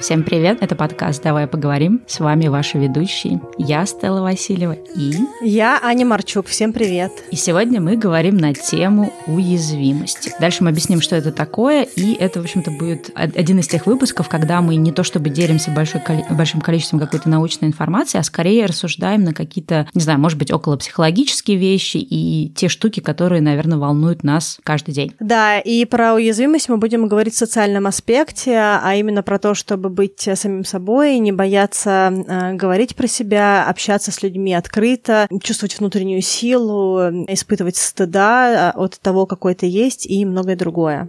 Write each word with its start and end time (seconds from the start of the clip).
Всем 0.00 0.22
привет, 0.22 0.62
это 0.62 0.74
подкаст 0.76 1.22
«Давай 1.22 1.46
поговорим». 1.46 2.00
С 2.06 2.20
вами 2.20 2.48
ваши 2.48 2.78
ведущие. 2.78 3.38
Я 3.58 3.84
Стелла 3.84 4.22
Васильева 4.22 4.72
и... 4.96 5.12
Я 5.42 5.78
Аня 5.82 6.06
Марчук. 6.06 6.46
Всем 6.46 6.72
привет. 6.72 7.12
И 7.30 7.36
сегодня 7.36 7.82
мы 7.82 7.98
говорим 7.98 8.38
на 8.38 8.54
тему 8.54 9.12
уязвимости. 9.26 10.32
Дальше 10.40 10.64
мы 10.64 10.70
объясним, 10.70 11.02
что 11.02 11.16
это 11.16 11.32
такое, 11.32 11.82
и 11.82 12.14
это, 12.14 12.40
в 12.40 12.44
общем-то, 12.44 12.70
будет 12.70 13.10
один 13.14 13.58
из 13.58 13.68
тех 13.68 13.86
выпусков, 13.86 14.30
когда 14.30 14.62
мы 14.62 14.76
не 14.76 14.90
то 14.90 15.04
чтобы 15.04 15.28
делимся 15.28 15.70
большой, 15.70 16.00
большим 16.30 16.62
количеством 16.62 16.98
какой-то 16.98 17.28
научной 17.28 17.68
информации, 17.68 18.16
а 18.16 18.22
скорее 18.22 18.64
рассуждаем 18.64 19.22
на 19.22 19.34
какие-то, 19.34 19.86
не 19.92 20.00
знаю, 20.00 20.18
может 20.18 20.38
быть, 20.38 20.50
около 20.50 20.78
психологические 20.78 21.58
вещи 21.58 21.98
и 21.98 22.50
те 22.56 22.68
штуки, 22.68 23.00
которые, 23.00 23.42
наверное, 23.42 23.76
волнуют 23.76 24.24
нас 24.24 24.60
каждый 24.64 24.94
день. 24.94 25.12
Да, 25.20 25.58
и 25.58 25.84
про 25.84 26.14
уязвимость 26.14 26.70
мы 26.70 26.78
будем 26.78 27.06
говорить 27.06 27.34
в 27.34 27.38
социальном 27.38 27.86
аспекте, 27.86 28.56
а 28.56 28.94
именно 28.94 29.22
про 29.22 29.38
то, 29.38 29.52
чтобы 29.52 29.89
быть 29.90 30.28
самим 30.34 30.64
собой, 30.64 31.18
не 31.18 31.32
бояться 31.32 32.12
э, 32.12 32.54
говорить 32.54 32.96
про 32.96 33.06
себя, 33.06 33.66
общаться 33.66 34.10
с 34.12 34.22
людьми 34.22 34.54
открыто, 34.54 35.26
чувствовать 35.42 35.78
внутреннюю 35.78 36.22
силу, 36.22 37.00
испытывать 37.28 37.76
стыда 37.76 38.70
от 38.70 38.98
того, 39.00 39.26
какой 39.26 39.54
ты 39.54 39.66
есть 39.66 40.06
и 40.06 40.24
многое 40.24 40.56
другое. 40.56 41.08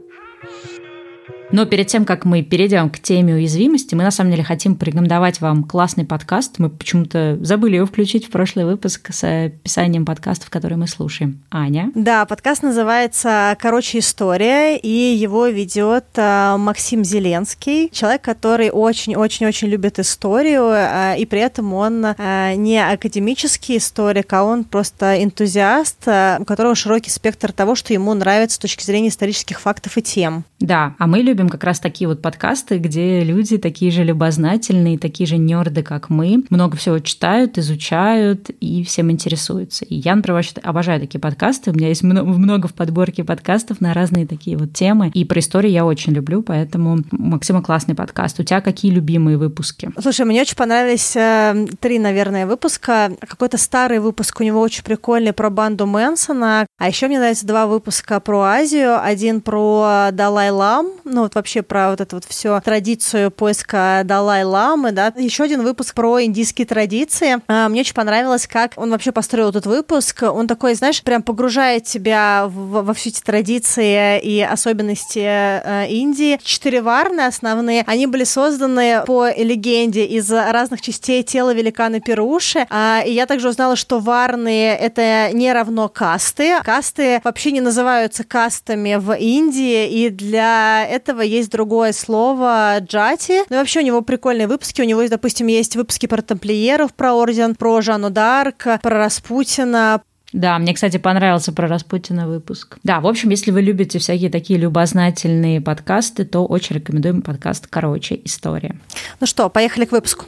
Но 1.51 1.65
перед 1.65 1.87
тем, 1.87 2.05
как 2.05 2.23
мы 2.23 2.43
перейдем 2.43 2.89
к 2.89 2.99
теме 2.99 3.33
уязвимости, 3.33 3.93
мы 3.93 4.03
на 4.03 4.11
самом 4.11 4.31
деле 4.31 4.43
хотим 4.43 4.75
порекомендовать 4.75 5.41
вам 5.41 5.65
классный 5.65 6.05
подкаст. 6.05 6.59
Мы 6.59 6.69
почему-то 6.69 7.37
забыли 7.41 7.75
его 7.75 7.85
включить 7.85 8.27
в 8.27 8.31
прошлый 8.31 8.65
выпуск 8.65 9.09
с 9.11 9.23
описанием 9.23 10.05
подкастов, 10.05 10.49
которые 10.49 10.77
мы 10.77 10.87
слушаем. 10.87 11.41
Аня? 11.51 11.91
Да, 11.93 12.25
подкаст 12.25 12.63
называется 12.63 13.57
«Короче, 13.59 13.99
история», 13.99 14.77
и 14.77 14.87
его 14.87 15.47
ведет 15.47 16.05
а, 16.15 16.57
Максим 16.57 17.03
Зеленский, 17.03 17.89
человек, 17.91 18.21
который 18.21 18.69
очень-очень-очень 18.69 19.67
любит 19.67 19.99
историю, 19.99 20.69
а, 20.69 21.15
и 21.15 21.25
при 21.25 21.41
этом 21.41 21.73
он 21.73 22.05
а, 22.05 22.55
не 22.55 22.79
академический 22.79 23.77
историк, 23.77 24.31
а 24.31 24.45
он 24.45 24.63
просто 24.63 25.21
энтузиаст, 25.21 26.07
у 26.39 26.45
которого 26.45 26.75
широкий 26.75 27.09
спектр 27.09 27.51
того, 27.51 27.75
что 27.75 27.93
ему 27.93 28.13
нравится 28.13 28.55
с 28.55 28.59
точки 28.59 28.83
зрения 28.85 29.09
исторических 29.09 29.59
фактов 29.59 29.97
и 29.97 30.01
тем. 30.01 30.45
Да, 30.61 30.95
а 30.97 31.07
мы 31.07 31.19
любим 31.19 31.40
как 31.49 31.63
раз 31.63 31.79
такие 31.79 32.07
вот 32.07 32.21
подкасты, 32.21 32.77
где 32.77 33.23
люди 33.23 33.57
такие 33.57 33.91
же 33.91 34.03
любознательные, 34.03 34.97
такие 34.97 35.27
же 35.27 35.37
нерды, 35.37 35.83
как 35.83 36.09
мы, 36.09 36.43
много 36.49 36.77
всего 36.77 36.99
читают, 36.99 37.57
изучают 37.57 38.49
и 38.49 38.83
всем 38.83 39.11
интересуются. 39.11 39.85
И 39.85 39.95
я, 39.95 40.15
например, 40.15 40.43
обожаю 40.63 40.99
такие 40.99 41.19
подкасты. 41.19 41.71
У 41.71 41.73
меня 41.73 41.87
есть 41.87 42.03
много 42.03 42.67
в 42.67 42.73
подборке 42.73 43.23
подкастов 43.23 43.81
на 43.81 43.93
разные 43.93 44.27
такие 44.27 44.57
вот 44.57 44.73
темы. 44.73 45.11
И 45.13 45.23
про 45.25 45.39
историю 45.39 45.71
я 45.71 45.85
очень 45.85 46.13
люблю, 46.13 46.41
поэтому 46.41 46.99
Максима 47.11 47.61
классный 47.61 47.95
подкаст. 47.95 48.39
У 48.39 48.43
тебя 48.43 48.61
какие 48.61 48.91
любимые 48.91 49.37
выпуски? 49.37 49.91
Слушай, 50.01 50.25
мне 50.25 50.41
очень 50.41 50.55
понравились 50.55 51.15
э, 51.15 51.67
три, 51.79 51.99
наверное, 51.99 52.45
выпуска. 52.45 53.11
Какой-то 53.19 53.57
старый 53.57 53.99
выпуск 53.99 54.39
у 54.39 54.43
него 54.43 54.59
очень 54.59 54.83
прикольный 54.83 55.33
про 55.33 55.49
банду 55.49 55.85
Мэнсона. 55.85 56.65
А 56.77 56.87
еще 56.87 57.07
мне 57.07 57.19
нравятся 57.19 57.47
два 57.47 57.67
выпуска 57.67 58.19
про 58.19 58.41
Азию. 58.41 59.01
Один 59.01 59.41
про 59.41 60.09
Далай 60.11 60.41
Далай-лам, 60.41 60.87
ну 61.03 61.25
вот 61.31 61.35
вообще 61.35 61.61
про 61.61 61.91
вот 61.91 62.01
эту 62.01 62.17
вот 62.17 62.25
все 62.25 62.59
традицию 62.59 63.31
поиска 63.31 64.01
Далай-ламы, 64.03 64.91
да. 64.91 65.13
Еще 65.15 65.43
один 65.43 65.63
выпуск 65.63 65.95
про 65.95 66.21
индийские 66.23 66.67
традиции. 66.67 67.41
А, 67.47 67.69
мне 67.69 67.81
очень 67.81 67.93
понравилось, 67.93 68.47
как 68.47 68.73
он 68.75 68.91
вообще 68.91 69.11
построил 69.11 69.49
этот 69.49 69.65
выпуск. 69.65 70.23
Он 70.23 70.47
такой, 70.47 70.75
знаешь, 70.75 71.01
прям 71.01 71.23
погружает 71.23 71.85
тебя 71.85 72.45
в, 72.47 72.83
во 72.83 72.93
все 72.93 73.09
эти 73.09 73.21
традиции 73.21 74.19
и 74.19 74.41
особенности 74.41 75.21
э, 75.23 75.87
Индии. 75.89 76.39
Четыре 76.43 76.81
варны 76.81 77.21
основные, 77.21 77.83
они 77.87 78.07
были 78.07 78.23
созданы 78.23 79.03
по 79.05 79.29
легенде 79.29 80.05
из 80.05 80.29
разных 80.31 80.81
частей 80.81 81.23
тела 81.23 81.53
великана 81.53 82.01
Перуши. 82.01 82.65
А, 82.69 83.01
и 83.05 83.13
я 83.13 83.25
также 83.25 83.49
узнала, 83.49 83.75
что 83.75 83.99
варны— 83.99 84.67
это 84.79 85.29
не 85.33 85.53
равно 85.53 85.87
касты. 85.87 86.59
Касты 86.63 87.21
вообще 87.23 87.51
не 87.51 87.61
называются 87.61 88.23
кастами 88.23 88.95
в 88.95 89.15
Индии, 89.15 89.89
и 89.89 90.09
для 90.09 90.41
для 90.41 90.85
этого 91.21 91.29
есть 91.29 91.51
другое 91.51 91.93
слово 91.93 92.79
джати. 92.79 93.43
Ну 93.49 93.55
и 93.55 93.59
вообще 93.59 93.81
у 93.81 93.83
него 93.83 94.01
прикольные 94.01 94.47
выпуски. 94.47 94.81
У 94.81 94.85
него, 94.85 95.07
допустим, 95.07 95.47
есть 95.47 95.75
выпуски 95.75 96.07
про 96.07 96.21
тамплиеров, 96.21 96.93
про 96.93 97.13
орден, 97.13 97.55
про 97.55 97.81
Жанну 97.81 98.09
Дарк, 98.09 98.67
про 98.81 98.97
Распутина, 98.97 100.01
да, 100.33 100.57
мне, 100.59 100.73
кстати, 100.73 100.95
понравился 100.95 101.51
про 101.51 101.67
Распутина 101.67 102.25
выпуск. 102.25 102.77
Да, 102.83 103.01
в 103.01 103.07
общем, 103.07 103.31
если 103.31 103.51
вы 103.51 103.61
любите 103.61 103.99
всякие 103.99 104.29
такие 104.29 104.57
любознательные 104.57 105.59
подкасты, 105.59 106.23
то 106.23 106.45
очень 106.45 106.77
рекомендуем 106.77 107.21
подкаст 107.21 107.67
«Короче, 107.69 108.17
история». 108.23 108.77
Ну 109.19 109.27
что, 109.27 109.49
поехали 109.49 109.83
к 109.83 109.91
выпуску. 109.91 110.23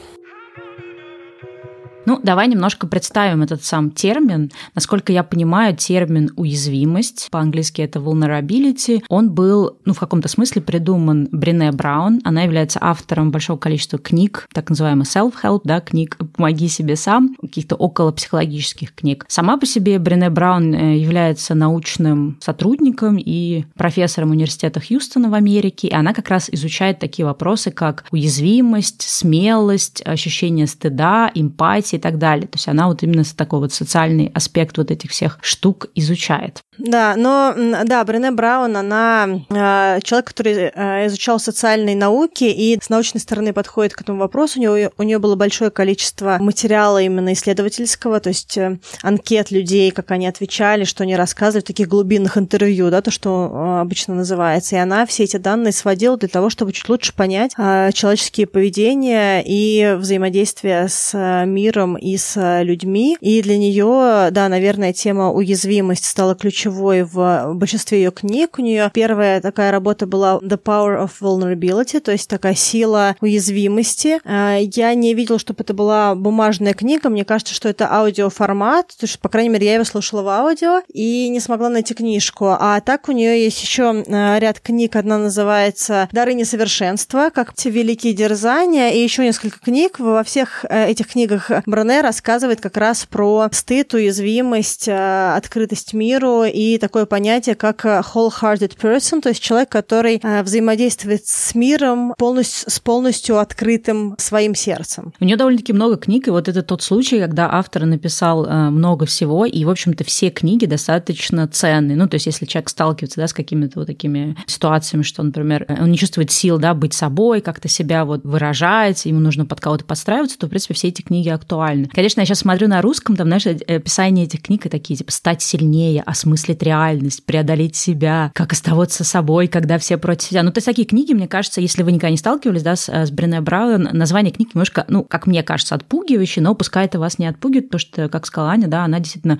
Ну, 2.06 2.20
давай 2.22 2.48
немножко 2.48 2.86
представим 2.86 3.44
этот 3.44 3.64
сам 3.64 3.90
термин. 3.92 4.52
Насколько 4.76 5.14
я 5.14 5.24
понимаю, 5.24 5.76
термин 5.76 6.32
уязвимость, 6.36 7.30
по-английски 7.32 7.82
это 7.82 8.00
vulnerability, 8.00 9.04
он 9.08 9.32
был, 9.32 9.78
ну, 9.86 9.94
в 9.94 10.00
каком-то 10.00 10.28
смысле 10.28 10.62
придуман 10.62 11.30
Брене 11.32 11.72
Браун. 11.72 12.20
Она 12.24 12.44
является 12.44 12.80
автором 12.82 13.32
большого 13.32 13.58
количества 13.58 14.00
книг, 14.00 14.48
так 14.54 14.70
называемых 14.70 15.08
self-help, 15.08 15.62
да, 15.64 15.80
книг 15.80 16.18
«Помоги 16.36 16.68
себе 16.68 16.96
сам», 16.96 17.36
каких-то 17.40 17.76
около 17.76 18.12
психологических 18.12 18.94
книг. 18.94 19.26
Сама 19.30 19.58
по 19.58 19.66
себе 19.66 19.98
Брене 20.00 20.30
Браун 20.30 20.74
э, 20.74 20.98
является 20.98 21.56
научным 21.56 22.38
сотрудником 22.42 23.18
и 23.18 23.66
профессором 23.76 24.32
университета 24.32 24.82
Хьюстона 24.82 25.30
в 25.30 25.34
Америке, 25.34 25.88
и 25.88 25.94
она 25.94 26.14
как 26.14 26.30
раз 26.30 26.50
изучает 26.52 27.00
такие 27.00 27.26
вопросы, 27.26 27.72
как 27.72 28.04
уязвимость, 28.12 29.02
смелость, 29.02 30.02
ощущение 30.06 30.68
стыда, 30.68 31.32
эмпатия, 31.34 31.93
и 31.98 32.00
так 32.00 32.18
далее. 32.18 32.48
То 32.48 32.56
есть 32.56 32.68
она 32.68 32.88
вот 32.88 33.04
именно 33.04 33.24
такой 33.36 33.60
вот 33.60 33.74
социальный 33.74 34.32
аспект 34.34 34.78
вот 34.78 34.92
этих 34.92 35.12
всех 35.12 35.40
штук 35.42 35.88
изучает. 35.96 36.62
Да, 36.78 37.16
но 37.16 37.54
да, 37.86 38.04
Брене 38.04 38.32
Браун, 38.32 38.76
она 38.76 39.28
э, 39.50 40.00
человек, 40.04 40.28
который 40.28 40.54
э, 40.54 41.08
изучал 41.08 41.40
социальные 41.40 41.96
науки 41.96 42.46
и 42.46 42.80
с 42.82 42.90
научной 42.90 43.20
стороны 43.20 43.54
подходит 43.54 43.94
к 43.94 44.02
этому 44.02 44.20
вопросу. 44.20 44.60
У 44.60 44.62
нее, 44.62 44.92
у 44.98 45.04
нее 45.04 45.20
было 45.20 45.36
большое 45.36 45.70
количество 45.70 46.38
материала 46.40 47.02
именно 47.02 47.34
исследовательского, 47.34 48.20
то 48.20 48.30
есть 48.30 48.58
э, 48.58 48.80
анкет 49.02 49.52
людей, 49.52 49.92
как 49.92 50.12
они 50.12 50.28
отвечали, 50.28 50.84
что 50.84 51.04
они 51.04 51.16
рассказывали, 51.16 51.64
таких 51.64 51.88
глубинных 51.88 52.38
интервью, 52.38 52.90
да, 52.90 53.02
то, 53.02 53.12
что 53.12 53.52
э, 53.52 53.82
обычно 53.82 54.16
называется. 54.16 54.76
И 54.76 54.80
она 54.80 55.06
все 55.06 55.24
эти 55.24 55.38
данные 55.38 55.74
сводила 55.74 56.18
для 56.18 56.30
того, 56.30 56.50
чтобы 56.50 56.74
чуть 56.74 56.90
лучше 56.90 57.14
понять 57.14 57.52
э, 57.58 57.92
человеческие 57.94 58.48
поведения 58.48 59.44
и 59.46 59.96
взаимодействие 59.98 60.88
с 60.90 61.14
миром 61.46 61.98
и 61.98 62.18
с 62.18 62.62
людьми. 62.64 63.18
И 63.22 63.42
для 63.42 63.58
нее, 63.58 64.30
да, 64.32 64.50
наверное, 64.50 64.94
тема 64.94 65.32
уязвимость 65.32 66.06
стала 66.06 66.36
ключевой 66.36 66.63
ключевой 66.64 67.04
в 67.04 67.54
большинстве 67.56 68.04
ее 68.04 68.12
книг. 68.12 68.58
У 68.58 68.62
нее 68.62 68.90
первая 68.94 69.42
такая 69.42 69.72
работа 69.72 70.08
была 70.08 70.40
The 70.42 70.58
Power 70.58 71.04
of 71.04 71.12
Vulnerability, 71.20 72.00
то 72.00 72.12
есть 72.14 72.30
такая 72.30 72.56
сила 72.56 73.18
уязвимости. 73.20 74.22
А, 74.24 74.58
я 74.58 74.94
не 74.94 75.14
видела, 75.14 75.40
чтобы 75.40 75.64
это 75.64 75.74
была 75.74 76.16
бумажная 76.16 76.74
книга. 76.74 77.10
Мне 77.10 77.26
кажется, 77.26 77.54
что 77.54 77.68
это 77.68 77.92
аудиоформат, 77.92 78.88
то 78.88 79.06
есть, 79.06 79.20
по 79.20 79.28
крайней 79.28 79.50
мере, 79.50 79.68
я 79.68 79.74
его 79.76 79.84
слушала 79.84 80.22
в 80.22 80.30
аудио 80.30 80.82
и 80.94 81.28
не 81.28 81.42
смогла 81.42 81.68
найти 81.68 81.94
книжку. 81.94 82.56
А 82.58 82.80
так 82.80 83.10
у 83.10 83.12
нее 83.12 83.44
есть 83.44 83.62
еще 83.62 84.04
а, 84.08 84.40
ряд 84.40 84.62
книг. 84.62 84.96
Одна 84.96 85.18
называется 85.18 86.08
«Дары 86.14 86.34
несовершенства», 86.34 87.30
как 87.34 87.54
те 87.54 87.70
великие 87.70 88.14
дерзания, 88.14 88.92
и 88.92 89.04
еще 89.04 89.26
несколько 89.26 89.60
книг. 89.60 90.00
Во 90.00 90.24
всех 90.24 90.66
э, 90.70 90.90
этих 90.90 91.08
книгах 91.08 91.52
Броне 91.66 92.00
рассказывает 92.02 92.62
как 92.62 92.78
раз 92.78 93.06
про 93.06 93.50
стыд, 93.52 93.94
уязвимость, 93.94 94.88
открытость 94.88 95.94
миру 95.94 96.44
и 96.54 96.78
такое 96.78 97.06
понятие, 97.06 97.56
как 97.56 97.86
э, 97.86 98.02
wholehearted 98.14 98.78
person, 98.78 99.22
то 99.22 99.30
есть 99.30 99.42
человек, 99.42 99.70
который 99.70 100.20
э, 100.22 100.44
взаимодействует 100.44 101.26
с 101.26 101.56
миром 101.56 102.14
полностью, 102.18 102.70
с 102.70 102.80
полностью 102.80 103.40
открытым 103.40 104.16
своим 104.18 104.54
сердцем. 104.56 105.14
У 105.20 105.26
нее 105.26 105.36
довольно-таки 105.36 105.74
много 105.74 105.98
книг, 105.98 106.28
и 106.28 106.32
вот 106.32 106.48
это 106.48 106.62
тот 106.62 106.84
случай, 106.84 107.20
когда 107.20 107.52
автор 107.52 107.86
написал 107.86 108.46
э, 108.46 108.70
много 108.70 109.06
всего, 109.06 109.46
и, 109.46 109.66
в 109.66 109.70
общем-то, 109.70 110.04
все 110.04 110.30
книги 110.30 110.66
достаточно 110.66 111.48
ценные. 111.48 111.98
Ну, 111.98 112.08
то 112.08 112.16
есть, 112.16 112.28
если 112.28 112.46
человек 112.46 112.70
сталкивается 112.70 113.20
да, 113.20 113.28
с 113.28 113.34
какими-то 113.34 113.80
вот 113.80 113.88
такими 113.88 114.38
ситуациями, 114.46 115.04
что, 115.04 115.24
например, 115.24 115.66
он 115.68 115.92
не 115.92 115.98
чувствует 115.98 116.32
сил 116.32 116.60
да, 116.60 116.74
быть 116.74 116.94
собой, 116.94 117.42
как-то 117.42 117.68
себя 117.68 118.06
вот 118.06 118.24
выражать, 118.24 119.06
ему 119.06 119.20
нужно 119.20 119.46
под 119.46 119.60
кого-то 119.60 119.86
подстраиваться, 119.86 120.38
то, 120.38 120.46
в 120.46 120.50
принципе, 120.50 120.76
все 120.76 120.90
эти 120.90 121.02
книги 121.02 121.30
актуальны. 121.30 121.90
Конечно, 121.92 122.20
я 122.20 122.26
сейчас 122.26 122.40
смотрю 122.40 122.68
на 122.68 122.82
русском, 122.82 123.16
там, 123.16 123.28
знаешь, 123.28 123.48
описание 123.48 124.26
этих 124.26 124.44
книг 124.44 124.66
и 124.68 124.70
такие, 124.70 124.96
типа, 124.96 125.12
стать 125.12 125.42
сильнее, 125.42 126.04
осмыслить 126.04 126.43
переосмыслить 126.44 126.64
реальность, 126.64 127.26
преодолеть 127.26 127.76
себя, 127.76 128.32
как 128.34 128.54
оставаться 128.54 129.04
собой, 129.04 129.48
когда 129.48 129.78
все 129.78 129.98
против 129.98 130.30
себя. 130.30 130.44
Ну, 130.44 130.52
то 130.52 130.58
есть 130.58 130.66
такие 130.66 130.88
книги, 130.88 131.14
мне 131.14 131.28
кажется, 131.28 131.62
если 131.62 131.84
вы 131.84 131.92
никогда 131.92 132.12
не 132.12 132.18
сталкивались, 132.18 132.64
да, 132.64 132.76
с, 132.76 132.90
с 132.90 133.12
Брене 133.12 133.42
Браун, 133.42 133.90
название 133.92 134.32
книг 134.32 134.54
немножко, 134.54 134.86
ну, 134.88 135.04
как 135.04 135.28
мне 135.28 135.44
кажется, 135.44 135.76
отпугивающее, 135.76 136.44
но 136.44 136.56
пускай 136.56 136.86
это 136.86 137.00
вас 137.00 137.20
не 137.20 137.28
отпугивает, 137.28 137.70
потому 137.70 137.80
что, 137.80 138.10
как 138.10 138.26
сказала 138.26 138.52
Аня, 138.52 138.68
да, 138.68 138.84
она 138.84 139.00
действительно, 139.00 139.40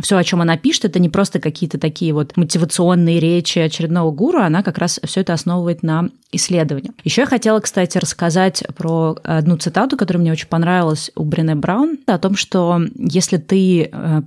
все, 0.00 0.16
о 0.16 0.24
чем 0.24 0.40
она 0.40 0.56
пишет, 0.56 0.84
это 0.84 0.98
не 0.98 1.08
просто 1.08 1.40
какие-то 1.40 1.78
такие 1.78 2.12
вот 2.12 2.36
мотивационные 2.36 3.20
речи 3.20 3.58
очередного 3.58 4.10
гуру, 4.10 4.40
она 4.40 4.62
как 4.62 4.78
раз 4.78 5.00
все 5.04 5.20
это 5.20 5.32
основывает 5.32 5.82
на 5.82 6.10
исследовании. 6.32 6.92
Еще 7.04 7.22
я 7.22 7.26
хотела, 7.26 7.60
кстати, 7.60 7.98
рассказать 7.98 8.64
про 8.76 9.16
одну 9.22 9.56
цитату, 9.56 9.96
которая 9.96 10.20
мне 10.20 10.32
очень 10.32 10.48
понравилась 10.48 11.10
у 11.14 11.24
Брене 11.24 11.54
Браун, 11.54 11.98
о 12.06 12.18
том, 12.18 12.36
что 12.36 12.80
если 12.96 13.36
ты, 13.36 13.90
э, 13.92 14.22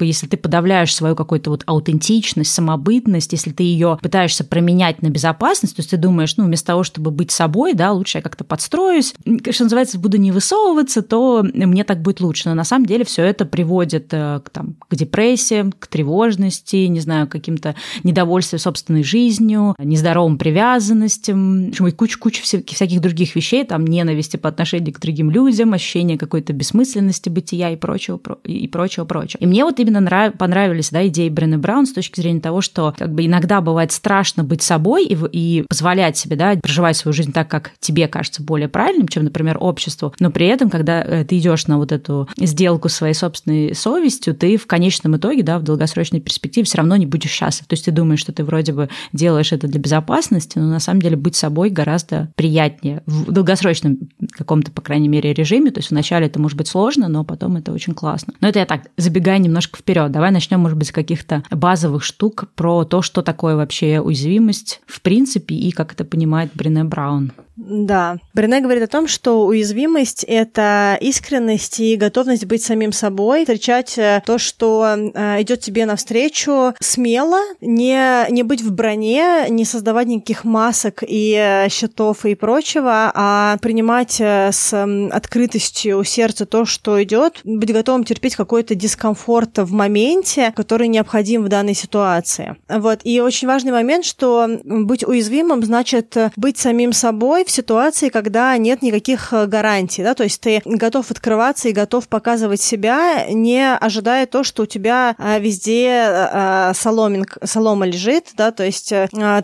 если 0.00 0.26
ты 0.26 0.36
подавляешь 0.36 0.94
свою 0.94 1.14
какую-то 1.14 1.50
вот 1.50 1.61
аутентичность, 1.66 2.52
самобытность, 2.52 3.32
если 3.32 3.50
ты 3.50 3.62
ее 3.62 3.98
пытаешься 4.02 4.44
променять 4.44 5.02
на 5.02 5.08
безопасность, 5.08 5.76
то 5.76 5.80
есть 5.80 5.90
ты 5.90 5.96
думаешь, 5.96 6.36
ну, 6.36 6.44
вместо 6.44 6.68
того, 6.68 6.82
чтобы 6.82 7.10
быть 7.10 7.30
собой, 7.30 7.74
да, 7.74 7.92
лучше 7.92 8.18
я 8.18 8.22
как-то 8.22 8.44
подстроюсь, 8.44 9.14
что 9.50 9.64
называется, 9.64 9.98
буду 9.98 10.16
не 10.18 10.32
высовываться, 10.32 11.02
то 11.02 11.42
мне 11.42 11.84
так 11.84 12.02
будет 12.02 12.20
лучше. 12.20 12.48
Но 12.48 12.54
на 12.54 12.64
самом 12.64 12.86
деле 12.86 13.04
все 13.04 13.24
это 13.24 13.44
приводит 13.44 14.08
э, 14.12 14.40
к, 14.44 14.50
там, 14.50 14.76
к 14.88 14.94
депрессии, 14.94 15.70
к 15.78 15.86
тревожности, 15.86 16.76
не 16.86 17.00
знаю, 17.00 17.28
каким-то 17.28 17.74
недовольствию 18.02 18.58
собственной 18.58 19.02
жизнью, 19.02 19.74
нездоровым 19.78 20.38
привязанностям, 20.38 21.70
и 21.70 21.90
куча-куча 21.90 22.42
всяких 22.42 23.00
других 23.00 23.34
вещей, 23.36 23.64
там 23.64 23.86
ненависти 23.86 24.36
по 24.36 24.48
отношению 24.48 24.94
к 24.94 25.00
другим 25.00 25.30
людям, 25.30 25.72
ощущение 25.72 26.18
какой-то 26.18 26.52
бессмысленности 26.52 27.28
бытия 27.28 27.70
и 27.70 27.76
прочего, 27.76 28.20
и 28.44 28.68
прочего, 28.68 29.04
прочего. 29.04 29.40
И 29.40 29.46
мне 29.46 29.64
вот 29.64 29.78
именно 29.80 30.00
нрав... 30.00 30.34
понравились 30.34 30.90
да, 30.90 31.06
идеи 31.06 31.28
Брены 31.52 31.58
Браун 31.58 31.86
с 31.86 31.92
точки 31.92 32.20
зрения 32.20 32.40
того, 32.40 32.60
что 32.60 32.94
как 32.96 33.12
бы 33.12 33.26
иногда 33.26 33.60
бывает 33.60 33.92
страшно 33.92 34.44
быть 34.44 34.62
собой 34.62 35.04
и, 35.04 35.16
и 35.32 35.64
позволять 35.68 36.16
себе 36.16 36.36
да, 36.36 36.56
проживать 36.56 36.96
свою 36.96 37.12
жизнь 37.12 37.32
так, 37.32 37.48
как 37.48 37.72
тебе 37.80 38.08
кажется 38.08 38.42
более 38.42 38.68
правильным, 38.68 39.08
чем, 39.08 39.24
например, 39.24 39.58
обществу. 39.60 40.14
Но 40.18 40.30
при 40.30 40.46
этом, 40.46 40.70
когда 40.70 41.02
э, 41.02 41.24
ты 41.24 41.38
идешь 41.38 41.66
на 41.66 41.78
вот 41.78 41.92
эту 41.92 42.28
сделку 42.36 42.88
своей 42.88 43.14
собственной 43.14 43.74
совестью, 43.74 44.34
ты 44.34 44.56
в 44.56 44.66
конечном 44.66 45.16
итоге, 45.16 45.42
да, 45.42 45.58
в 45.58 45.62
долгосрочной 45.62 46.20
перспективе 46.20 46.64
все 46.64 46.78
равно 46.78 46.96
не 46.96 47.06
будешь 47.06 47.30
счастлив. 47.30 47.66
То 47.66 47.74
есть 47.74 47.84
ты 47.84 47.90
думаешь, 47.90 48.20
что 48.20 48.32
ты 48.32 48.44
вроде 48.44 48.72
бы 48.72 48.88
делаешь 49.12 49.52
это 49.52 49.66
для 49.66 49.80
безопасности, 49.80 50.58
но 50.58 50.66
на 50.66 50.80
самом 50.80 51.02
деле 51.02 51.16
быть 51.16 51.36
собой 51.36 51.70
гораздо 51.70 52.30
приятнее 52.36 53.02
в 53.06 53.30
долгосрочном 53.30 53.98
каком-то, 54.30 54.70
по 54.70 54.82
крайней 54.82 55.08
мере, 55.08 55.32
режиме. 55.32 55.70
То 55.70 55.80
есть 55.80 55.90
вначале 55.90 56.26
это 56.26 56.40
может 56.40 56.56
быть 56.56 56.68
сложно, 56.68 57.08
но 57.08 57.24
потом 57.24 57.56
это 57.56 57.72
очень 57.72 57.94
классно. 57.94 58.34
Но 58.40 58.48
это 58.48 58.58
я 58.58 58.66
так 58.66 58.82
забегаю 58.96 59.40
немножко 59.40 59.78
вперед. 59.78 60.10
Давай 60.12 60.30
начнем, 60.30 60.60
может 60.60 60.78
быть, 60.78 60.88
с 60.88 60.92
каких-то 60.92 61.41
базовых 61.50 62.02
штук 62.04 62.44
про 62.54 62.84
то, 62.84 63.02
что 63.02 63.22
такое 63.22 63.56
вообще 63.56 64.00
уязвимость 64.00 64.80
в 64.86 65.00
принципе 65.00 65.54
и 65.54 65.70
как 65.70 65.92
это 65.92 66.04
понимает 66.04 66.50
Брене 66.54 66.84
Браун. 66.84 67.32
Да. 67.56 68.16
Брене 68.34 68.60
говорит 68.60 68.82
о 68.82 68.86
том, 68.86 69.06
что 69.06 69.44
уязвимость— 69.44 70.24
это 70.28 70.96
искренность 71.00 71.80
и 71.80 71.96
готовность 71.96 72.46
быть 72.46 72.62
самим 72.62 72.92
собой, 72.92 73.42
встречать 73.42 73.98
э, 73.98 74.22
то, 74.24 74.38
что 74.38 74.86
э, 74.96 75.42
идет 75.42 75.60
тебе 75.60 75.84
навстречу 75.84 76.74
смело, 76.80 77.40
не, 77.60 78.26
не 78.30 78.42
быть 78.42 78.62
в 78.62 78.72
броне, 78.72 79.46
не 79.50 79.64
создавать 79.64 80.06
никаких 80.06 80.44
масок 80.44 81.04
и 81.06 81.36
э, 81.38 81.68
щитов 81.68 82.24
и 82.24 82.34
прочего, 82.34 83.12
а 83.14 83.58
принимать 83.58 84.20
с 84.20 84.72
открытостью 85.12 86.02
сердца 86.04 86.46
то, 86.46 86.64
что 86.64 87.02
идет, 87.02 87.40
быть 87.44 87.72
готовым 87.72 88.04
терпеть 88.04 88.34
какой-то 88.34 88.74
дискомфорт 88.74 89.58
в 89.58 89.72
моменте, 89.72 90.52
который 90.56 90.88
необходим 90.88 91.44
в 91.44 91.48
данной 91.48 91.74
ситуации. 91.74 92.56
Вот. 92.68 93.00
И 93.04 93.20
очень 93.20 93.46
важный 93.46 93.72
момент, 93.72 94.04
что 94.04 94.48
быть 94.64 95.04
уязвимым 95.06 95.62
значит 95.64 96.16
быть 96.36 96.58
самим 96.58 96.92
собой 96.92 97.41
в 97.44 97.50
ситуации, 97.50 98.08
когда 98.08 98.56
нет 98.56 98.82
никаких 98.82 99.32
э, 99.32 99.46
гарантий, 99.46 100.02
да, 100.02 100.14
то 100.14 100.24
есть 100.24 100.40
ты 100.40 100.62
готов 100.64 101.10
открываться 101.10 101.68
и 101.68 101.72
готов 101.72 102.08
показывать 102.08 102.60
себя, 102.60 103.26
не 103.30 103.74
ожидая 103.74 104.26
то, 104.26 104.44
что 104.44 104.64
у 104.64 104.66
тебя 104.66 105.14
э, 105.18 105.40
везде 105.40 106.06
э, 106.06 106.72
соломинг, 106.74 107.38
солома 107.44 107.86
лежит, 107.86 108.30
да, 108.36 108.50
то 108.50 108.64
есть 108.64 108.92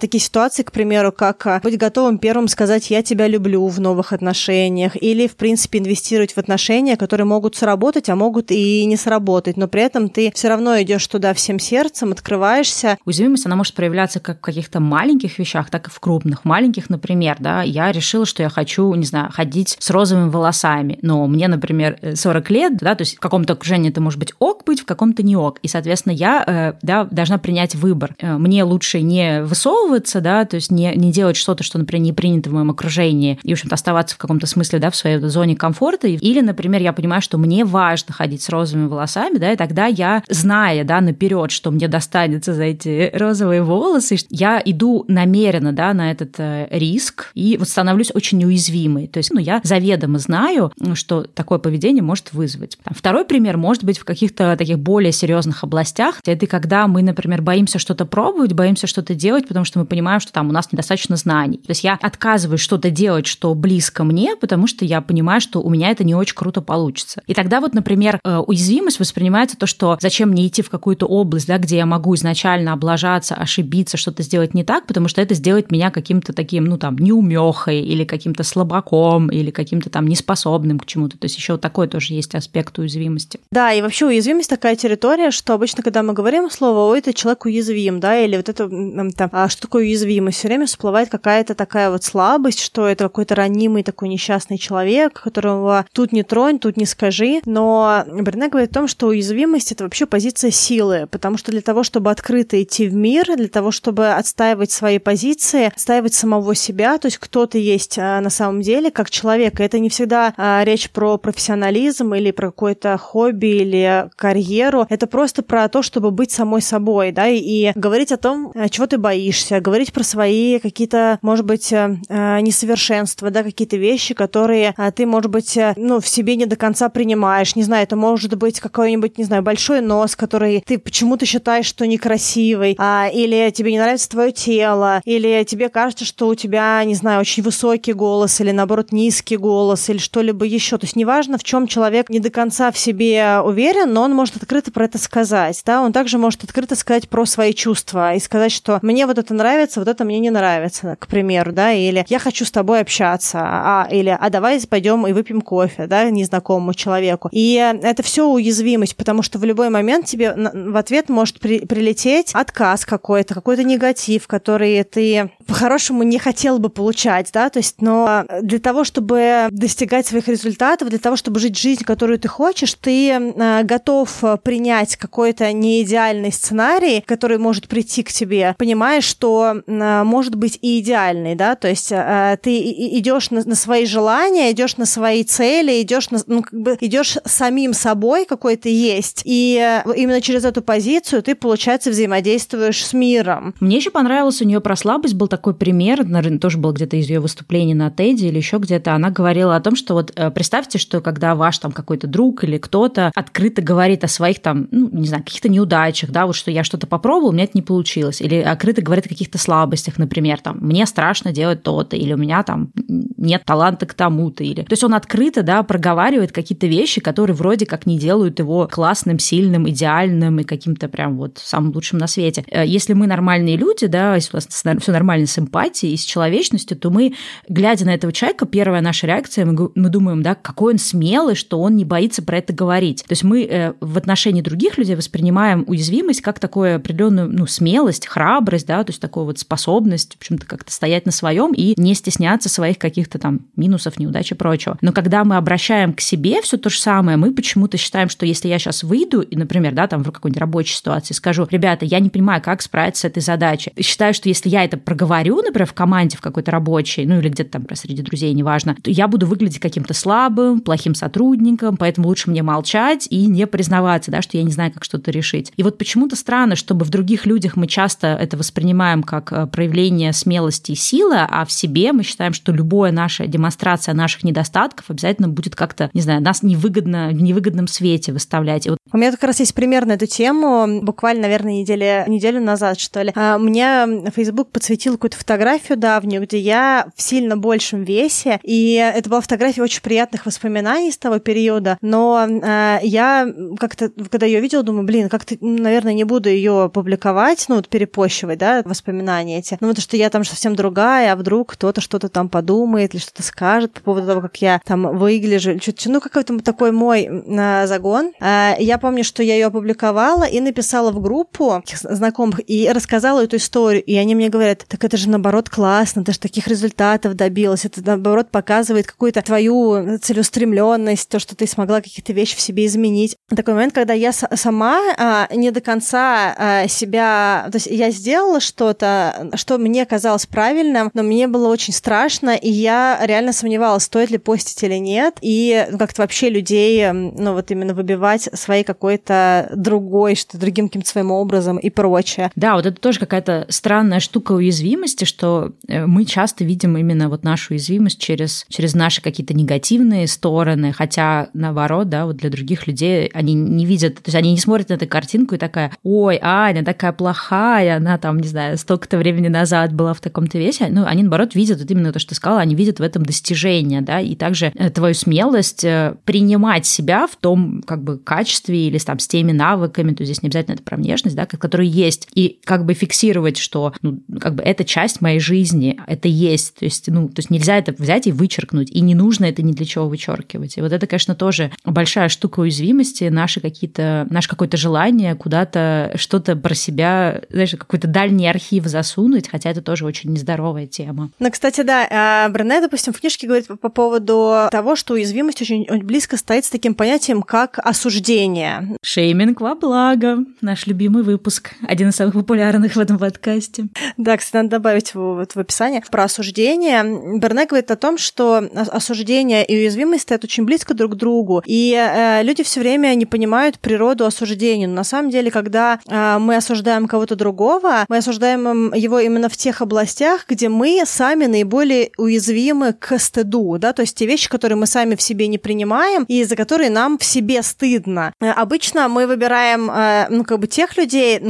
такие 0.01 0.21
ситуации, 0.21 0.63
к 0.63 0.73
примеру, 0.73 1.13
как 1.13 1.61
быть 1.63 1.79
готовым 1.79 2.19
первым 2.19 2.49
сказать 2.49 2.91
«я 2.91 3.03
тебя 3.03 3.27
люблю» 3.27 3.67
в 3.67 3.81
новых 3.81 4.13
отношениях 4.13 5.01
или, 5.01 5.27
в 5.27 5.37
принципе, 5.37 5.79
инвестировать 5.79 6.33
в 6.33 6.39
отношения, 6.39 6.97
которые 6.97 7.27
могут 7.27 7.57
сработать, 7.57 8.09
а 8.09 8.17
могут 8.17 8.51
и 8.51 8.85
не 8.85 8.97
сработать, 8.97 9.57
но 9.57 9.69
при 9.69 9.83
этом 9.83 10.09
ты 10.09 10.33
все 10.35 10.49
равно 10.49 10.81
идешь 10.83 11.07
туда 11.07 11.35
всем 11.35 11.59
сердцем, 11.59 12.13
открываешься. 12.13 12.99
Уязвимость, 13.05 13.47
она 13.47 13.57
может 13.57 13.75
проявляться 13.75 14.21
как 14.21 14.39
в 14.39 14.41
каких-то 14.41 14.81
маленьких 14.81 15.39
вещах, 15.39 15.71
так 15.71 15.89
и 15.89 15.91
в 15.91 16.01
крупных. 16.01 16.45
Маленьких, 16.45 16.91
например, 16.91 17.37
да, 17.39 17.63
я 17.63 17.88
решила, 17.93 18.27
что 18.27 18.43
я 18.43 18.49
хочу, 18.49 18.93
не 18.95 19.05
знаю, 19.05 19.31
ходить 19.33 19.77
с 19.79 19.91
розовыми 19.91 20.29
волосами. 20.29 20.99
Но 21.03 21.27
мне, 21.27 21.49
например, 21.49 21.99
40 22.15 22.51
лет, 22.51 22.77
да, 22.79 22.95
то 22.95 23.03
есть 23.03 23.17
в 23.17 23.21
каком-то 23.21 23.55
окружении 23.55 23.91
это 23.91 24.01
может 24.01 24.19
быть 24.19 24.33
ок 24.39 24.65
быть, 24.65 24.81
в 24.81 24.85
каком-то 24.85 25.23
не 25.23 25.37
ок. 25.37 25.59
И, 25.63 25.69
соответственно, 25.69 26.13
я 26.13 26.45
э, 26.47 26.73
да, 26.83 27.05
должна 27.05 27.39
принять 27.39 27.75
выбор. 27.75 28.15
Э, 28.19 28.37
мне 28.37 28.65
лучше 28.65 29.01
не 29.01 29.43
высовываться, 29.43 30.21
да, 30.21 30.45
то 30.45 30.57
есть 30.57 30.71
не, 30.71 30.93
не 30.95 31.11
делать 31.11 31.37
что-то, 31.37 31.63
что, 31.65 31.79
например, 31.79 32.03
не 32.03 32.13
принято 32.13 32.51
в 32.51 32.53
моем 32.53 32.71
окружении, 32.71 33.39
и, 33.43 33.51
в 33.51 33.53
общем-то, 33.53 33.75
оставаться 33.75 34.15
в 34.15 34.19
каком-то 34.19 34.47
смысле, 34.47 34.79
да, 34.79 34.91
в 34.91 34.97
своей 34.97 35.19
зоне 35.19 35.57
комфорта. 35.57 36.07
Или, 36.07 36.41
например, 36.41 36.83
я 36.83 36.93
понимаю, 36.93 37.23
что 37.23 37.39
мне 37.39 37.65
важно 37.65 38.13
ходить 38.13 38.43
с 38.43 38.49
розовыми 38.49 38.89
волосами, 38.89 39.39
да, 39.39 39.53
и 39.53 39.57
тогда 39.57 39.87
я, 39.87 40.23
зная, 40.29 40.85
да, 40.85 41.01
наперед, 41.01 41.51
что 41.51 41.71
мне 41.71 41.89
достанется 41.89 42.55
за 42.55 42.65
эти 42.65 43.11
розовые 43.15 43.63
волосы, 43.63 44.19
я 44.31 44.61
иду 44.65 45.05
намеренно, 45.09 45.73
да, 45.73 45.95
на 45.95 46.11
этот 46.11 46.35
э, 46.39 46.69
риск 46.71 47.31
и 47.35 47.57
вот 47.57 47.69
становлюсь 47.79 48.11
очень 48.13 48.45
уязвимой. 48.45 49.07
То 49.07 49.19
есть, 49.19 49.31
ну, 49.33 49.39
я 49.39 49.61
заведомо 49.63 50.19
знаю, 50.19 50.73
что 50.95 51.23
такое 51.23 51.61
поведение 51.61 52.03
может 52.03 52.33
вызвать. 52.33 52.77
Второй 52.91 53.25
пример 53.25 53.57
может 53.57 53.85
быть 53.85 53.99
в 53.99 54.05
каких-то 54.05 54.57
таких 54.57 54.81
более 54.81 55.13
серьезных 55.13 55.63
областях. 55.63 56.21
Это 56.27 56.49
когда 56.49 56.89
мы, 56.89 57.03
например, 57.03 57.41
боимся 57.41 57.79
что-то 57.79 58.05
пробовать, 58.05 58.53
боимся 58.53 58.89
что-то 58.89 59.15
делать, 59.15 59.47
потому 59.47 59.65
что 59.65 59.79
мы 59.79 59.87
понимаем, 59.87 60.19
что 60.19 60.33
там 60.33 60.49
у 60.49 60.53
нас 60.53 60.73
недостаточно 60.73 61.15
знаний. 61.15 61.59
То 61.59 61.71
есть 61.71 61.85
я 61.85 61.97
отказываюсь 62.03 62.61
что-то 62.61 62.91
делать, 62.91 63.29
что 63.29 63.55
близко 63.55 64.03
мне, 64.03 64.35
потому 64.35 64.67
что 64.67 64.85
я 64.85 65.01
понимаю, 65.01 65.41
что 65.41 65.63
у 65.63 65.71
меня 65.71 65.91
это 65.91 66.03
не 66.03 66.17
очень 66.17 66.35
круто 66.35 66.61
получится. 66.61 67.23
И 67.29 67.35
тогда 67.35 67.61
вот, 67.61 67.75
например, 67.75 68.19
э, 68.25 68.39
уязвимость 68.39 68.99
воспринимается 68.99 69.57
то, 69.57 69.67
что 69.67 69.99
зачем 70.01 70.31
мне 70.31 70.49
идти 70.49 70.63
в 70.63 70.71
какую-то 70.71 71.07
область, 71.07 71.47
да, 71.47 71.59
где 71.59 71.77
я 71.77 71.87
могу 71.87 72.17
изначально 72.17 72.73
облажаться, 72.73 73.37
ошибиться, 73.37 73.97
что-то 73.97 74.25
сделать 74.25 74.53
не 74.53 74.65
так, 74.65 74.89
потому 74.89 75.07
что 75.07 75.23
это 75.23 75.35
сделает 75.35 75.71
меня 75.71 75.93
каким-то 75.93 76.33
таким, 76.33 76.65
ну 76.65 76.77
там, 76.77 76.99
неумехой 76.99 77.68
или 77.71 78.05
каким-то 78.05 78.43
слабаком 78.43 79.29
или 79.29 79.51
каким-то 79.51 79.91
там 79.91 80.07
неспособным 80.07 80.79
к 80.79 80.87
чему-то. 80.87 81.19
То 81.19 81.25
есть 81.27 81.37
еще 81.37 81.57
такой 81.59 81.89
тоже 81.89 82.15
есть 82.15 82.35
аспект 82.35 82.79
уязвимости. 82.79 83.41
Да, 83.51 83.73
и 83.73 83.83
вообще 83.83 84.07
уязвимость 84.07 84.51
такая 84.51 84.77
территория, 84.77 85.31
что 85.31 85.55
обычно, 85.55 85.83
когда 85.83 86.03
мы 86.03 86.13
говорим 86.13 86.51
слово, 86.51 86.91
ой, 86.91 86.99
это 86.99 87.13
человек 87.13 87.45
уязвим, 87.45 88.01
да, 88.01 88.19
или 88.19 88.37
вот 88.37 88.49
это 88.49 88.69
там, 88.69 89.31
а 89.33 89.49
что 89.49 89.63
такое 89.63 89.85
уязвимость, 89.85 90.39
все 90.39 90.49
время 90.49 90.67
всплывает 90.67 91.09
какая-то 91.09 91.55
такая 91.55 91.91
вот 91.91 92.05
слабость, 92.05 92.61
что 92.61 92.87
это 92.87 93.05
какой-то 93.05 93.35
ранимый 93.35 93.83
такой 93.83 94.09
несчастный 94.09 94.59
человек, 94.59 95.21
которого 95.21 95.87
тут 95.93 96.13
не 96.13 96.23
тронь, 96.23 96.59
тут 96.59 96.77
не 96.77 96.87
скажи. 96.87 97.41
Но 97.45 98.05
Берне 98.07 98.49
говорит 98.49 98.71
о 98.71 98.75
том, 98.75 98.89
что 98.89 99.09
уязвимость 99.09 99.73
это 99.73 99.85
вообще 99.85 100.07
позиция 100.07 100.51
силы, 100.51 101.09
потому 101.11 101.37
что 101.37 101.53
для 101.53 101.61
того, 101.61 101.83
чтобы 101.83 102.11
открыто 102.11 102.61
идти 102.63 102.89
в 102.89 102.95
мир, 102.95 103.37
для 103.37 103.49
того, 103.49 103.71
чтобы 103.71 104.09
отстаивать 104.09 104.71
свои 104.71 104.99
позиции, 104.99 105.67
отстаивать 105.67 106.15
самого 106.15 106.55
себя, 106.55 106.99
то 106.99 107.07
есть 107.07 107.19
кто 107.19 107.47
ты 107.59 107.63
есть 107.63 107.99
а, 107.99 108.21
на 108.21 108.31
самом 108.31 108.61
деле, 108.61 108.93
как 108.93 109.11
человека. 109.11 109.65
Это 109.65 109.81
не 109.81 109.89
всегда 109.89 110.33
а, 110.37 110.63
речь 110.65 110.91
про 110.91 111.19
профессионализм 111.19 112.15
или 112.15 112.31
про 112.31 112.53
какое-то 112.53 112.97
хобби 112.99 113.49
или 113.49 114.09
карьеру. 114.15 114.87
Это 114.89 115.09
просто 115.09 115.43
про 115.43 115.69
то, 115.69 115.83
чтобы 115.83 116.13
быть 116.13 116.31
самой 116.31 116.63
собой, 116.63 117.11
да, 117.11 117.27
и, 117.27 117.39
и 117.39 117.73
говорить 117.75 118.13
о 118.13 118.17
том, 118.17 118.53
а, 118.55 118.69
чего 118.69 118.87
ты 118.87 118.97
боишься, 118.97 119.61
говорить 119.61 119.93
про 119.93 120.05
свои 120.05 120.61
какие-то, 120.61 121.19
может 121.21 121.47
быть, 121.47 121.73
а, 121.73 122.41
несовершенства, 122.41 123.31
да, 123.31 123.43
какие-то 123.43 123.77
вещи, 123.77 124.15
которые 124.15 124.73
ты, 124.95 125.05
может 125.05 125.33
быть, 125.33 125.59
а, 125.59 125.75
ну, 125.77 125.99
в 125.99 126.07
себе 126.07 126.37
не 126.37 126.47
до 126.47 126.55
конца 126.55 126.89
принимаешь. 126.89 127.57
Не 127.57 127.65
знаю, 127.65 127.83
это 127.83 127.97
может 127.97 128.37
быть 128.37 128.61
какой-нибудь, 128.61 129.19
не 129.19 129.25
знаю, 129.25 129.43
большой 129.43 129.81
нос, 129.81 130.15
который 130.15 130.63
ты 130.65 130.79
почему-то 130.79 131.27
считаешь, 131.27 131.67
что 131.67 131.89
некрасивый, 131.89 132.77
а, 132.79 133.09
или 133.13 133.51
тебе 133.51 133.73
не 133.73 133.81
нравится 133.81 134.09
твое 134.09 134.31
тело, 134.31 135.01
или 135.05 135.43
тебе 135.43 135.69
кажется, 135.69 136.05
что 136.05 136.29
у 136.29 136.37
тебя, 136.37 136.85
не 136.85 136.95
знаю, 136.95 137.21
очень 137.21 137.48
высокий 137.49 137.95
голос 137.95 138.41
или, 138.41 138.51
наоборот, 138.51 138.93
низкий 138.93 139.39
голос 139.39 139.89
или 139.89 139.97
что-либо 139.97 140.45
еще. 140.45 140.77
То 140.77 140.85
есть 140.85 140.97
неважно, 140.97 141.39
в 141.39 141.45
чем 141.45 141.67
человек 141.67 142.11
не 142.11 142.21
до 142.21 142.29
конца 142.29 142.71
в 142.71 142.79
себе 142.79 143.41
уверен, 143.43 143.93
но 143.93 144.03
он 144.03 144.15
может 144.15 144.37
открыто 144.37 144.71
про 144.71 144.85
это 144.85 144.99
сказать. 144.99 145.63
Да? 145.65 145.83
Он 145.83 145.93
также 145.93 146.19
может 146.19 146.45
открыто 146.45 146.77
сказать 146.77 147.09
про 147.09 147.25
свои 147.25 147.55
чувства 147.55 148.15
и 148.15 148.21
сказать, 148.21 148.53
что 148.53 148.79
мне 148.83 149.07
вот 149.07 149.17
это 149.17 149.33
нравится, 149.33 149.81
вот 149.81 149.89
это 149.89 150.05
мне 150.05 150.19
не 150.19 150.29
нравится, 150.29 150.97
к 150.99 151.07
примеру, 151.07 151.53
да, 151.53 151.73
или 151.73 152.05
я 152.09 152.19
хочу 152.19 152.45
с 152.45 152.51
тобой 152.51 152.81
общаться, 152.81 153.39
а, 153.41 153.89
или 153.91 154.17
а 154.19 154.31
давай 154.31 154.61
пойдем 154.67 155.07
и 155.07 155.13
выпьем 155.13 155.41
кофе, 155.41 155.87
да, 155.87 156.11
незнакомому 156.11 156.75
человеку. 156.75 157.29
И 157.33 157.55
это 157.55 158.03
все 158.03 158.27
уязвимость, 158.27 158.97
потому 158.97 159.23
что 159.23 159.39
в 159.39 159.45
любой 159.45 159.71
момент 159.71 160.07
тебе 160.07 160.35
в 160.35 160.77
ответ 160.77 161.09
может 161.09 161.41
при, 161.41 161.61
прилететь 161.61 162.33
отказ 162.35 162.85
какой-то, 162.85 163.35
какой-то 163.35 163.63
негатив, 163.63 164.27
который 164.27 164.83
ты 164.85 165.31
по-хорошему 165.47 166.03
не 166.03 166.19
хотел 166.19 166.59
бы 166.59 166.69
получать, 166.69 167.31
да, 167.33 167.38
то 167.51 167.59
есть, 167.59 167.81
но 167.81 168.25
для 168.43 168.59
того, 168.59 168.85
чтобы 168.85 169.49
достигать 169.51 170.07
своих 170.07 170.29
результатов, 170.29 170.89
для 170.89 170.99
того, 170.99 171.17
чтобы 171.17 171.41
жить 171.41 171.59
жизнь, 171.59 171.85
которую 171.85 172.19
ты 172.19 172.29
хочешь, 172.29 172.75
ты 172.75 173.11
э, 173.11 173.63
готов 173.65 174.23
принять 174.43 174.97
какой-то 174.97 175.53
неидеальный 175.53 176.33
сценарий, 176.33 177.03
который 177.07 177.39
может 177.39 177.69
прийти 177.69 178.03
к 178.03 178.13
тебе, 178.13 178.55
понимаешь, 178.59 179.05
что 179.05 179.63
э, 179.67 180.03
может 180.05 180.35
быть 180.35 180.59
и 180.63 180.81
идеальный, 180.81 181.35
да, 181.35 181.55
то 181.55 181.69
есть 181.69 181.93
э, 181.93 182.39
ты 182.43 182.59
идешь 182.59 183.31
на, 183.31 183.45
на 183.45 183.55
свои 183.55 183.87
желания, 183.87 184.51
идешь 184.53 184.77
на 184.77 184.87
свои 184.87 185.25
цели, 185.25 185.83
идешь 185.83 186.11
на, 186.11 186.21
ну, 186.27 186.43
как 186.43 186.61
бы 186.61 186.77
идешь 186.81 187.19
самим 187.25 187.75
собой, 187.75 188.25
какой 188.25 188.57
ты 188.57 188.71
есть, 188.71 189.23
и 189.25 189.83
именно 189.97 190.21
через 190.21 190.45
эту 190.45 190.63
позицию 190.63 191.23
ты, 191.23 191.35
получается, 191.35 191.91
взаимодействуешь 191.91 192.85
с 192.85 192.93
миром. 192.93 193.55
Мне 193.61 193.77
еще 193.77 193.91
понравилось 193.91 194.41
у 194.43 194.45
нее 194.45 194.61
про 194.61 194.77
слабость 194.77 195.15
был 195.15 195.29
такой 195.29 195.55
пример, 195.55 196.05
наверное, 196.05 196.39
тоже 196.39 196.59
был 196.59 196.73
где-то 196.73 196.97
из 196.97 197.09
ее 197.09 197.21
выступлений 197.29 197.75
на 197.75 197.91
Теди 197.91 198.27
или 198.27 198.39
еще 198.39 198.59
где-то. 198.59 198.95
Она 198.95 199.11
говорила 199.11 199.55
о 199.55 199.61
том, 199.61 199.77
что 199.77 199.95
вот 199.95 200.13
э, 200.17 200.31
представьте, 200.31 200.79
что 200.79 201.01
когда 201.01 201.35
ваш 201.35 201.59
там 201.59 201.73
какой-то 201.73 202.07
друг 202.07 202.45
или 202.45 202.59
кто-то 202.59 203.13
открыто 203.15 203.63
говорит 203.63 204.05
о 204.05 204.09
своих 204.09 204.41
там, 204.41 204.69
ну, 204.71 204.89
не 204.91 205.07
знаю, 205.07 205.23
каких-то 205.23 205.49
неудачах, 205.49 206.11
да, 206.11 206.27
вот 206.27 206.35
что 206.35 206.51
я 206.51 206.65
что-то 206.65 206.87
попробовал, 206.87 207.31
у 207.31 207.33
меня 207.33 207.45
это 207.45 207.53
не 207.55 207.63
получилось. 207.63 208.21
Или 208.21 208.37
открыто 208.37 208.83
говорит 208.83 209.07
о 209.07 209.09
каких-то 209.09 209.39
слабостях, 209.39 209.99
например, 209.99 210.41
там, 210.41 210.59
мне 210.61 210.87
страшно 210.87 211.33
делать 211.33 211.63
то-то, 211.63 211.97
или 211.97 212.13
у 212.13 212.17
меня 212.17 212.43
там 212.43 212.73
нет 213.17 213.45
таланта 213.45 213.87
к 213.87 213.95
тому-то. 213.95 214.43
Или... 214.45 214.63
То 214.63 214.73
есть 214.73 214.85
он 214.85 214.95
открыто, 214.95 215.43
да, 215.43 215.63
проговаривает 215.63 216.33
какие-то 216.33 216.67
вещи, 216.67 217.01
которые 217.01 217.37
вроде 217.37 217.67
как 217.67 217.87
не 217.87 217.99
делают 217.99 218.39
его 218.39 218.67
классным, 218.71 219.19
сильным, 219.19 219.69
идеальным 219.69 220.41
и 220.41 220.45
каким-то 220.45 220.89
прям 220.89 221.17
вот 221.17 221.39
самым 221.39 221.73
лучшим 221.75 221.99
на 221.99 222.07
свете. 222.07 222.45
Э, 222.51 222.67
если 222.67 222.95
мы 222.95 223.07
нормальные 223.07 223.57
люди, 223.57 223.87
да, 223.87 224.15
если 224.15 224.31
у 224.33 224.37
нас 224.37 224.47
все 224.47 224.93
нормально 224.93 225.27
с 225.27 225.39
эмпатией 225.39 225.95
и 225.95 225.97
с 225.97 226.05
человечностью, 226.05 226.77
то 226.77 226.91
мы, 226.91 227.15
глядя 227.49 227.85
на 227.87 227.95
этого 227.95 228.13
человека, 228.13 228.47
первая 228.47 228.81
наша 228.81 229.07
реакция, 229.07 229.45
мы, 229.45 229.71
мы 229.75 229.89
думаем, 229.89 230.23
да, 230.23 230.35
какой 230.35 230.75
он 230.75 230.79
смелый, 230.79 231.35
что 231.35 231.61
он 231.61 231.77
не 231.77 231.85
боится 231.85 232.23
про 232.23 232.39
это 232.39 232.53
говорить. 232.53 233.05
То 233.07 233.13
есть 233.13 233.25
мы 233.25 233.45
э, 233.45 233.73
в 233.81 233.97
отношении 233.99 234.43
других 234.43 234.79
людей 234.79 234.97
воспринимаем 234.97 235.65
уязвимость 235.67 236.21
как 236.23 236.39
такую 236.39 236.77
определенную 236.77 237.31
ну, 237.31 237.47
смелость, 237.47 238.07
храбрость, 238.07 238.67
да, 238.67 238.83
то 238.85 238.91
есть 238.91 239.01
такую 239.01 239.27
вот 239.27 239.39
способность, 239.39 240.15
в 240.15 240.19
общем-то, 240.19 240.47
как-то 240.47 240.73
стоять 240.73 241.07
на 241.07 241.13
своем 241.13 241.53
и 241.53 241.75
не 241.77 241.95
стесняться 241.95 242.49
своих 242.49 242.79
каких-то 242.79 243.19
там 243.19 243.41
минусов, 243.57 243.99
неудач 243.99 244.33
и 244.33 244.35
прочего. 244.35 244.79
Но 244.81 244.93
когда 244.93 245.25
мы 245.25 245.37
обращаем 245.37 245.93
к 245.93 246.01
себе 246.01 246.41
все 246.43 246.57
то 246.57 246.71
же 246.71 246.79
самое, 246.79 247.17
мы 247.17 247.33
почему-то 247.33 247.77
считаем, 247.77 248.09
что 248.09 248.27
если 248.27 248.49
я 248.49 248.59
сейчас 248.59 248.83
выйду 248.83 249.21
и, 249.21 249.37
например, 249.37 249.73
да, 249.75 249.87
там 249.87 250.03
в 250.03 250.11
какой-нибудь 250.13 250.41
рабочей 250.41 250.75
ситуации 250.75 251.15
скажу, 251.15 251.47
ребята, 251.51 251.85
я 251.85 252.01
не 252.01 252.11
понимаю, 252.11 252.43
как 252.43 252.63
справиться 252.63 253.03
с 253.03 253.05
этой 253.05 253.21
задачей. 253.21 253.73
Считаю, 253.81 254.15
что 254.15 254.29
если 254.29 254.49
я 254.49 254.65
это 254.65 254.77
проговорю, 254.77 255.43
например, 255.43 255.67
в 255.67 255.75
команде 255.75 256.17
в 256.17 256.21
какой-то 256.21 256.51
рабочей, 256.51 256.98
ну 257.07 257.19
или 257.19 257.29
где-то 257.29 257.51
там 257.51 257.67
среди 257.75 258.03
друзей, 258.03 258.33
неважно, 258.35 258.77
то 258.83 258.91
я 258.91 259.09
буду 259.09 259.27
выглядеть 259.27 259.61
каким-то 259.61 259.95
слабым, 259.95 260.61
плохим 260.61 260.95
сотрудником, 260.95 261.77
поэтому 261.77 262.09
лучше 262.09 262.31
мне 262.31 262.43
молчать 262.43 263.07
и 263.11 263.27
не 263.27 263.47
признаваться, 263.47 264.11
да, 264.11 264.23
что 264.23 264.37
я 264.37 264.43
не 264.43 264.53
знаю, 264.53 264.73
как 264.73 264.85
что-то 264.85 265.11
решить. 265.11 265.53
И 265.57 265.63
вот 265.63 265.79
почему-то 265.79 266.17
странно, 266.17 266.57
чтобы 266.57 266.85
в 266.85 266.91
других 266.91 267.27
людях 267.27 267.57
мы 267.57 267.67
часто 267.67 268.09
это 268.09 268.37
воспринимаем 268.37 269.03
как 269.03 269.33
э, 269.33 269.47
проявление 269.47 270.13
смелости 270.13 270.73
и 270.73 270.75
силы, 270.75 271.19
а 271.19 271.45
в 271.45 271.53
себе 271.53 271.93
мы 271.93 272.03
считаем, 272.03 272.33
что 272.33 272.53
любая 272.53 272.93
наша 272.93 273.27
демонстрация 273.27 273.95
наших 273.95 274.25
недостатков 274.25 274.91
обязательно 274.91 275.29
будет 275.29 275.57
как-то, 275.57 275.91
не 275.95 276.01
знаю, 276.01 276.23
нас 276.23 276.43
невыгодно, 276.43 277.09
в 277.09 277.23
невыгодном 277.23 277.69
свете 277.69 278.13
выставлять. 278.13 278.67
Вот... 278.69 278.79
У 278.93 278.97
меня 278.97 279.11
как 279.11 279.23
раз 279.25 279.41
есть 279.41 279.55
пример 279.55 279.87
на 279.87 279.93
эту 279.93 280.07
тему, 280.07 280.81
буквально, 280.83 281.23
наверное, 281.23 281.61
неделю, 281.61 282.09
неделю 282.11 282.41
назад, 282.41 282.81
что 282.81 283.03
ли. 283.03 283.13
А, 283.15 283.39
мне 283.39 284.11
Facebook 284.15 284.51
подсветил 284.51 284.93
какую-то 284.93 285.17
фотографию 285.17 285.79
давнюю, 285.79 286.23
где 286.23 286.39
я 286.39 286.88
в 286.95 287.03
сильно 287.03 287.37
большем 287.37 287.83
весе, 287.83 288.41
и 288.43 288.75
это 288.75 289.09
была 289.09 289.21
фотография 289.21 289.63
очень 289.63 289.83
приятных 289.83 290.27
воспоминаний 290.27 290.91
с 290.91 290.99
того 290.99 291.19
периода, 291.19 291.79
но 291.81 292.27
э, 292.29 292.79
я 292.83 293.27
как-то, 293.59 293.91
когда 294.11 294.27
ее 294.27 294.41
видела, 294.41 294.63
думаю, 294.63 294.85
блин, 294.85 295.09
как-то, 295.09 295.37
наверное, 295.41 295.95
не 295.95 296.05
буду 296.05 296.29
ее 296.29 296.71
публиковать, 296.73 297.47
ну, 297.49 297.57
вот 297.57 297.69
перепощивать, 297.69 298.39
да, 298.39 298.63
воспоминания 298.65 299.39
эти, 299.39 299.57
ну, 299.61 299.69
потому 299.69 299.83
что 299.83 299.97
я 299.97 300.11
там 300.11 300.25
совсем 300.25 300.55
другая, 300.55 301.13
а 301.13 301.17
вдруг 301.17 301.53
кто-то 301.53 301.81
что-то 301.81 302.09
там 302.09 302.29
подумает 302.29 302.95
или 302.95 303.01
что-то 303.01 303.23
скажет 303.23 303.73
по 303.73 303.81
поводу 303.81 304.07
того, 304.07 304.21
как 304.21 304.37
я 304.41 304.61
там 304.65 304.97
выгляжу, 304.97 305.61
что-то, 305.61 305.91
ну, 305.91 306.01
какой-то 306.01 306.39
такой 306.41 306.73
мой 306.73 307.09
э, 307.09 307.67
загон. 307.67 308.13
Э, 308.21 308.55
я 308.59 308.79
помню, 308.79 309.05
что 309.05 309.23
я 309.23 309.35
ее 309.35 309.47
опубликовала 309.47 310.25
и 310.25 310.41
написала 310.41 310.91
в 310.91 311.01
группу 311.01 311.63
знакомых 311.83 312.41
и 312.47 312.69
рассказала 312.73 313.25
эту 313.25 313.37
историю, 313.37 313.83
и 313.85 313.95
они 313.97 314.15
мне 314.15 314.29
говорят, 314.29 314.65
так 314.67 314.85
это 314.85 314.97
же 314.97 315.09
наоборот 315.09 315.49
классно, 315.49 316.05
ты 316.05 316.13
же 316.13 316.19
таких 316.19 316.49
результатов 316.49 316.78
добилась, 316.79 317.65
это 317.65 317.83
наоборот 317.85 318.31
показывает 318.31 318.87
какую-то 318.87 319.23
твою 319.23 319.99
целеустремленность, 319.99 321.09
то, 321.09 321.19
что 321.19 321.37
ты 321.37 321.47
смогла 321.47 321.81
какие-то 321.81 322.13
вещи 322.13 322.37
в 322.37 322.41
себе 322.41 322.67
изменить. 322.67 323.17
Такой 323.35 323.55
момент, 323.55 323.75
когда 323.75 323.95
я 323.95 324.13
сама 324.13 324.81
а, 324.97 325.29
не 325.35 325.51
до 325.51 325.61
конца 325.61 326.35
а, 326.37 326.69
себя, 326.69 327.49
то 327.51 327.57
есть 327.57 327.67
я 327.67 327.91
сделала 327.91 328.41
что-то, 328.41 329.31
что 329.35 329.59
мне 329.59 329.85
казалось 329.87 330.27
правильным, 330.27 330.91
но 330.95 331.03
мне 331.03 331.27
было 331.29 331.49
очень 331.49 331.73
страшно, 331.73 332.31
и 332.31 332.51
я 332.51 333.01
реально 333.03 333.33
сомневалась, 333.33 333.85
стоит 333.85 334.11
ли 334.11 334.19
постить 334.19 334.63
или 334.63 334.75
нет, 334.75 335.17
и 335.21 335.67
ну, 335.71 335.79
как-то 335.79 336.03
вообще 336.03 336.31
людей, 336.31 336.91
ну 336.93 337.33
вот 337.35 337.51
именно 337.51 337.75
выбивать 337.75 338.29
своей 338.33 338.65
какой-то 338.65 339.51
другой, 339.55 340.15
что 340.15 340.39
другим 340.39 340.69
каким-то 340.69 340.89
своим 340.89 341.11
образом 341.11 341.59
и 341.59 341.71
прочее. 341.71 342.31
Да, 342.37 342.55
вот 342.55 342.67
это 342.67 342.81
тоже 342.81 343.01
какая-то 343.01 343.47
странная 343.49 344.01
штука 344.01 344.33
уязвимости, 344.33 345.05
что 345.05 345.53
э, 345.67 345.87
мы 345.87 346.05
часто 346.05 346.45
видим 346.45 346.68
именно 346.77 347.09
вот 347.09 347.25
нашу 347.25 347.55
уязвимость 347.55 348.01
через, 348.01 348.45
через 348.49 348.75
наши 348.75 349.03
какие-то 349.03 349.35
негативные 349.35 350.07
стороны, 350.07 350.73
хотя 350.73 351.29
наоборот, 351.33 351.89
да, 351.89 352.07
вот 352.07 352.17
для 352.17 352.31
других 352.31 352.67
людей 352.67 353.11
они 353.15 353.35
не 353.35 353.67
видят, 353.67 353.97
то 353.97 354.03
есть 354.07 354.17
они 354.17 354.33
не 354.33 354.39
смотрят 354.39 354.69
на 354.69 354.75
эту 354.75 354.87
картинку 354.87 355.35
и 355.35 355.39
такая, 355.39 355.73
ой, 355.83 356.19
Аня 356.21 356.65
такая 356.65 356.93
плохая, 356.93 357.77
она 357.77 357.99
там, 357.99 358.19
не 358.19 358.29
знаю, 358.29 358.59
столько-то 358.59 358.99
времени 358.99 359.29
назад 359.29 359.73
была 359.73 359.95
в 359.95 360.01
таком-то 360.01 360.39
весе, 360.39 360.69
ну, 360.71 360.85
они 360.85 361.03
наоборот 361.03 361.35
видят 361.35 361.61
вот 361.61 361.71
именно 361.71 361.93
то, 361.93 361.99
что 361.99 362.11
ты 362.11 362.15
сказала, 362.15 362.41
они 362.41 362.55
видят 362.55 362.79
в 362.79 362.83
этом 362.83 363.05
достижение, 363.05 363.81
да, 363.81 364.01
и 364.01 364.15
также 364.15 364.53
э, 364.55 364.71
твою 364.71 364.95
смелость 364.95 365.65
э, 365.65 365.95
принимать 366.05 366.67
себя 366.67 367.07
в 367.07 367.17
том, 367.17 367.63
как 367.67 367.83
бы, 367.83 367.99
качестве 367.99 368.67
или 368.67 368.79
там 368.79 368.99
с 368.99 369.09
теми 369.09 369.33
навыками, 369.33 369.93
то 369.93 370.05
здесь 370.05 370.23
не 370.23 370.29
обязательно 370.29 370.55
это 370.55 370.63
про 370.63 370.77
внешность, 370.77 371.17
да, 371.17 371.27
которые 371.27 371.69
есть, 371.69 372.09
и 372.15 372.39
как 372.45 372.65
бы 372.65 372.75
фиксировать, 372.75 373.37
что, 373.37 373.73
ну, 373.83 374.01
как 374.21 374.35
бы 374.35 374.43
это 374.43 374.65
часть 374.65 375.01
моей 375.01 375.21
жизни, 375.21 375.81
это 375.87 376.09
есть, 376.09 376.58
то 376.59 376.65
есть, 376.65 376.89
ну, 376.89 377.09
то 377.09 377.21
есть 377.21 377.31
нельзя 377.31 377.57
это 377.57 377.73
взять 377.73 378.07
и 378.07 378.13
вычеркнуть, 378.13 378.71
и 378.71 378.81
не 378.81 378.95
нужно 378.95 379.27
это 379.27 379.43
ни 379.43 379.53
для 379.53 379.65
чего 379.65 379.89
вычеркивать. 379.89 380.59
И 380.59 380.61
вот 380.61 380.73
это, 380.73 380.87
конечно, 380.87 381.15
тоже 381.15 381.53
большая 381.65 382.09
штука 382.09 382.41
уязвимости, 382.41 383.05
наши 383.05 383.41
какие-то, 383.41 384.07
наше 384.11 384.29
какое-то 384.29 384.57
желание 384.57 385.15
куда-то 385.15 385.93
что-то 385.95 386.35
про 386.35 386.55
себя, 386.55 387.23
знаешь, 387.31 387.53
какой-то 387.53 387.87
дальний 387.87 388.29
архив 388.29 388.67
засунуть, 388.67 389.29
хотя 389.29 389.51
это 389.51 389.63
тоже 389.63 389.87
очень 389.87 390.11
нездоровая 390.11 390.67
тема. 390.67 391.11
Ну, 391.19 391.31
кстати, 391.31 391.61
да, 391.61 391.87
а 391.91 392.29
Брене, 392.29 392.61
допустим, 392.61 392.93
в 392.93 393.01
книжке 393.01 393.27
говорит 393.27 393.47
по 393.47 393.69
поводу 393.69 394.49
того, 394.51 394.75
что 394.75 394.95
уязвимость 394.95 395.41
очень, 395.43 395.67
очень 395.69 395.85
близко 395.85 396.17
стоит 396.17 396.45
с 396.45 396.51
таким 396.51 396.75
понятием, 396.75 397.23
как 397.23 397.59
осуждение. 397.59 398.77
Шейминг 398.83 399.41
во 399.41 399.55
благо. 399.55 400.19
Наш 400.41 400.67
любимый 400.67 401.03
выпуск. 401.03 401.53
Один 401.67 401.91
из 401.91 401.97
самых 401.97 402.15
популярных 402.15 402.75
в 402.75 402.81
этом 402.81 402.99
подкасте. 402.99 403.67
Да, 403.97 404.17
кстати, 404.17 404.43
надо 404.43 404.51
добавить 404.51 404.93
его 404.95 405.15
вот 405.15 405.33
в 405.33 405.39
описание. 405.39 405.83
Про 405.91 406.05
осуждение. 406.05 406.48
Берне 406.57 407.47
говорит 407.47 407.71
о 407.71 407.77
том, 407.77 407.99
что 407.99 408.49
осуждение 408.55 409.45
и 409.45 409.57
уязвимость 409.57 410.05
стоят 410.05 410.25
очень 410.25 410.45
близко 410.45 410.75
друг 410.75 410.93
к 410.93 410.95
другу. 410.97 411.43
И 411.47 411.75
э, 411.75 412.23
люди 412.23 412.43
все 412.43 412.61
время 412.61 412.95
не 412.95 413.07
понимают 413.07 413.59
природу 413.59 414.07
осуждения. 414.07 414.67
Но 414.67 414.75
на 414.75 414.85
самом 414.85 415.11
деле, 415.11 415.31
когда 415.31 415.81
э, 415.87 416.19
мы 416.19 416.37
осуждаем 416.37 416.87
кого-то 416.87 417.17
другого, 417.17 417.85
мы 417.89 417.99
осуждаем 417.99 418.73
его 418.75 418.99
именно 418.99 419.29
в 419.29 419.37
тех 419.37 419.61
областях, 419.61 420.27
где 420.29 420.49
мы 420.49 420.83
сами 420.85 421.27
наиболее 421.27 421.91
уязвимы 421.97 422.73
к 422.73 422.99
стыду, 422.99 423.59
да, 423.59 423.73
то 423.73 423.83
есть 423.83 423.97
те 423.97 424.07
вещи, 424.07 424.29
которые 424.29 424.57
мы 424.57 424.67
сами 424.67 424.95
в 424.95 425.03
себе 425.03 425.27
не 425.29 425.39
принимаем 425.39 426.05
и 426.05 426.25
за 426.25 426.37
которые 426.37 426.71
нам 426.71 426.99
в 426.99 427.05
себе 427.05 427.43
стыдно. 427.43 428.13
Э, 428.21 428.31
обычно 428.31 428.89
мы 428.89 429.07
выбираем, 429.07 429.71
э, 429.71 430.07
ну, 430.11 430.25
как 430.25 430.39
бы 430.39 430.47
тех 430.47 430.77
людей, 430.77 431.21